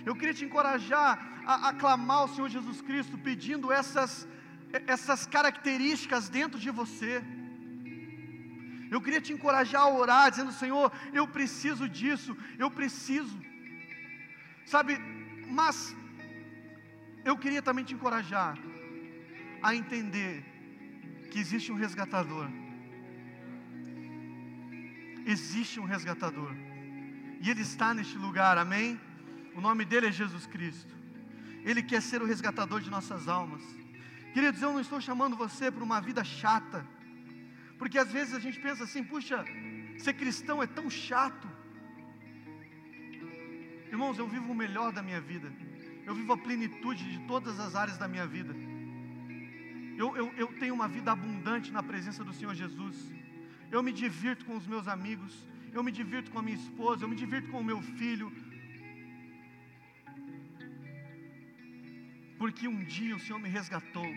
Eu 0.05 0.15
queria 0.15 0.33
te 0.33 0.45
encorajar 0.45 1.11
a 1.45 1.69
aclamar 1.69 2.25
o 2.25 2.29
Senhor 2.33 2.49
Jesus 2.49 2.79
Cristo, 2.81 3.17
pedindo 3.17 3.71
essas, 3.71 4.27
essas 4.87 5.25
características 5.25 6.29
dentro 6.29 6.59
de 6.59 6.69
você. 6.69 7.23
Eu 8.91 9.01
queria 9.01 9.21
te 9.21 9.33
encorajar 9.33 9.81
a 9.83 9.89
orar, 9.89 10.31
dizendo: 10.31 10.51
Senhor, 10.51 10.91
eu 11.13 11.27
preciso 11.27 11.87
disso, 11.87 12.35
eu 12.57 12.71
preciso. 12.71 13.37
Sabe, 14.65 14.97
mas 15.59 15.95
eu 17.23 17.37
queria 17.37 17.61
também 17.61 17.83
te 17.83 17.93
encorajar 17.93 18.57
a 19.61 19.75
entender 19.75 20.33
que 21.29 21.39
existe 21.39 21.71
um 21.71 21.75
resgatador. 21.75 22.47
Existe 25.25 25.79
um 25.79 25.85
resgatador. 25.85 26.51
E 27.41 27.49
Ele 27.49 27.61
está 27.61 27.93
neste 27.93 28.17
lugar, 28.17 28.57
amém? 28.57 28.99
O 29.55 29.61
nome 29.61 29.85
dele 29.85 30.07
é 30.07 30.11
Jesus 30.11 30.45
Cristo. 30.45 30.93
Ele 31.63 31.83
quer 31.83 32.01
ser 32.01 32.21
o 32.21 32.25
resgatador 32.25 32.81
de 32.81 32.89
nossas 32.89 33.27
almas. 33.27 33.61
Queridos, 34.33 34.61
eu 34.61 34.71
não 34.71 34.79
estou 34.79 35.01
chamando 35.01 35.35
você 35.35 35.71
para 35.71 35.83
uma 35.83 35.99
vida 35.99 36.23
chata, 36.23 36.85
porque 37.77 37.97
às 37.97 38.11
vezes 38.11 38.33
a 38.33 38.39
gente 38.39 38.59
pensa 38.59 38.83
assim: 38.83 39.03
puxa, 39.03 39.43
ser 39.97 40.13
cristão 40.13 40.61
é 40.61 40.67
tão 40.67 40.89
chato. 40.89 41.47
Irmãos, 43.91 44.19
eu 44.19 44.27
vivo 44.27 44.51
o 44.51 44.55
melhor 44.55 44.91
da 44.91 45.01
minha 45.01 45.19
vida, 45.19 45.51
eu 46.05 46.13
vivo 46.13 46.31
a 46.33 46.37
plenitude 46.37 47.03
de 47.11 47.27
todas 47.27 47.59
as 47.59 47.75
áreas 47.75 47.97
da 47.97 48.07
minha 48.07 48.25
vida. 48.25 48.53
Eu, 50.01 50.09
eu, 50.19 50.27
eu 50.41 50.47
tenho 50.59 50.73
uma 50.73 50.87
vida 50.87 51.11
abundante 51.11 51.73
na 51.77 51.83
presença 51.83 52.23
do 52.27 52.33
Senhor 52.37 52.53
Jesus. 52.55 52.95
Eu 53.69 53.81
me 53.83 53.91
divirto 53.91 54.45
com 54.45 54.55
os 54.59 54.65
meus 54.73 54.87
amigos, 54.87 55.33
eu 55.73 55.83
me 55.83 55.91
divirto 55.91 56.31
com 56.31 56.39
a 56.39 56.41
minha 56.41 56.55
esposa, 56.55 57.03
eu 57.03 57.09
me 57.09 57.17
divirto 57.23 57.49
com 57.51 57.59
o 57.59 57.63
meu 57.71 57.81
filho, 57.81 58.31
porque 62.37 62.65
um 62.65 62.81
dia 62.95 63.13
o 63.17 63.19
Senhor 63.19 63.39
me 63.39 63.49
resgatou, 63.49 64.07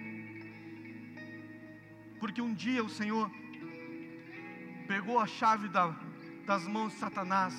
porque 2.20 2.40
um 2.40 2.54
dia 2.54 2.84
o 2.84 2.94
Senhor 3.00 3.28
pegou 4.86 5.18
a 5.18 5.26
chave 5.26 5.66
da, 5.68 5.84
das 6.46 6.64
mãos 6.64 6.92
de 6.92 7.00
Satanás, 7.00 7.54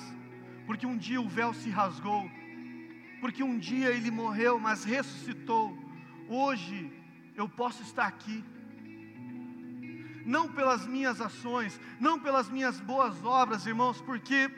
porque 0.66 0.86
um 0.86 0.96
dia 0.96 1.20
o 1.20 1.28
véu 1.28 1.52
se 1.52 1.68
rasgou, 1.68 2.24
porque 3.20 3.42
um 3.42 3.58
dia 3.58 3.90
ele 3.90 4.10
morreu, 4.10 4.58
mas 4.58 4.82
ressuscitou. 4.82 5.78
Hoje 6.26 7.03
eu 7.36 7.48
posso 7.48 7.82
estar 7.82 8.06
aqui, 8.06 8.44
não 10.24 10.48
pelas 10.48 10.86
minhas 10.86 11.20
ações, 11.20 11.78
não 12.00 12.18
pelas 12.18 12.48
minhas 12.48 12.80
boas 12.80 13.22
obras, 13.24 13.66
irmãos, 13.66 14.00
porque 14.00 14.50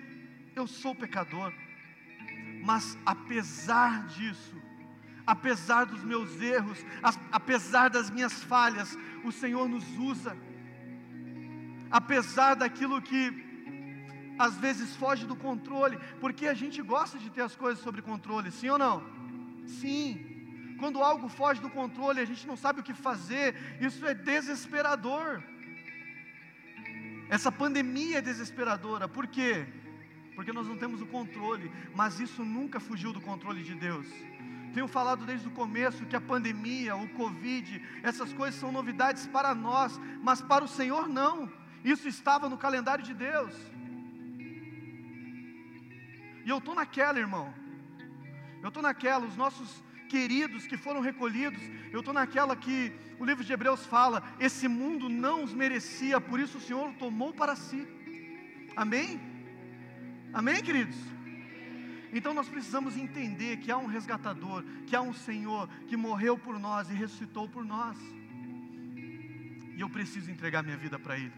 eu 0.55 0.67
sou 0.67 0.95
pecador, 0.95 1.53
mas 2.65 2.97
apesar 3.05 4.07
disso, 4.07 4.57
apesar 5.27 5.85
dos 5.85 6.05
meus 6.05 6.41
erros, 6.41 6.79
apesar 7.33 7.91
das 7.91 8.11
minhas 8.11 8.43
falhas, 8.45 8.97
o 9.25 9.33
Senhor 9.33 9.69
nos 9.69 9.85
usa, 9.99 10.37
apesar 11.91 12.55
daquilo 12.55 13.03
que 13.03 13.45
às 14.39 14.57
vezes 14.57 14.95
foge 14.97 15.27
do 15.27 15.35
controle, 15.35 15.99
porque 16.21 16.47
a 16.47 16.55
gente 16.55 16.81
gosta 16.83 17.19
de 17.19 17.31
ter 17.31 17.43
as 17.43 17.57
coisas 17.57 17.83
sob 17.83 18.03
controle, 18.03 18.51
sim 18.51 18.69
ou 18.69 18.79
não? 18.79 19.03
Sim. 19.67 20.36
Quando 20.79 21.03
algo 21.03 21.29
foge 21.29 21.61
do 21.61 21.71
controle, 21.71 22.21
a 22.21 22.25
gente 22.25 22.47
não 22.47 22.57
sabe 22.57 22.81
o 22.81 22.83
que 22.83 22.95
fazer, 22.95 23.55
isso 23.81 24.07
é 24.07 24.15
desesperador. 24.15 25.43
Essa 27.29 27.51
pandemia 27.51 28.19
é 28.19 28.23
desesperadora, 28.23 29.09
por 29.09 29.27
quê? 29.27 29.67
Porque 30.35 30.53
nós 30.53 30.67
não 30.67 30.77
temos 30.77 31.01
o 31.01 31.07
controle, 31.07 31.73
mas 31.95 32.21
isso 32.21 32.45
nunca 32.45 32.79
fugiu 32.79 33.13
do 33.13 33.21
controle 33.21 33.63
de 33.63 33.75
Deus. 33.75 34.07
Tenho 34.75 34.87
falado 34.87 35.25
desde 35.25 35.49
o 35.49 35.51
começo 35.51 36.05
que 36.05 36.15
a 36.15 36.21
pandemia, 36.21 36.95
o 36.95 37.09
Covid, 37.15 37.83
essas 38.03 38.33
coisas 38.35 38.61
são 38.61 38.71
novidades 38.71 39.27
para 39.27 39.55
nós, 39.55 39.99
mas 40.23 40.43
para 40.43 40.63
o 40.63 40.69
Senhor 40.69 41.09
não. 41.09 41.51
Isso 41.83 42.07
estava 42.07 42.49
no 42.49 42.59
calendário 42.59 43.03
de 43.03 43.15
Deus. 43.15 43.55
E 46.45 46.51
eu 46.51 46.59
estou 46.59 46.75
naquela, 46.75 47.19
irmão. 47.19 47.53
Eu 48.63 48.69
estou 48.69 48.83
naquela, 48.83 49.25
os 49.25 49.37
nossos 49.37 49.83
queridos 50.07 50.67
que 50.67 50.77
foram 50.77 51.01
recolhidos, 51.01 51.61
eu 51.93 52.01
estou 52.01 52.15
naquela 52.15 52.57
que 52.57 52.93
o 53.19 53.25
livro 53.25 53.45
de 53.45 53.53
Hebreus 53.53 53.85
fala: 53.87 54.23
esse 54.39 54.69
mundo 54.69 55.09
não 55.09 55.45
os 55.45 55.53
merecia, 55.53 56.21
por 56.21 56.41
isso 56.41 56.59
o 56.59 56.61
Senhor 56.61 56.93
tomou 56.95 57.33
para 57.33 57.55
si. 57.57 57.87
Amém? 58.75 59.21
Amém, 60.33 60.63
queridos? 60.63 60.97
Então 62.13 62.33
nós 62.33 62.49
precisamos 62.49 62.97
entender 62.97 63.59
que 63.59 63.71
há 63.71 63.77
um 63.77 63.87
resgatador, 63.87 64.65
que 64.87 64.95
há 64.95 65.03
um 65.03 65.13
Senhor 65.13 65.69
que 65.87 65.97
morreu 65.97 66.39
por 66.39 66.59
nós 66.59 66.89
e 66.91 66.95
ressuscitou 66.95 67.49
por 67.49 67.65
nós. 67.65 67.99
E 69.77 69.81
eu 69.81 69.91
preciso 69.91 70.31
entregar 70.31 70.63
minha 70.63 70.77
vida 70.77 70.99
para 70.99 71.19
Ele. 71.19 71.33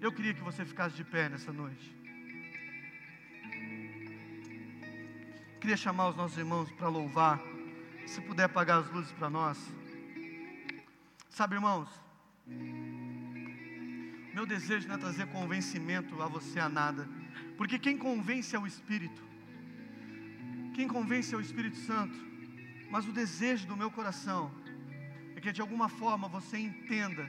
Eu 0.00 0.12
queria 0.12 0.32
que 0.32 0.40
você 0.40 0.64
ficasse 0.64 0.96
de 0.96 1.04
pé 1.04 1.28
nessa 1.28 1.52
noite. 1.52 1.97
Queria 5.60 5.76
chamar 5.76 6.08
os 6.10 6.16
nossos 6.16 6.38
irmãos 6.38 6.70
para 6.72 6.88
louvar. 6.88 7.40
Se 8.06 8.20
puder 8.20 8.44
apagar 8.44 8.78
as 8.78 8.90
luzes 8.90 9.12
para 9.12 9.28
nós. 9.28 9.58
Sabe, 11.28 11.56
irmãos, 11.56 11.88
meu 14.34 14.46
desejo 14.46 14.88
não 14.88 14.94
é 14.94 14.98
trazer 14.98 15.26
convencimento 15.26 16.22
a 16.22 16.28
você 16.28 16.60
a 16.60 16.68
nada, 16.68 17.08
porque 17.56 17.78
quem 17.78 17.98
convence 17.98 18.54
é 18.54 18.58
o 18.58 18.66
Espírito. 18.66 19.22
Quem 20.74 20.86
convence 20.86 21.34
é 21.34 21.36
o 21.36 21.40
Espírito 21.40 21.76
Santo. 21.76 22.16
Mas 22.90 23.06
o 23.06 23.12
desejo 23.12 23.66
do 23.66 23.76
meu 23.76 23.90
coração 23.90 24.50
é 25.36 25.40
que 25.40 25.52
de 25.52 25.60
alguma 25.60 25.88
forma 25.88 26.28
você 26.28 26.56
entenda 26.56 27.28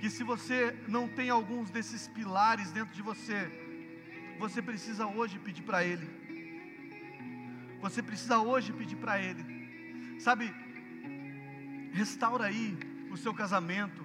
que 0.00 0.10
se 0.10 0.22
você 0.22 0.76
não 0.86 1.08
tem 1.08 1.30
alguns 1.30 1.70
desses 1.70 2.08
pilares 2.08 2.70
dentro 2.72 2.92
de 2.92 3.00
você, 3.00 3.50
você 4.38 4.60
precisa 4.60 5.06
hoje 5.06 5.38
pedir 5.38 5.62
para 5.62 5.84
Ele. 5.84 6.23
Você 7.84 8.02
precisa 8.02 8.38
hoje 8.38 8.72
pedir 8.72 8.96
para 8.96 9.20
Ele. 9.20 9.44
Sabe, 10.18 10.44
restaura 11.92 12.46
aí 12.46 12.78
o 13.10 13.16
seu 13.16 13.34
casamento, 13.34 14.02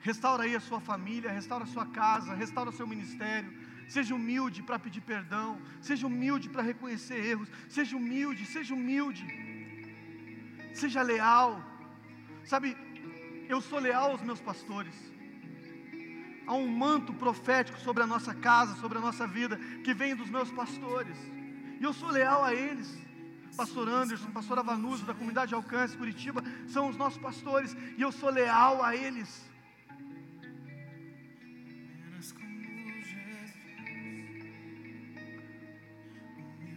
restaura 0.00 0.42
aí 0.44 0.56
a 0.56 0.60
sua 0.60 0.80
família, 0.80 1.30
restaura 1.30 1.64
a 1.64 1.68
sua 1.68 1.86
casa, 1.86 2.34
restaura 2.34 2.70
o 2.70 2.72
seu 2.72 2.86
ministério, 2.86 3.50
Seja 3.94 4.14
humilde 4.14 4.62
para 4.62 4.78
pedir 4.78 5.00
perdão. 5.00 5.60
Seja 5.80 6.06
humilde 6.06 6.48
para 6.48 6.62
reconhecer 6.62 7.18
erros. 7.30 7.48
Seja 7.68 7.96
humilde, 7.96 8.46
seja 8.46 8.72
humilde. 8.72 9.26
Seja 10.72 11.02
leal. 11.02 11.60
Sabe, 12.44 12.76
eu 13.48 13.60
sou 13.60 13.80
leal 13.80 14.12
aos 14.12 14.22
meus 14.22 14.40
pastores. 14.40 14.94
Há 16.46 16.54
um 16.54 16.68
manto 16.68 17.12
profético 17.12 17.80
sobre 17.80 18.04
a 18.04 18.06
nossa 18.06 18.32
casa, 18.32 18.76
sobre 18.76 18.98
a 18.98 19.00
nossa 19.00 19.26
vida, 19.26 19.56
que 19.82 19.92
vem 19.92 20.14
dos 20.14 20.30
meus 20.30 20.52
pastores. 20.52 21.18
E 21.80 21.84
eu 21.84 21.94
sou 21.94 22.10
leal 22.10 22.44
a 22.44 22.54
eles. 22.54 22.88
Pastor 23.56 23.88
Anderson, 23.88 24.30
pastor 24.30 24.58
Avanuso, 24.58 25.04
da 25.06 25.14
comunidade 25.14 25.54
Alcance 25.54 25.96
Curitiba, 25.96 26.44
são 26.68 26.88
os 26.88 26.96
nossos 26.96 27.18
pastores, 27.18 27.76
e 27.96 28.02
eu 28.02 28.12
sou 28.12 28.30
leal 28.30 28.84
a 28.84 28.94
eles. 28.94 29.50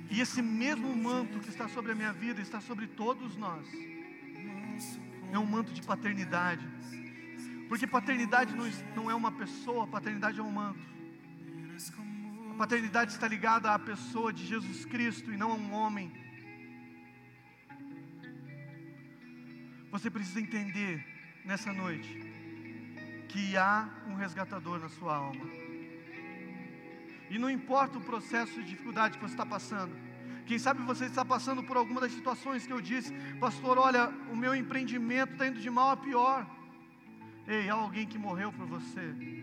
E 0.09 0.21
esse 0.21 0.41
mesmo 0.41 0.95
manto 0.95 1.39
que 1.39 1.49
está 1.49 1.67
sobre 1.67 1.91
a 1.91 1.95
minha 1.95 2.13
vida 2.13 2.39
está 2.39 2.61
sobre 2.61 2.87
todos 2.87 3.35
nós. 3.35 3.67
É 5.31 5.39
um 5.39 5.45
manto 5.45 5.73
de 5.73 5.81
paternidade. 5.81 6.65
Porque 7.67 7.87
paternidade 7.87 8.55
não, 8.55 8.69
não 8.95 9.11
é 9.11 9.15
uma 9.15 9.31
pessoa, 9.31 9.87
paternidade 9.87 10.39
é 10.39 10.43
um 10.43 10.51
manto. 10.51 10.93
A 12.53 12.55
paternidade 12.55 13.11
está 13.11 13.27
ligada 13.27 13.73
à 13.73 13.79
pessoa 13.79 14.31
de 14.31 14.45
Jesus 14.45 14.85
Cristo 14.85 15.33
e 15.33 15.35
não 15.35 15.51
a 15.51 15.55
um 15.55 15.73
homem. 15.73 16.13
Você 19.91 20.07
precisa 20.07 20.39
entender 20.39 21.03
nessa 21.43 21.73
noite 21.73 22.07
que 23.27 23.57
há 23.57 23.89
um 24.07 24.13
resgatador 24.13 24.79
na 24.79 24.87
sua 24.87 25.15
alma. 25.15 25.45
E 27.27 27.39
não 27.39 27.49
importa 27.49 27.97
o 27.97 28.01
processo 28.01 28.61
de 28.61 28.69
dificuldade 28.69 29.17
que 29.17 29.23
você 29.23 29.33
está 29.33 29.47
passando. 29.47 29.95
Quem 30.45 30.59
sabe 30.59 30.83
você 30.83 31.05
está 31.05 31.25
passando 31.25 31.63
por 31.63 31.75
alguma 31.75 32.01
das 32.01 32.11
situações 32.11 32.67
que 32.67 32.73
eu 32.73 32.79
disse, 32.79 33.11
pastor, 33.39 33.79
olha, 33.79 34.09
o 34.31 34.35
meu 34.35 34.53
empreendimento 34.53 35.33
está 35.33 35.47
indo 35.47 35.59
de 35.59 35.71
mal 35.71 35.89
a 35.89 35.97
pior. 35.97 36.45
Ei, 37.47 37.67
há 37.67 37.73
alguém 37.73 38.05
que 38.05 38.19
morreu 38.19 38.53
por 38.53 38.67
você, 38.67 39.42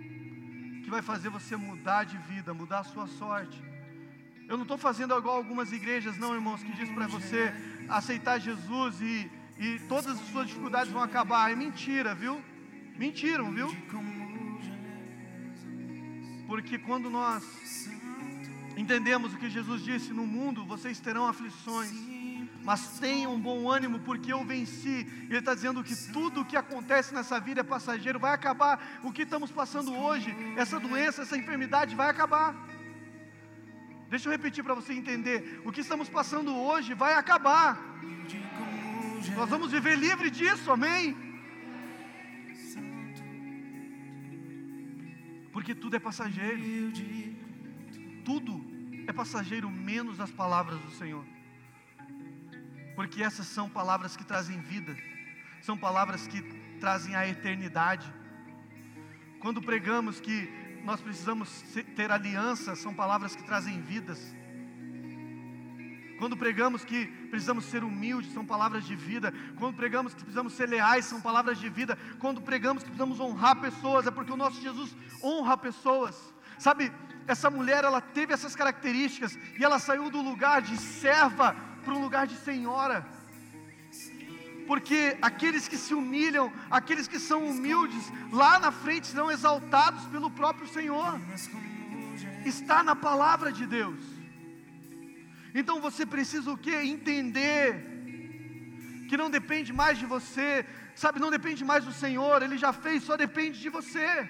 que 0.90 0.98
vai 0.98 1.02
fazer 1.02 1.28
você 1.28 1.56
mudar 1.56 2.02
de 2.02 2.18
vida, 2.18 2.52
mudar 2.52 2.80
a 2.80 2.84
sua 2.84 3.06
sorte. 3.06 3.62
Eu 4.48 4.56
não 4.56 4.64
estou 4.64 4.76
fazendo 4.76 5.16
igual 5.16 5.36
algumas 5.36 5.70
igrejas, 5.70 6.18
não, 6.18 6.34
irmãos, 6.34 6.64
que 6.64 6.72
diz 6.72 6.90
para 6.90 7.06
você 7.06 7.54
aceitar 7.88 8.40
Jesus 8.40 9.00
e, 9.00 9.30
e 9.56 9.78
todas 9.86 10.18
as 10.18 10.26
suas 10.30 10.48
dificuldades 10.48 10.92
vão 10.92 11.00
acabar. 11.00 11.52
É 11.52 11.54
mentira, 11.54 12.12
viu? 12.12 12.42
Mentiram, 12.98 13.52
viu? 13.52 13.68
Porque 16.48 16.76
quando 16.76 17.08
nós 17.08 17.88
entendemos 18.76 19.32
o 19.32 19.38
que 19.38 19.48
Jesus 19.48 19.84
disse, 19.84 20.12
no 20.12 20.26
mundo 20.26 20.64
vocês 20.64 20.98
terão 20.98 21.24
aflições, 21.28 21.92
mas 22.62 22.98
tenham 22.98 23.34
um 23.34 23.40
bom 23.40 23.68
ânimo, 23.68 23.98
porque 24.00 24.32
eu 24.32 24.44
venci. 24.44 25.06
Ele 25.28 25.38
está 25.38 25.54
dizendo 25.54 25.82
que 25.82 25.94
tudo 26.12 26.40
o 26.40 26.44
que 26.44 26.56
acontece 26.56 27.14
nessa 27.14 27.40
vida 27.40 27.60
é 27.60 27.64
passageiro, 27.64 28.18
vai 28.18 28.34
acabar. 28.34 29.00
O 29.02 29.12
que 29.12 29.22
estamos 29.22 29.50
passando 29.50 29.94
hoje, 29.94 30.34
essa 30.56 30.78
doença, 30.78 31.22
essa 31.22 31.36
enfermidade, 31.36 31.94
vai 31.94 32.10
acabar. 32.10 32.54
Deixa 34.08 34.28
eu 34.28 34.32
repetir 34.32 34.62
para 34.62 34.74
você 34.74 34.92
entender: 34.92 35.62
o 35.64 35.72
que 35.72 35.80
estamos 35.80 36.08
passando 36.08 36.54
hoje 36.54 36.92
vai 36.94 37.14
acabar. 37.14 37.80
Nós 39.36 39.48
vamos 39.48 39.72
viver 39.72 39.96
livre 39.96 40.30
disso, 40.30 40.70
amém? 40.70 41.16
Porque 45.52 45.74
tudo 45.74 45.96
é 45.96 45.98
passageiro. 45.98 46.92
Tudo 48.24 48.64
é 49.06 49.12
passageiro, 49.12 49.70
menos 49.70 50.20
as 50.20 50.30
palavras 50.30 50.78
do 50.80 50.90
Senhor 50.90 51.24
porque 53.00 53.22
essas 53.22 53.46
são 53.46 53.66
palavras 53.66 54.14
que 54.14 54.22
trazem 54.22 54.60
vida, 54.60 54.94
são 55.62 55.74
palavras 55.74 56.26
que 56.26 56.42
trazem 56.78 57.16
a 57.16 57.26
eternidade. 57.26 58.06
Quando 59.40 59.62
pregamos 59.62 60.20
que 60.20 60.46
nós 60.84 61.00
precisamos 61.00 61.48
ter 61.96 62.12
aliança, 62.12 62.76
são 62.76 62.92
palavras 62.92 63.34
que 63.34 63.42
trazem 63.42 63.80
vidas. 63.80 64.20
Quando 66.18 66.36
pregamos 66.36 66.84
que 66.84 67.06
precisamos 67.30 67.64
ser 67.64 67.82
humildes, 67.82 68.34
são 68.34 68.44
palavras 68.44 68.84
de 68.84 68.94
vida. 68.94 69.32
Quando 69.58 69.76
pregamos 69.76 70.12
que 70.12 70.20
precisamos 70.20 70.52
ser 70.52 70.68
leais, 70.68 71.06
são 71.06 71.22
palavras 71.22 71.58
de 71.58 71.70
vida. 71.70 71.96
Quando 72.18 72.42
pregamos 72.42 72.82
que 72.82 72.90
precisamos 72.90 73.18
honrar 73.18 73.62
pessoas, 73.62 74.06
é 74.06 74.10
porque 74.10 74.30
o 74.30 74.36
nosso 74.36 74.60
Jesus 74.60 74.94
honra 75.24 75.56
pessoas. 75.56 76.34
Sabe, 76.58 76.92
essa 77.26 77.48
mulher, 77.48 77.82
ela 77.82 78.02
teve 78.02 78.34
essas 78.34 78.54
características 78.54 79.38
e 79.58 79.64
ela 79.64 79.78
saiu 79.78 80.10
do 80.10 80.20
lugar 80.20 80.60
de 80.60 80.76
serva 80.76 81.69
para 81.80 81.94
um 81.94 82.02
lugar 82.02 82.26
de 82.26 82.36
senhora. 82.36 83.06
Porque 84.66 85.16
aqueles 85.20 85.66
que 85.66 85.76
se 85.76 85.92
humilham, 85.94 86.52
aqueles 86.70 87.08
que 87.08 87.18
são 87.18 87.48
humildes, 87.50 88.04
lá 88.30 88.58
na 88.58 88.70
frente 88.70 89.08
serão 89.08 89.30
exaltados 89.30 90.04
pelo 90.06 90.30
próprio 90.30 90.68
Senhor. 90.68 91.20
Está 92.44 92.82
na 92.82 92.94
palavra 92.94 93.50
de 93.52 93.66
Deus. 93.66 94.00
Então 95.54 95.80
você 95.80 96.06
precisa 96.06 96.50
o 96.52 96.56
que? 96.56 96.74
Entender 96.74 97.90
que 99.08 99.16
não 99.16 99.28
depende 99.28 99.72
mais 99.72 99.98
de 99.98 100.06
você, 100.06 100.64
sabe, 100.94 101.18
não 101.18 101.30
depende 101.30 101.64
mais 101.64 101.84
do 101.84 101.92
Senhor, 101.92 102.42
Ele 102.42 102.56
já 102.56 102.72
fez, 102.72 103.02
só 103.02 103.16
depende 103.16 103.60
de 103.60 103.68
você. 103.68 104.28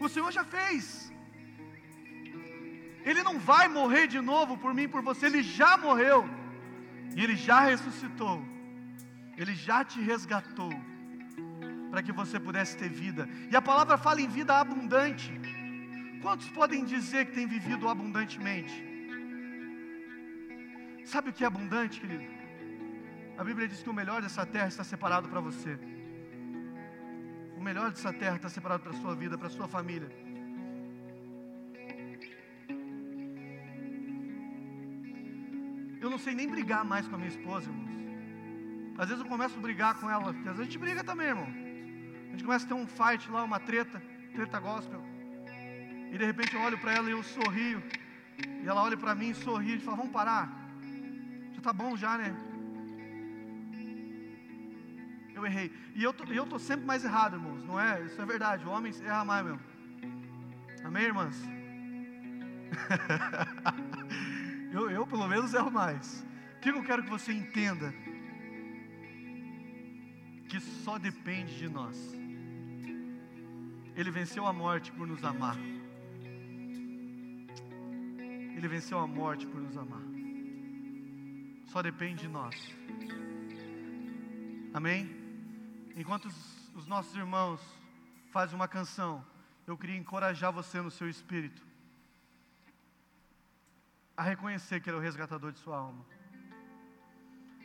O 0.00 0.08
Senhor 0.08 0.32
já 0.32 0.44
fez. 0.44 1.07
Ele 3.04 3.22
não 3.22 3.38
vai 3.38 3.68
morrer 3.68 4.06
de 4.06 4.20
novo 4.20 4.56
por 4.58 4.74
mim, 4.74 4.88
por 4.88 5.02
você, 5.02 5.26
ele 5.26 5.42
já 5.42 5.76
morreu. 5.76 6.28
E 7.16 7.22
ele 7.22 7.36
já 7.36 7.60
ressuscitou. 7.60 8.44
Ele 9.36 9.54
já 9.54 9.84
te 9.84 10.00
resgatou 10.00 10.72
para 11.90 12.02
que 12.02 12.12
você 12.12 12.38
pudesse 12.38 12.76
ter 12.76 12.88
vida. 12.88 13.28
E 13.50 13.56
a 13.56 13.62
palavra 13.62 13.96
fala 13.96 14.20
em 14.20 14.28
vida 14.28 14.54
abundante. 14.54 15.32
Quantos 16.20 16.48
podem 16.50 16.84
dizer 16.84 17.26
que 17.26 17.32
têm 17.32 17.46
vivido 17.46 17.88
abundantemente? 17.88 18.86
Sabe 21.04 21.30
o 21.30 21.32
que 21.32 21.44
é 21.44 21.46
abundante, 21.46 22.00
querido? 22.00 22.24
A 23.38 23.44
Bíblia 23.44 23.68
diz 23.68 23.82
que 23.82 23.88
o 23.88 23.94
melhor 23.94 24.20
dessa 24.20 24.44
terra 24.44 24.68
está 24.68 24.82
separado 24.82 25.28
para 25.28 25.40
você. 25.40 25.78
O 27.56 27.62
melhor 27.62 27.90
dessa 27.90 28.12
terra 28.12 28.36
está 28.36 28.48
separado 28.48 28.82
para 28.82 28.92
a 28.92 29.00
sua 29.00 29.14
vida, 29.14 29.38
para 29.38 29.46
a 29.46 29.50
sua 29.50 29.68
família. 29.68 30.10
Eu 36.08 36.10
não 36.10 36.18
sei 36.18 36.34
nem 36.34 36.48
brigar 36.48 36.84
mais 36.86 37.06
com 37.06 37.14
a 37.16 37.18
minha 37.18 37.28
esposa, 37.28 37.68
irmãos. 37.68 37.88
Às 38.96 39.08
vezes 39.08 39.22
eu 39.22 39.28
começo 39.30 39.56
a 39.58 39.60
brigar 39.60 39.94
com 40.00 40.10
ela, 40.10 40.32
porque 40.32 40.48
às 40.48 40.56
vezes 40.56 40.60
a 40.60 40.64
gente 40.64 40.78
briga 40.78 41.04
também, 41.04 41.28
irmão. 41.28 41.46
A 41.46 42.30
gente 42.30 42.42
começa 42.42 42.64
a 42.64 42.68
ter 42.68 42.74
um 42.74 42.86
fight 42.86 43.30
lá, 43.30 43.44
uma 43.44 43.60
treta, 43.60 44.02
treta 44.32 44.58
gospel. 44.58 45.02
E 46.10 46.16
de 46.16 46.24
repente 46.24 46.54
eu 46.54 46.62
olho 46.62 46.78
para 46.78 46.94
ela 46.94 47.08
e 47.08 47.12
eu 47.12 47.22
sorrio. 47.22 47.82
E 48.62 48.66
ela 48.66 48.82
olha 48.82 48.96
para 48.96 49.14
mim 49.14 49.30
e 49.30 49.34
sorri 49.34 49.76
e 49.76 49.80
fala: 49.80 49.98
Vamos 49.98 50.12
parar. 50.12 50.50
Já 51.52 51.60
tá 51.60 51.72
bom 51.74 51.94
já, 51.94 52.16
né? 52.16 52.34
Eu 55.34 55.44
errei. 55.44 55.70
E 55.94 56.02
eu 56.02 56.12
tô, 56.14 56.24
eu 56.24 56.46
tô 56.46 56.58
sempre 56.58 56.86
mais 56.86 57.04
errado, 57.04 57.36
irmãos. 57.36 57.62
Não 57.64 57.78
é? 57.78 58.02
Isso 58.02 58.20
é 58.20 58.24
verdade. 58.24 58.66
O 58.66 58.70
homem 58.70 58.92
erra 59.04 59.24
mais 59.26 59.44
mesmo. 59.44 59.60
Amém, 60.82 61.04
irmãs? 61.04 61.36
Eu, 64.72 64.90
eu 64.90 65.06
pelo 65.06 65.26
menos 65.26 65.54
erro 65.54 65.70
mais. 65.70 66.24
O 66.56 66.60
que 66.60 66.70
eu 66.70 66.82
quero 66.82 67.02
que 67.02 67.10
você 67.10 67.32
entenda? 67.32 67.94
Que 70.48 70.60
só 70.60 70.98
depende 70.98 71.56
de 71.56 71.68
nós. 71.68 71.96
Ele 73.94 74.10
venceu 74.10 74.46
a 74.46 74.52
morte 74.52 74.92
por 74.92 75.06
nos 75.06 75.24
amar. 75.24 75.56
Ele 78.56 78.68
venceu 78.68 78.98
a 78.98 79.06
morte 79.06 79.46
por 79.46 79.60
nos 79.60 79.76
amar. 79.76 80.02
Só 81.66 81.82
depende 81.82 82.22
de 82.22 82.28
nós. 82.28 82.56
Amém? 84.74 85.16
Enquanto 85.96 86.26
os, 86.26 86.70
os 86.74 86.86
nossos 86.86 87.14
irmãos 87.14 87.60
fazem 88.30 88.54
uma 88.54 88.68
canção, 88.68 89.24
eu 89.66 89.76
queria 89.76 89.96
encorajar 89.96 90.52
você 90.52 90.80
no 90.80 90.90
seu 90.90 91.08
espírito 91.08 91.67
a 94.18 94.22
reconhecer 94.22 94.80
que 94.80 94.90
Ele 94.90 94.96
é 94.96 95.00
o 95.00 95.02
resgatador 95.02 95.52
de 95.52 95.60
sua 95.60 95.76
alma. 95.76 96.04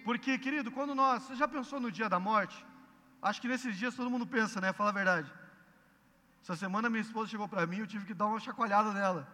Porque, 0.06 0.38
querido, 0.38 0.70
quando 0.72 0.94
nós, 0.94 1.24
você 1.24 1.36
já 1.36 1.48
pensou 1.48 1.80
no 1.80 1.92
dia 1.92 2.08
da 2.08 2.20
morte? 2.20 2.58
Acho 3.20 3.42
que 3.42 3.48
nesses 3.48 3.76
dias 3.76 3.96
todo 3.96 4.12
mundo 4.14 4.28
pensa, 4.28 4.62
né? 4.62 4.72
Fala 4.72 4.92
a 4.92 4.94
verdade. 5.02 5.30
Essa 6.44 6.56
semana 6.56 6.92
minha 6.92 7.02
esposa 7.02 7.32
chegou 7.32 7.48
para 7.48 7.66
mim, 7.66 7.80
eu 7.80 7.88
tive 7.88 8.06
que 8.06 8.14
dar 8.14 8.28
uma 8.28 8.40
chacoalhada 8.40 8.94
nela. 8.94 9.28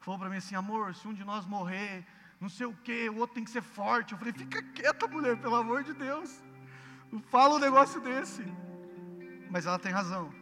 Falou 0.00 0.18
para 0.18 0.30
mim 0.30 0.38
assim, 0.38 0.54
amor, 0.54 0.94
se 0.94 1.06
um 1.06 1.12
de 1.12 1.24
nós 1.24 1.44
morrer, 1.44 2.06
não 2.40 2.48
sei 2.48 2.66
o 2.66 2.72
que, 2.72 3.10
o 3.10 3.16
outro 3.18 3.34
tem 3.34 3.44
que 3.44 3.50
ser 3.50 3.62
forte. 3.62 4.12
Eu 4.12 4.18
falei, 4.18 4.32
fica 4.32 4.62
quieta, 4.62 5.06
mulher, 5.06 5.36
pelo 5.36 5.56
amor 5.56 5.84
de 5.84 5.92
Deus. 5.92 6.42
Não 7.12 7.20
fala 7.20 7.56
um 7.56 7.58
negócio 7.58 8.00
desse. 8.00 8.42
Mas 9.50 9.66
ela 9.66 9.78
tem 9.78 9.92
razão. 9.92 10.32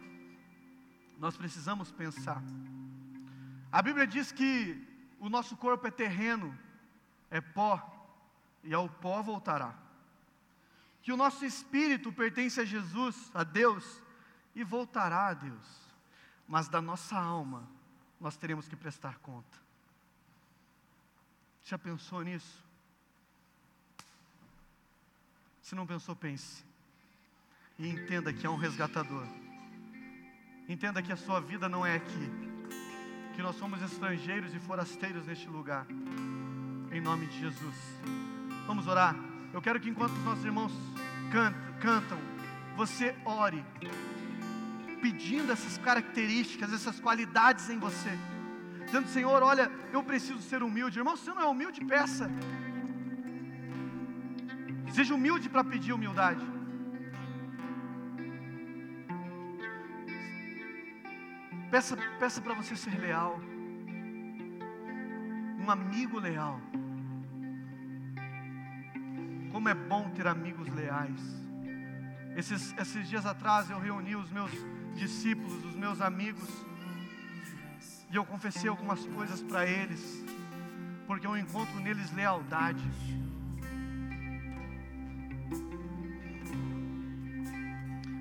Nós 1.19 1.37
precisamos 1.37 1.91
pensar. 1.91 2.41
A 3.73 3.83
Bíblia 3.83 4.07
diz 4.07 4.31
que 4.31 4.92
o 5.23 5.29
nosso 5.29 5.57
corpo 5.57 5.87
é 5.87 5.91
terreno, 5.91 6.59
é 7.31 7.41
pó, 7.41 7.81
e 8.65 8.75
ao 8.75 8.89
pó 8.89 9.23
voltará. 9.23 9.73
Que 11.01 11.13
o 11.13 11.17
nosso 11.17 11.45
espírito 11.45 12.13
pertence 12.13 12.61
a 12.61 12.65
Jesus, 12.65 13.31
a 13.33 13.45
Deus, 13.45 14.03
e 14.53 14.65
voltará 14.65 15.29
a 15.29 15.35
Deus. 15.35 15.81
Mas 16.47 16.69
da 16.69 16.83
nossa 16.83 17.17
alma, 17.17 17.69
nós 18.21 18.37
teremos 18.37 18.67
que 18.67 18.75
prestar 18.75 19.19
conta. 19.21 19.57
Já 21.63 21.79
pensou 21.79 22.23
nisso? 22.23 22.61
Se 25.63 25.77
não 25.77 25.87
pensou, 25.87 26.17
pense. 26.17 26.65
E 27.79 27.89
entenda 27.89 28.33
que 28.33 28.45
é 28.45 28.51
um 28.51 28.57
resgatador. 28.57 29.27
Entenda 30.69 31.01
que 31.01 31.13
a 31.13 31.17
sua 31.17 31.41
vida 31.41 31.69
não 31.69 31.87
é 31.87 31.95
aqui 31.95 32.52
que 33.35 33.43
nós 33.43 33.57
somos 33.57 33.83
estrangeiros 33.83 34.55
e 34.55 34.59
forasteiros 34.59 35.27
neste 35.27 35.49
lugar. 35.49 35.87
Em 36.91 37.01
nome 37.01 37.27
de 37.27 37.41
Jesus. 37.41 37.77
Vamos 38.67 38.87
orar. 38.87 39.17
Eu 39.53 39.61
quero 39.61 39.81
que 39.81 39.89
enquanto 39.89 40.13
os 40.13 40.25
nossos 40.25 40.45
irmãos 40.45 40.73
cantam, 41.31 41.61
cantam 41.81 42.19
você 42.77 43.15
ore, 43.25 43.65
pedindo 45.01 45.53
essas 45.53 45.77
características, 45.79 46.73
essas 46.73 46.99
qualidades 47.01 47.69
em 47.69 47.79
você. 47.79 48.11
Dizendo, 48.85 49.09
Senhor, 49.09 49.43
olha, 49.43 49.71
eu 49.93 50.03
preciso 50.03 50.41
ser 50.41 50.63
humilde. 50.63 50.99
Irmão, 50.99 51.17
você 51.17 51.31
não 51.31 51.43
é 51.43 51.47
humilde, 51.47 51.85
peça. 51.85 52.31
Seja 54.93 55.15
humilde 55.15 55.49
para 55.49 55.65
pedir 55.65 55.93
humildade. 55.93 56.45
Peça, 61.73 61.97
peça 62.19 62.39
para 62.43 62.53
você 62.53 62.77
ser 62.77 63.01
leal. 63.01 63.41
Um 65.59 65.71
amigo 65.71 66.19
leal. 66.19 66.61
Como 69.51 69.71
é 69.71 69.73
bom 69.73 70.11
ter 70.11 70.27
amigos 70.27 70.69
leais. 70.69 71.19
Esses, 72.37 72.75
esses 72.77 73.09
dias 73.09 73.25
atrás 73.25 73.71
eu 73.71 73.79
reuni 73.79 74.15
os 74.15 74.31
meus 74.31 74.51
discípulos, 74.95 75.65
os 75.65 75.75
meus 75.75 76.03
amigos, 76.03 76.47
e 78.11 78.17
eu 78.17 78.25
confessei 78.27 78.69
algumas 78.69 79.07
coisas 79.07 79.43
para 79.43 79.67
eles, 79.67 80.23
porque 81.07 81.27
eu 81.27 81.39
encontro 81.39 81.81
neles 81.81 82.13
lealdade. 82.13 82.85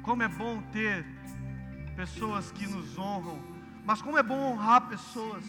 Como 0.04 0.24
é 0.24 0.30
bom 0.30 0.62
ter 0.72 1.06
pessoas 2.02 2.52
que 2.52 2.66
nos 2.66 2.98
honram, 2.98 3.40
mas 3.86 4.02
como 4.02 4.18
é 4.18 4.24
bom 4.24 4.40
honrar 4.50 4.82
pessoas. 4.94 5.44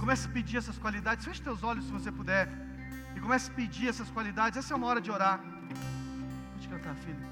Comece 0.00 0.26
a 0.26 0.30
pedir 0.36 0.56
essas 0.56 0.78
qualidades. 0.84 1.24
Feche 1.24 1.40
teus 1.48 1.62
olhos 1.62 1.84
se 1.84 1.92
você 1.92 2.10
puder. 2.10 2.48
E 3.14 3.20
comece 3.20 3.48
a 3.50 3.54
pedir 3.54 3.86
essas 3.92 4.10
qualidades. 4.10 4.58
Essa 4.58 4.74
é 4.74 4.76
uma 4.76 4.88
hora 4.88 5.00
de 5.00 5.12
orar. 5.16 5.38
Pode 6.52 6.66
cantar, 6.72 6.96
filho. 7.04 7.24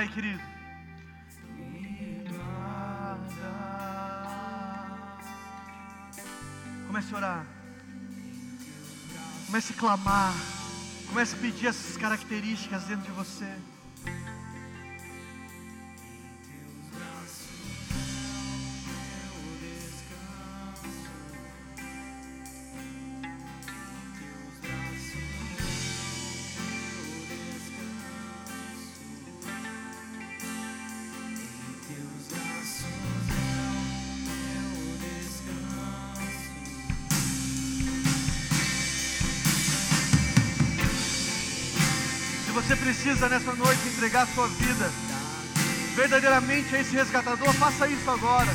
Aí, 0.00 0.08
querido. 0.08 0.40
Comece 6.86 7.14
a 7.14 7.16
orar. 7.18 7.46
Comece 9.44 9.72
a 9.74 9.76
clamar. 9.76 10.32
Comece 11.06 11.36
a 11.36 11.38
pedir 11.38 11.66
essas 11.66 11.98
características 11.98 12.84
dentro 12.84 13.04
de 13.04 13.10
você. 13.10 13.54
Você 42.70 42.76
precisa 42.76 43.28
nessa 43.28 43.52
noite 43.54 43.80
entregar 43.88 44.28
sua 44.28 44.46
vida 44.46 44.88
verdadeiramente 45.96 46.76
a 46.76 46.80
esse 46.80 46.94
resgatador, 46.94 47.52
faça 47.54 47.88
isso 47.88 48.08
agora. 48.08 48.48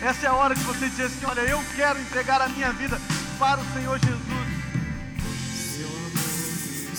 Essa 0.00 0.26
é 0.26 0.28
a 0.28 0.34
hora 0.34 0.54
de 0.54 0.62
você 0.62 0.88
dizer 0.88 1.06
assim: 1.06 1.26
Olha, 1.26 1.40
eu 1.40 1.60
quero 1.74 2.00
entregar 2.00 2.40
a 2.40 2.48
minha 2.48 2.72
vida 2.74 3.00
para 3.40 3.60
o 3.60 3.72
Senhor 3.72 3.98
Jesus. 3.98 4.24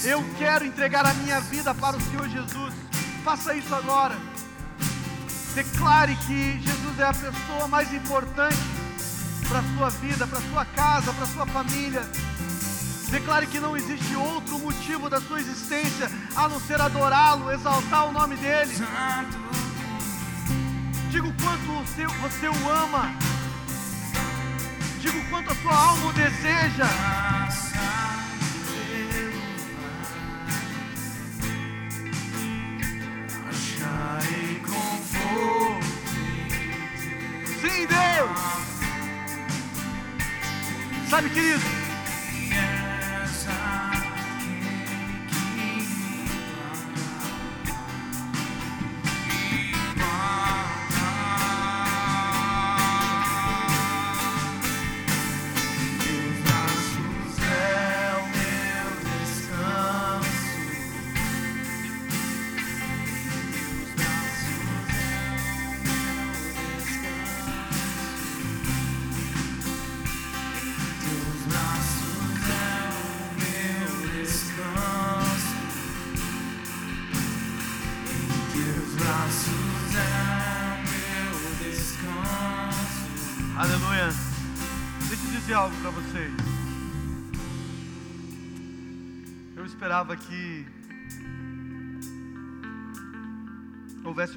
Eu 0.03 0.25
quero 0.37 0.65
entregar 0.65 1.05
a 1.05 1.13
minha 1.13 1.39
vida 1.39 1.73
para 1.73 1.95
o 1.95 2.01
Senhor 2.01 2.27
Jesus. 2.27 2.73
Faça 3.23 3.55
isso 3.55 3.73
agora. 3.73 4.17
Declare 5.55 6.17
que 6.27 6.59
Jesus 6.59 6.99
é 6.99 7.05
a 7.05 7.13
pessoa 7.13 7.67
mais 7.69 7.93
importante 7.93 8.57
para 9.47 9.59
a 9.59 9.63
sua 9.63 9.89
vida, 9.89 10.27
para 10.27 10.39
a 10.39 10.41
sua 10.41 10.65
casa, 10.65 11.13
para 11.13 11.23
a 11.23 11.27
sua 11.27 11.45
família. 11.45 12.01
Declare 13.09 13.47
que 13.47 13.59
não 13.59 13.75
existe 13.77 14.15
outro 14.15 14.59
motivo 14.59 15.09
da 15.09 15.21
sua 15.21 15.39
existência 15.39 16.11
a 16.35 16.49
não 16.49 16.59
ser 16.59 16.81
adorá-lo, 16.81 17.51
exaltar 17.51 18.09
o 18.09 18.11
nome 18.11 18.35
dele. 18.35 18.73
Diga 21.09 21.27
o 21.27 21.33
quanto 21.33 21.85
você, 21.85 22.05
você 22.05 22.47
o 22.49 22.69
ama. 22.69 23.15
Diga 24.99 25.17
o 25.17 25.29
quanto 25.29 25.51
a 25.51 25.55
sua 25.55 25.73
alma 25.73 26.07
o 26.07 26.13
deseja. 26.13 26.85
Sim, 37.61 37.87
Deus. 37.87 38.39
Sabe, 41.09 41.29
querido? 41.29 41.86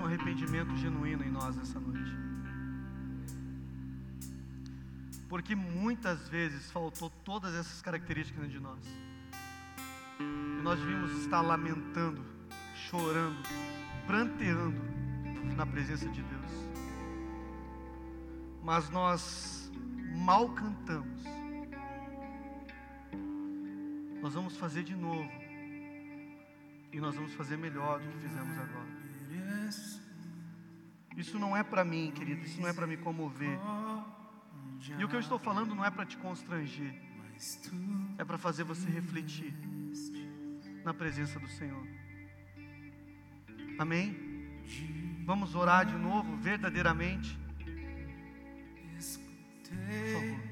Um 0.00 0.06
arrependimento 0.06 0.74
genuíno 0.76 1.22
em 1.22 1.30
nós 1.30 1.54
nessa 1.56 1.78
noite. 1.78 2.16
Porque 5.28 5.54
muitas 5.54 6.28
vezes 6.28 6.70
faltou 6.72 7.10
todas 7.24 7.54
essas 7.54 7.80
características 7.82 8.50
de 8.50 8.58
nós. 8.58 8.84
E 10.18 10.62
nós 10.62 10.78
devíamos 10.80 11.12
estar 11.22 11.40
lamentando, 11.40 12.24
chorando, 12.74 13.42
pranteando 14.06 14.80
na 15.56 15.66
presença 15.66 16.08
de 16.08 16.22
Deus. 16.22 16.50
Mas 18.62 18.90
nós 18.90 19.70
mal 20.16 20.48
cantamos. 20.50 21.22
Nós 24.20 24.34
vamos 24.34 24.56
fazer 24.56 24.82
de 24.82 24.94
novo 24.94 25.30
e 26.92 27.00
nós 27.00 27.14
vamos 27.14 27.32
fazer 27.34 27.56
melhor 27.56 28.00
do 28.00 28.08
que 28.08 28.18
fizemos 28.18 28.58
agora. 28.58 29.09
Isso 31.16 31.38
não 31.38 31.56
é 31.56 31.62
para 31.62 31.84
mim, 31.84 32.10
querido, 32.12 32.44
isso 32.44 32.60
não 32.60 32.68
é 32.68 32.72
para 32.72 32.86
me 32.86 32.96
comover. 32.96 33.58
E 34.98 35.04
o 35.04 35.08
que 35.08 35.14
eu 35.14 35.20
estou 35.20 35.38
falando 35.38 35.74
não 35.74 35.84
é 35.84 35.90
para 35.90 36.06
te 36.06 36.16
constranger, 36.16 36.94
é 38.18 38.24
para 38.24 38.38
fazer 38.38 38.64
você 38.64 38.88
refletir 38.88 39.54
na 40.84 40.94
presença 40.94 41.38
do 41.38 41.48
Senhor. 41.48 41.86
Amém? 43.78 44.16
Vamos 45.24 45.54
orar 45.54 45.84
de 45.84 45.96
novo, 45.96 46.36
verdadeiramente. 46.36 47.38
Por 49.68 50.12
favor. 50.12 50.49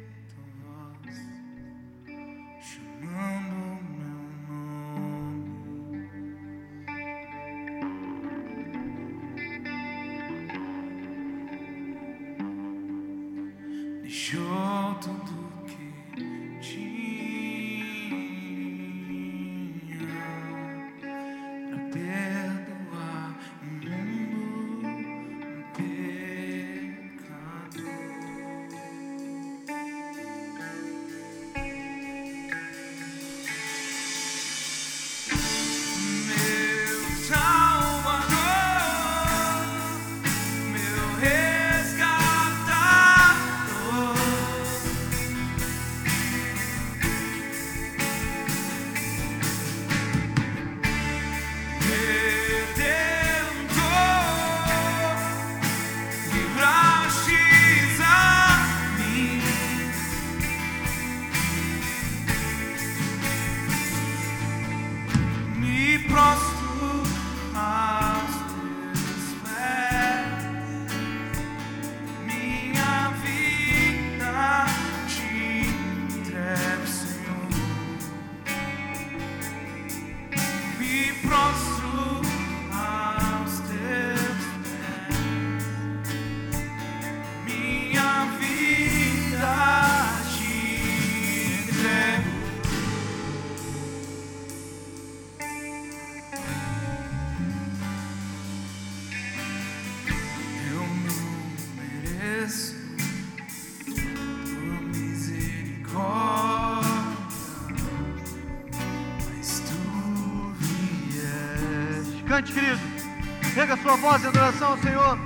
Voz 113.98 114.22
em 114.22 114.28
adoração 114.28 114.68
ao 114.72 114.78
Senhor. 114.78 115.18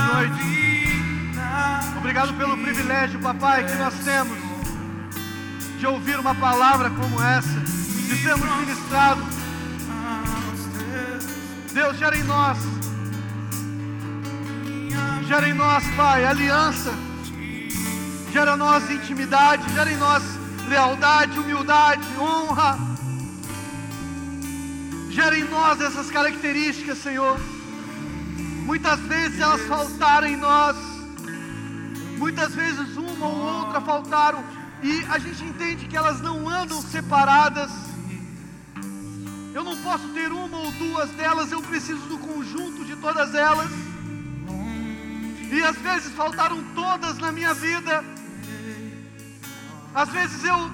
Noite. 0.00 0.60
Obrigado 1.98 2.34
pelo 2.34 2.56
privilégio, 2.58 3.20
papai, 3.20 3.64
que 3.64 3.74
nós 3.74 3.94
temos 4.04 4.36
de 5.78 5.86
ouvir 5.86 6.18
uma 6.18 6.34
palavra 6.34 6.90
como 6.90 7.22
essa, 7.22 7.60
de 7.60 8.22
sermos 8.22 8.48
ministrados. 8.58 9.24
Deus, 11.72 11.96
gera 11.96 12.16
em 12.16 12.24
nós, 12.24 12.58
gera 15.26 15.48
em 15.48 15.54
nós, 15.54 15.84
Pai, 15.96 16.24
aliança, 16.24 16.92
gera 18.32 18.54
em 18.54 18.58
nós 18.58 18.90
intimidade, 18.90 19.72
gera 19.72 19.92
em 19.92 19.96
nós 19.96 20.22
lealdade, 20.68 21.38
humildade, 21.38 22.06
honra. 22.18 22.78
Gera 25.10 25.36
em 25.36 25.44
nós 25.44 25.80
essas 25.80 26.10
características, 26.10 26.98
Senhor. 26.98 27.38
Muitas 28.70 29.00
vezes 29.00 29.40
elas 29.40 29.62
faltaram 29.62 30.28
em 30.28 30.36
nós, 30.36 30.76
muitas 32.16 32.54
vezes 32.54 32.96
uma 32.96 33.26
ou 33.26 33.36
outra 33.36 33.80
faltaram, 33.80 34.44
e 34.80 35.04
a 35.06 35.18
gente 35.18 35.42
entende 35.42 35.88
que 35.88 35.96
elas 35.96 36.20
não 36.20 36.48
andam 36.48 36.80
separadas. 36.80 37.68
Eu 39.52 39.64
não 39.64 39.76
posso 39.78 40.06
ter 40.10 40.30
uma 40.30 40.56
ou 40.56 40.70
duas 40.70 41.10
delas, 41.10 41.50
eu 41.50 41.60
preciso 41.62 42.00
do 42.02 42.16
conjunto 42.18 42.84
de 42.84 42.94
todas 42.94 43.34
elas. 43.34 43.72
E 45.50 45.60
às 45.64 45.76
vezes 45.78 46.12
faltaram 46.12 46.62
todas 46.72 47.18
na 47.18 47.32
minha 47.32 47.52
vida. 47.52 48.04
Às 49.92 50.10
vezes 50.10 50.44
eu 50.44 50.70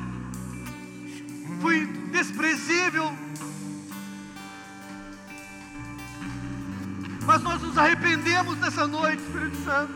fui 1.62 1.86
desprezível. 2.12 3.11
Mas 7.27 7.43
nós 7.43 7.61
nos 7.61 7.77
arrependemos 7.77 8.57
nessa 8.59 8.87
noite, 8.87 9.20
Espírito 9.20 9.57
Santo. 9.64 9.93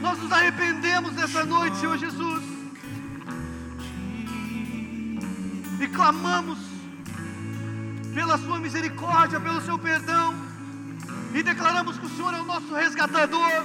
Nós 0.00 0.18
nos 0.18 0.30
arrependemos 0.30 1.12
nessa 1.14 1.44
noite, 1.44 1.76
Senhor 1.78 1.98
Jesus. 1.98 2.44
E 5.80 5.88
clamamos 5.88 6.58
pela 8.14 8.38
Sua 8.38 8.60
misericórdia, 8.60 9.40
pelo 9.40 9.60
Seu 9.62 9.76
perdão. 9.76 10.32
E 11.34 11.42
declaramos 11.42 11.98
que 11.98 12.06
o 12.06 12.10
Senhor 12.10 12.32
é 12.34 12.40
o 12.40 12.44
nosso 12.44 12.72
resgatador. 12.72 13.64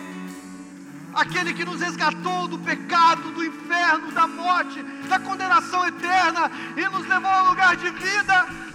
Aquele 1.14 1.53
que 1.53 1.64
nos 1.64 1.80
resgatou 1.80 2.47
do 2.47 2.57
pecado, 2.57 3.32
do 3.32 3.45
inferno, 3.45 4.12
da 4.12 4.28
morte, 4.28 4.82
da 5.07 5.20
condenação 5.20 5.86
eterna 5.86 6.49
e 6.76 6.89
nos 6.89 7.07
levou 7.07 7.30
ao 7.30 7.49
lugar 7.49 7.76
de 7.78 7.89
vida. 7.91 8.68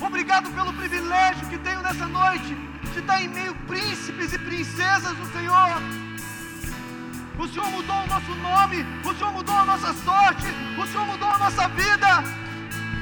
Obrigado 0.00 0.50
pelo 0.50 0.72
privilégio 0.72 1.48
que 1.48 1.58
tenho 1.58 1.82
nessa 1.82 2.06
noite 2.06 2.56
de 2.92 2.98
estar 3.00 3.22
em 3.22 3.28
meio 3.28 3.54
príncipes 3.66 4.32
e 4.32 4.38
princesas 4.38 5.16
do 5.16 5.26
Senhor. 5.32 5.82
O 7.38 7.46
Senhor 7.46 7.70
mudou 7.70 7.96
o 7.96 8.06
nosso 8.06 8.34
nome, 8.34 8.86
o 9.04 9.14
Senhor 9.14 9.32
mudou 9.32 9.54
a 9.54 9.64
nossa 9.64 9.92
sorte, 9.92 10.46
o 10.76 10.86
Senhor 10.86 11.06
mudou 11.06 11.28
a 11.28 11.38
nossa 11.38 11.68
vida. 11.68 12.24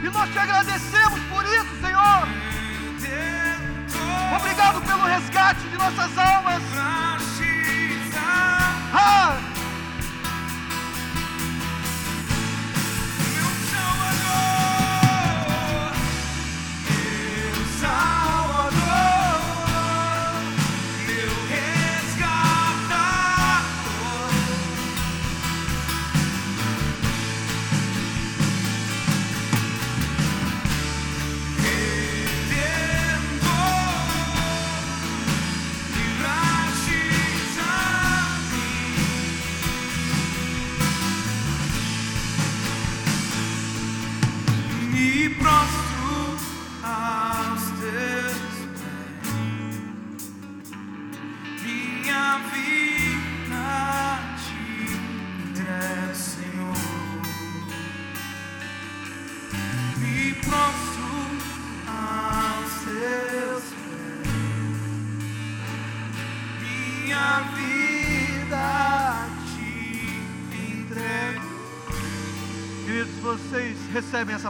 E 0.03 0.09
nós 0.09 0.31
te 0.31 0.39
agradecemos 0.39 1.21
por 1.31 1.45
isso, 1.45 1.81
Senhor. 1.81 2.29
Obrigado 4.37 4.83
pelo 4.83 5.05
resgate 5.05 5.61
de 5.69 5.79
nossas 5.79 6.19
almas. 6.19 6.63
Ah, 8.93 9.39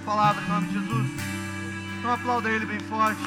palavra 0.07 0.40
em 0.40 0.48
nome 0.48 0.68
de 0.68 0.74
Jesus. 0.74 1.11
Então 1.98 2.12
aplauda 2.12 2.48
Ele 2.48 2.64
bem 2.64 2.78
forte. 2.78 3.20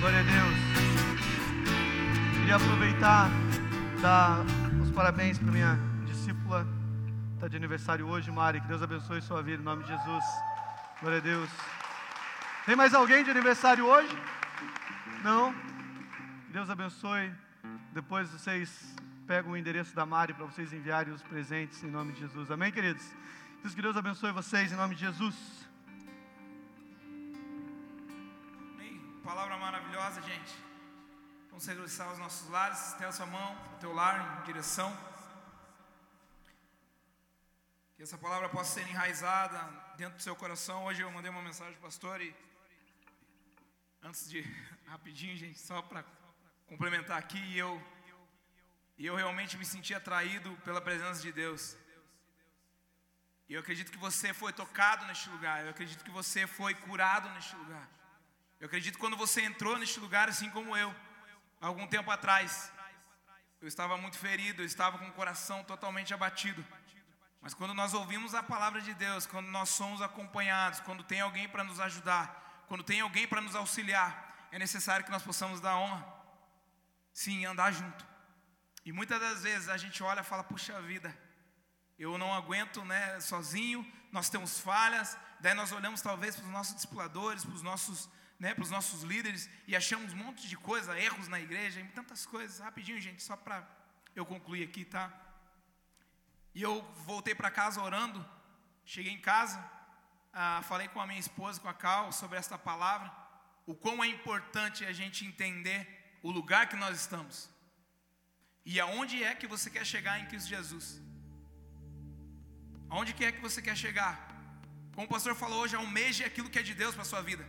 Glória 0.00 0.18
a 0.18 0.22
Deus. 0.24 0.56
Queria 2.40 2.56
aproveitar, 2.56 3.30
dar 4.02 4.40
os 4.82 4.90
parabéns 4.90 5.38
para 5.38 5.52
minha 5.52 5.78
discípula. 6.04 6.66
Está 7.36 7.46
de 7.46 7.56
aniversário 7.56 8.08
hoje, 8.08 8.28
Mari. 8.32 8.60
Que 8.60 8.66
Deus 8.66 8.82
abençoe 8.82 9.22
sua 9.22 9.40
vida 9.40 9.62
em 9.62 9.64
nome 9.64 9.84
de 9.84 9.90
Jesus. 9.90 10.24
Glória 11.00 11.18
a 11.18 11.22
Deus. 11.22 11.48
Tem 12.66 12.74
mais 12.74 12.92
alguém 12.92 13.22
de 13.22 13.30
aniversário 13.30 13.86
hoje? 13.86 14.39
Não? 15.22 15.54
Deus 16.48 16.70
abençoe. 16.70 17.30
Depois 17.92 18.30
vocês 18.30 18.96
pegam 19.26 19.52
o 19.52 19.56
endereço 19.56 19.94
da 19.94 20.06
Mari 20.06 20.32
para 20.32 20.46
vocês 20.46 20.72
enviarem 20.72 21.12
os 21.12 21.22
presentes 21.22 21.84
em 21.84 21.90
nome 21.90 22.14
de 22.14 22.20
Jesus. 22.20 22.50
Amém, 22.50 22.72
queridos? 22.72 23.04
Diz 23.62 23.74
que 23.74 23.82
Deus 23.82 23.98
abençoe 23.98 24.32
vocês 24.32 24.72
em 24.72 24.76
nome 24.76 24.94
de 24.94 25.02
Jesus. 25.02 25.36
Amém. 28.72 28.98
Palavra 29.22 29.58
maravilhosa, 29.58 30.22
gente. 30.22 30.54
Vamos 31.50 31.66
regressar 31.66 32.08
aos 32.08 32.18
nossos 32.18 32.48
lares. 32.48 32.94
Tem 32.94 33.06
a 33.06 33.12
sua 33.12 33.26
mão, 33.26 33.54
o 33.74 33.78
teu 33.78 33.92
lar 33.92 34.40
em 34.40 34.46
direção. 34.46 34.90
Que 37.94 38.04
essa 38.04 38.16
palavra 38.16 38.48
possa 38.48 38.80
ser 38.80 38.88
enraizada 38.88 39.60
dentro 39.98 40.16
do 40.16 40.22
seu 40.22 40.34
coração. 40.34 40.86
Hoje 40.86 41.02
eu 41.02 41.12
mandei 41.12 41.30
uma 41.30 41.42
mensagem 41.42 41.74
para 41.74 41.80
o 41.80 41.82
pastor 41.82 42.22
e 42.22 42.34
antes 44.02 44.30
de 44.30 44.42
rapidinho, 44.90 45.36
gente, 45.36 45.58
só 45.58 45.80
para 45.80 46.04
complementar 46.66 47.16
aqui, 47.16 47.56
eu 47.56 47.80
e 48.98 49.06
eu 49.06 49.14
realmente 49.14 49.56
me 49.56 49.64
senti 49.64 49.94
atraído 49.94 50.50
pela 50.64 50.80
presença 50.80 51.22
de 51.22 51.30
Deus. 51.30 51.76
E 53.48 53.54
eu 53.54 53.60
acredito 53.60 53.92
que 53.92 53.96
você 53.96 54.34
foi 54.34 54.52
tocado 54.52 55.06
neste 55.06 55.30
lugar. 55.30 55.62
Eu 55.64 55.70
acredito 55.70 56.04
que 56.04 56.10
você 56.10 56.44
foi 56.44 56.74
curado 56.74 57.28
neste 57.30 57.54
lugar. 57.54 57.88
Eu 58.58 58.66
acredito 58.66 58.94
que 58.94 59.00
quando 59.00 59.16
você 59.16 59.42
entrou 59.42 59.78
neste 59.78 60.00
lugar, 60.00 60.28
assim 60.28 60.50
como 60.50 60.76
eu, 60.76 60.92
algum 61.60 61.86
tempo 61.86 62.10
atrás, 62.10 62.72
eu 63.60 63.68
estava 63.68 63.96
muito 63.96 64.18
ferido, 64.18 64.60
eu 64.60 64.66
estava 64.66 64.98
com 64.98 65.08
o 65.08 65.12
coração 65.12 65.62
totalmente 65.62 66.12
abatido. 66.12 66.66
Mas 67.40 67.54
quando 67.54 67.74
nós 67.74 67.94
ouvimos 67.94 68.34
a 68.34 68.42
palavra 68.42 68.80
de 68.80 68.92
Deus, 68.94 69.24
quando 69.24 69.46
nós 69.46 69.68
somos 69.68 70.02
acompanhados, 70.02 70.80
quando 70.80 71.04
tem 71.04 71.20
alguém 71.20 71.48
para 71.48 71.62
nos 71.62 71.78
ajudar, 71.78 72.64
quando 72.66 72.82
tem 72.82 73.00
alguém 73.00 73.26
para 73.26 73.40
nos 73.40 73.54
auxiliar, 73.54 74.29
é 74.52 74.58
necessário 74.58 75.04
que 75.04 75.10
nós 75.10 75.22
possamos 75.22 75.60
dar 75.60 75.76
honra. 75.76 76.06
Sim, 77.12 77.44
andar 77.44 77.72
junto. 77.72 78.06
E 78.84 78.92
muitas 78.92 79.20
das 79.20 79.42
vezes 79.42 79.68
a 79.68 79.76
gente 79.76 80.02
olha 80.02 80.20
e 80.20 80.24
fala: 80.24 80.42
puxa 80.44 80.80
vida, 80.82 81.16
eu 81.98 82.16
não 82.16 82.32
aguento 82.32 82.84
né, 82.84 83.20
sozinho, 83.20 83.86
nós 84.10 84.30
temos 84.30 84.58
falhas, 84.58 85.18
daí 85.38 85.54
nós 85.54 85.70
olhamos 85.70 86.00
talvez 86.00 86.34
para 86.34 86.44
os 86.46 86.50
nossos 86.50 86.74
discipuladores, 86.74 87.44
para 87.44 87.54
os 87.54 87.62
nossos, 87.62 88.08
né, 88.38 88.54
para 88.54 88.64
os 88.64 88.70
nossos 88.70 89.02
líderes 89.02 89.50
e 89.66 89.76
achamos 89.76 90.12
um 90.12 90.16
monte 90.16 90.48
de 90.48 90.56
coisa, 90.56 90.98
erros 90.98 91.28
na 91.28 91.38
igreja, 91.38 91.86
tantas 91.94 92.24
coisas. 92.24 92.58
Rapidinho, 92.58 93.00
gente, 93.00 93.22
só 93.22 93.36
para 93.36 93.66
eu 94.16 94.24
concluir 94.24 94.64
aqui, 94.64 94.84
tá? 94.84 95.12
E 96.54 96.62
eu 96.62 96.82
voltei 97.04 97.34
para 97.34 97.50
casa 97.50 97.82
orando, 97.82 98.26
cheguei 98.84 99.12
em 99.12 99.20
casa, 99.20 99.62
ah, 100.32 100.62
falei 100.64 100.88
com 100.88 101.00
a 101.00 101.06
minha 101.06 101.20
esposa, 101.20 101.60
com 101.60 101.68
a 101.68 101.74
Cal, 101.74 102.12
sobre 102.12 102.38
esta 102.38 102.56
palavra, 102.56 103.12
o 103.70 103.74
quão 103.82 104.02
é 104.02 104.08
importante 104.16 104.84
a 104.84 104.92
gente 105.00 105.18
entender 105.30 105.80
o 106.26 106.30
lugar 106.38 106.62
que 106.70 106.76
nós 106.84 106.94
estamos 107.02 107.36
e 108.70 108.80
aonde 108.84 109.16
é 109.28 109.32
que 109.40 109.46
você 109.54 109.68
quer 109.74 109.84
chegar 109.92 110.14
em 110.20 110.26
Cristo 110.30 110.48
Jesus. 110.56 110.86
Aonde 112.92 113.14
que 113.16 113.24
é 113.24 113.30
que 113.34 113.40
você 113.40 113.60
quer 113.66 113.76
chegar? 113.84 114.14
Como 114.94 115.06
o 115.06 115.10
pastor 115.14 115.34
falou 115.42 115.60
hoje, 115.62 115.76
almeje 115.76 116.24
aquilo 116.24 116.50
que 116.50 116.58
é 116.58 116.64
de 116.70 116.74
Deus 116.74 116.94
para 116.96 117.02
a 117.02 117.10
sua 117.12 117.22
vida. 117.22 117.44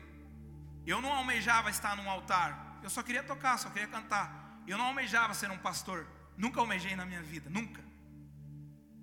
Eu 0.86 1.02
não 1.02 1.12
almejava 1.12 1.72
estar 1.72 1.96
num 1.98 2.10
altar, 2.10 2.80
eu 2.84 2.90
só 2.96 3.02
queria 3.02 3.24
tocar, 3.24 3.58
só 3.58 3.70
queria 3.72 3.88
cantar. 3.88 4.28
Eu 4.68 4.78
não 4.78 4.86
almejava 4.86 5.34
ser 5.34 5.50
um 5.50 5.58
pastor, 5.58 6.08
nunca 6.38 6.60
almejei 6.60 6.96
na 6.96 7.06
minha 7.06 7.24
vida, 7.24 7.50
nunca. 7.50 7.84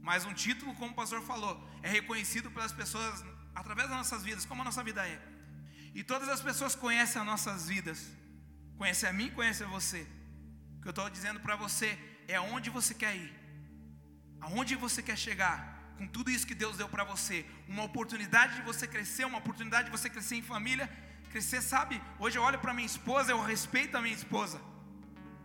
Mas 0.01 0.25
um 0.25 0.33
título, 0.33 0.73
como 0.77 0.93
o 0.93 0.95
pastor 0.95 1.21
falou, 1.23 1.55
é 1.83 1.89
reconhecido 1.89 2.49
pelas 2.53 2.73
pessoas 2.73 3.25
através 3.55 3.89
das 3.89 3.99
nossas 3.99 4.23
vidas, 4.23 4.47
como 4.47 4.63
a 4.63 4.65
nossa 4.65 4.85
vida 4.85 5.05
é. 5.07 5.38
E 5.95 6.03
todas 6.03 6.29
as 6.29 6.41
pessoas 6.41 6.75
conhecem 6.75 7.21
as 7.21 7.27
nossas 7.27 7.69
vidas, 7.69 8.07
conhecem 8.77 9.09
a 9.09 9.13
mim, 9.13 9.31
conhecem 9.31 9.67
a 9.67 9.71
você. 9.71 10.07
O 10.77 10.83
que 10.83 10.89
eu 10.89 10.91
estou 10.91 11.09
dizendo 11.11 11.41
para 11.41 11.57
você 11.57 11.99
é 12.27 12.37
aonde 12.37 12.71
você 12.71 12.95
quer 12.95 13.17
ir, 13.17 13.33
aonde 14.41 14.75
você 14.77 15.03
quer 15.03 15.17
chegar 15.17 15.79
com 15.99 16.07
tudo 16.07 16.31
isso 16.31 16.47
que 16.47 16.55
Deus 16.55 16.77
deu 16.77 16.89
para 16.89 17.03
você, 17.03 17.45
uma 17.67 17.83
oportunidade 17.83 18.55
de 18.57 18.63
você 18.63 18.87
crescer, 18.87 19.25
uma 19.25 19.39
oportunidade 19.39 19.87
de 19.87 19.91
você 19.91 20.09
crescer 20.09 20.37
em 20.37 20.43
família, 20.43 20.89
crescer, 21.31 21.61
sabe? 21.61 22.01
Hoje 22.19 22.39
eu 22.39 22.43
olho 22.43 22.59
para 22.61 22.73
minha 22.73 22.87
esposa, 22.87 23.33
eu 23.33 23.43
respeito 23.43 23.97
a 23.97 24.01
minha 24.01 24.15
esposa. 24.15 24.61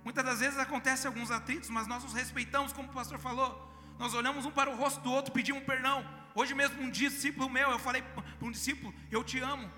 Muitas 0.03 0.23
das 0.23 0.39
vezes 0.39 0.59
acontecem 0.59 1.07
alguns 1.07 1.31
atritos, 1.31 1.69
mas 1.69 1.87
nós 1.87 2.03
nos 2.03 2.13
respeitamos, 2.13 2.71
como 2.71 2.89
o 2.89 2.93
pastor 2.93 3.17
falou. 3.17 3.73
Nós 3.97 4.13
olhamos 4.13 4.45
um 4.45 4.51
para 4.51 4.69
o 4.69 4.75
rosto 4.75 5.01
do 5.01 5.11
outro, 5.11 5.31
pedimos 5.31 5.63
perdão. 5.63 6.05
Hoje 6.35 6.53
mesmo 6.53 6.81
um 6.81 6.89
discípulo 6.89 7.49
meu, 7.49 7.71
eu 7.71 7.79
falei 7.79 8.01
para 8.01 8.47
um 8.47 8.51
discípulo, 8.51 8.93
eu 9.09 9.23
te 9.23 9.39
amo. 9.39 9.69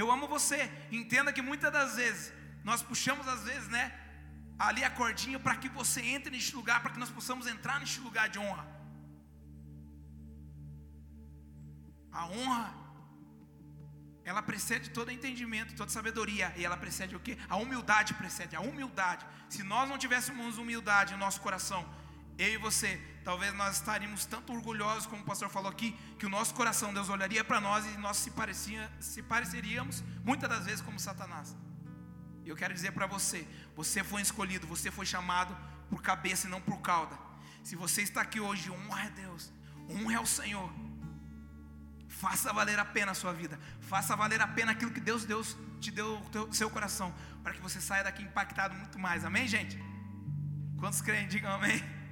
Eu 0.00 0.10
amo 0.14 0.34
você. 0.36 0.60
Entenda 1.00 1.32
que 1.36 1.42
muitas 1.50 1.72
das 1.72 1.96
vezes 1.96 2.32
nós 2.68 2.82
puxamos 2.82 3.26
às 3.34 3.42
vezes, 3.50 3.68
né, 3.76 3.84
ali 4.58 4.82
a 4.84 4.90
cordinha 4.90 5.38
para 5.38 5.56
que 5.56 5.68
você 5.68 6.00
entre 6.14 6.30
neste 6.36 6.54
lugar, 6.60 6.80
para 6.82 6.92
que 6.94 7.02
nós 7.04 7.10
possamos 7.18 7.46
entrar 7.46 7.78
neste 7.80 8.00
lugar 8.06 8.28
de 8.28 8.38
honra. 8.38 8.66
A 12.20 12.26
honra, 12.26 12.74
ela 14.24 14.42
precede 14.50 14.90
todo 14.90 15.14
entendimento, 15.16 15.76
toda 15.80 15.90
sabedoria, 15.90 16.52
e 16.56 16.64
ela 16.64 16.76
precede 16.84 17.14
o 17.14 17.20
que? 17.20 17.38
A 17.48 17.56
humildade 17.56 18.14
precede, 18.14 18.56
a 18.56 18.60
humildade. 18.60 19.24
Se 19.48 19.62
nós 19.62 19.88
não 19.90 19.98
tivéssemos 20.04 20.58
humildade 20.58 21.12
no 21.12 21.18
nosso 21.18 21.40
coração, 21.40 21.82
eu 22.38 22.48
e 22.54 22.56
você, 22.56 22.92
talvez 23.26 23.52
nós 23.54 23.74
estaríamos 23.74 24.24
tanto 24.24 24.52
orgulhosos, 24.52 25.04
como 25.04 25.22
o 25.22 25.24
pastor 25.24 25.48
falou 25.50 25.68
aqui, 25.68 25.98
que 26.16 26.24
o 26.24 26.28
nosso 26.28 26.54
coração, 26.54 26.94
Deus 26.94 27.08
olharia 27.08 27.42
para 27.42 27.60
nós 27.60 27.84
e 27.84 27.98
nós 27.98 28.18
se, 28.18 28.30
parecia, 28.30 28.88
se 29.00 29.20
pareceríamos, 29.20 30.04
muitas 30.22 30.48
das 30.48 30.64
vezes, 30.64 30.80
como 30.80 31.00
Satanás. 31.00 31.56
E 32.44 32.48
eu 32.48 32.54
quero 32.54 32.72
dizer 32.72 32.92
para 32.92 33.04
você: 33.04 33.44
você 33.74 34.04
foi 34.04 34.22
escolhido, 34.22 34.64
você 34.68 34.92
foi 34.92 35.04
chamado 35.04 35.56
por 35.90 36.00
cabeça 36.02 36.46
e 36.46 36.50
não 36.50 36.60
por 36.60 36.80
cauda. 36.80 37.18
Se 37.64 37.74
você 37.74 38.00
está 38.02 38.20
aqui 38.20 38.38
hoje, 38.38 38.70
honra 38.70 39.06
a 39.06 39.08
Deus, 39.08 39.52
honra 39.90 40.18
ao 40.18 40.26
Senhor. 40.26 40.72
Faça 42.06 42.52
valer 42.52 42.78
a 42.78 42.84
pena 42.84 43.10
a 43.10 43.14
sua 43.14 43.32
vida. 43.32 43.58
Faça 43.80 44.14
valer 44.14 44.40
a 44.40 44.46
pena 44.46 44.70
aquilo 44.70 44.92
que 44.92 45.00
Deus, 45.00 45.24
Deus 45.24 45.56
te 45.80 45.90
deu 45.90 46.22
o 46.48 46.54
seu 46.54 46.70
coração. 46.70 47.12
Para 47.42 47.54
que 47.54 47.60
você 47.60 47.80
saia 47.80 48.04
daqui 48.04 48.22
impactado 48.22 48.72
muito 48.76 49.00
mais. 49.00 49.24
Amém, 49.24 49.48
gente? 49.48 49.76
Quantos 50.78 51.00
creem? 51.00 51.26
Digam 51.26 51.50
amém. 51.50 52.05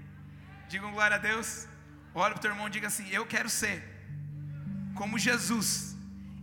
Digam 0.74 0.90
glória 0.90 1.16
a 1.18 1.20
Deus. 1.30 1.68
Olha 2.12 2.32
para 2.32 2.38
o 2.38 2.42
teu 2.42 2.50
irmão 2.50 2.66
e 2.66 2.70
diga 2.76 2.88
assim: 2.88 3.06
Eu 3.18 3.24
quero 3.24 3.48
ser 3.48 3.76
como 4.96 5.16
Jesus. 5.16 5.68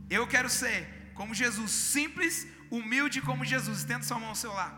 Eu 0.10 0.26
quero 0.34 0.50
ser 0.50 1.12
como 1.20 1.34
Jesus. 1.34 1.70
Simples, 1.70 2.48
humilde 2.78 3.20
como 3.30 3.44
Jesus. 3.44 3.80
Estenda 3.80 4.06
sua 4.06 4.20
mão 4.20 4.30
ao 4.30 4.36
seu 4.44 4.54
lado. 4.54 4.78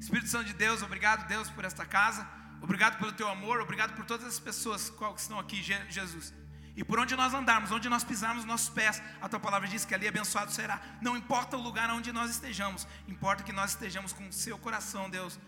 Espírito 0.00 0.28
Santo 0.28 0.46
de 0.46 0.54
Deus, 0.64 0.82
obrigado, 0.82 1.28
Deus, 1.28 1.48
por 1.48 1.64
esta 1.64 1.86
casa. 1.86 2.26
Obrigado 2.60 2.98
pelo 2.98 3.12
teu 3.12 3.28
amor. 3.28 3.60
Obrigado 3.60 3.94
por 3.94 4.04
todas 4.04 4.26
as 4.26 4.40
pessoas 4.40 4.90
que 4.90 5.20
estão 5.20 5.38
aqui, 5.38 5.62
Jesus. 5.88 6.34
E 6.74 6.82
por 6.82 6.98
onde 6.98 7.14
nós 7.14 7.32
andarmos, 7.32 7.70
onde 7.70 7.88
nós 7.88 8.02
pisarmos 8.02 8.44
nossos 8.44 8.70
pés, 8.70 9.00
a 9.20 9.28
tua 9.28 9.38
palavra 9.38 9.68
diz 9.68 9.84
que 9.84 9.94
ali 9.94 10.08
abençoado 10.08 10.50
será. 10.50 10.80
Não 11.00 11.16
importa 11.16 11.56
o 11.56 11.62
lugar 11.62 11.88
onde 11.90 12.10
nós 12.10 12.28
estejamos, 12.32 12.84
importa 13.06 13.44
que 13.44 13.52
nós 13.52 13.70
estejamos 13.74 14.12
com 14.12 14.26
o 14.26 14.32
seu 14.32 14.58
coração, 14.58 15.08
Deus, 15.08 15.38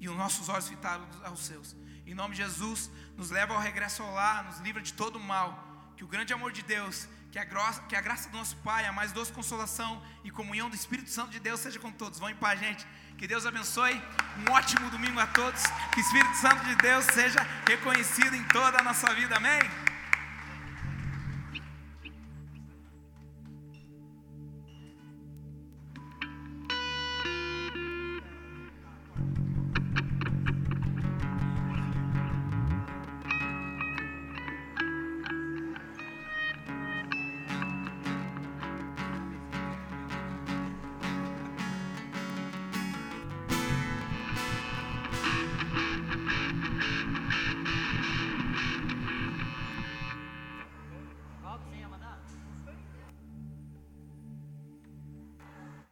e 0.00 0.08
os 0.08 0.16
nossos 0.16 0.48
olhos 0.48 0.68
fitados 0.68 1.06
aos 1.22 1.46
seus. 1.46 1.76
Em 2.12 2.14
nome 2.14 2.34
de 2.34 2.42
Jesus, 2.42 2.90
nos 3.16 3.30
leva 3.30 3.54
ao 3.54 3.60
regresso 3.60 4.02
ao 4.02 4.12
lar, 4.12 4.44
nos 4.44 4.58
livra 4.60 4.82
de 4.82 4.92
todo 4.92 5.18
mal. 5.18 5.48
Que 5.96 6.04
o 6.04 6.06
grande 6.06 6.30
amor 6.34 6.52
de 6.52 6.62
Deus, 6.62 7.08
que 7.30 7.38
a, 7.38 7.44
graça, 7.44 7.80
que 7.88 7.96
a 7.96 8.02
graça 8.02 8.28
do 8.28 8.36
nosso 8.36 8.54
Pai, 8.56 8.84
a 8.84 8.92
mais 8.92 9.12
doce 9.12 9.32
consolação 9.32 9.90
e 10.22 10.30
comunhão 10.30 10.68
do 10.68 10.76
Espírito 10.76 11.08
Santo 11.08 11.30
de 11.30 11.40
Deus 11.40 11.60
seja 11.60 11.78
com 11.78 11.90
todos. 11.90 12.18
Vão 12.18 12.28
em 12.28 12.34
paz, 12.34 12.60
gente. 12.60 12.86
Que 13.16 13.26
Deus 13.26 13.46
abençoe. 13.46 13.94
Um 14.46 14.52
ótimo 14.52 14.90
domingo 14.90 15.18
a 15.20 15.26
todos. 15.26 15.62
Que 15.90 16.00
o 16.00 16.04
Espírito 16.04 16.36
Santo 16.36 16.62
de 16.66 16.76
Deus 16.76 17.06
seja 17.06 17.40
reconhecido 17.66 18.36
em 18.36 18.44
toda 18.48 18.78
a 18.78 18.82
nossa 18.82 19.14
vida. 19.14 19.36
Amém. 19.36 19.91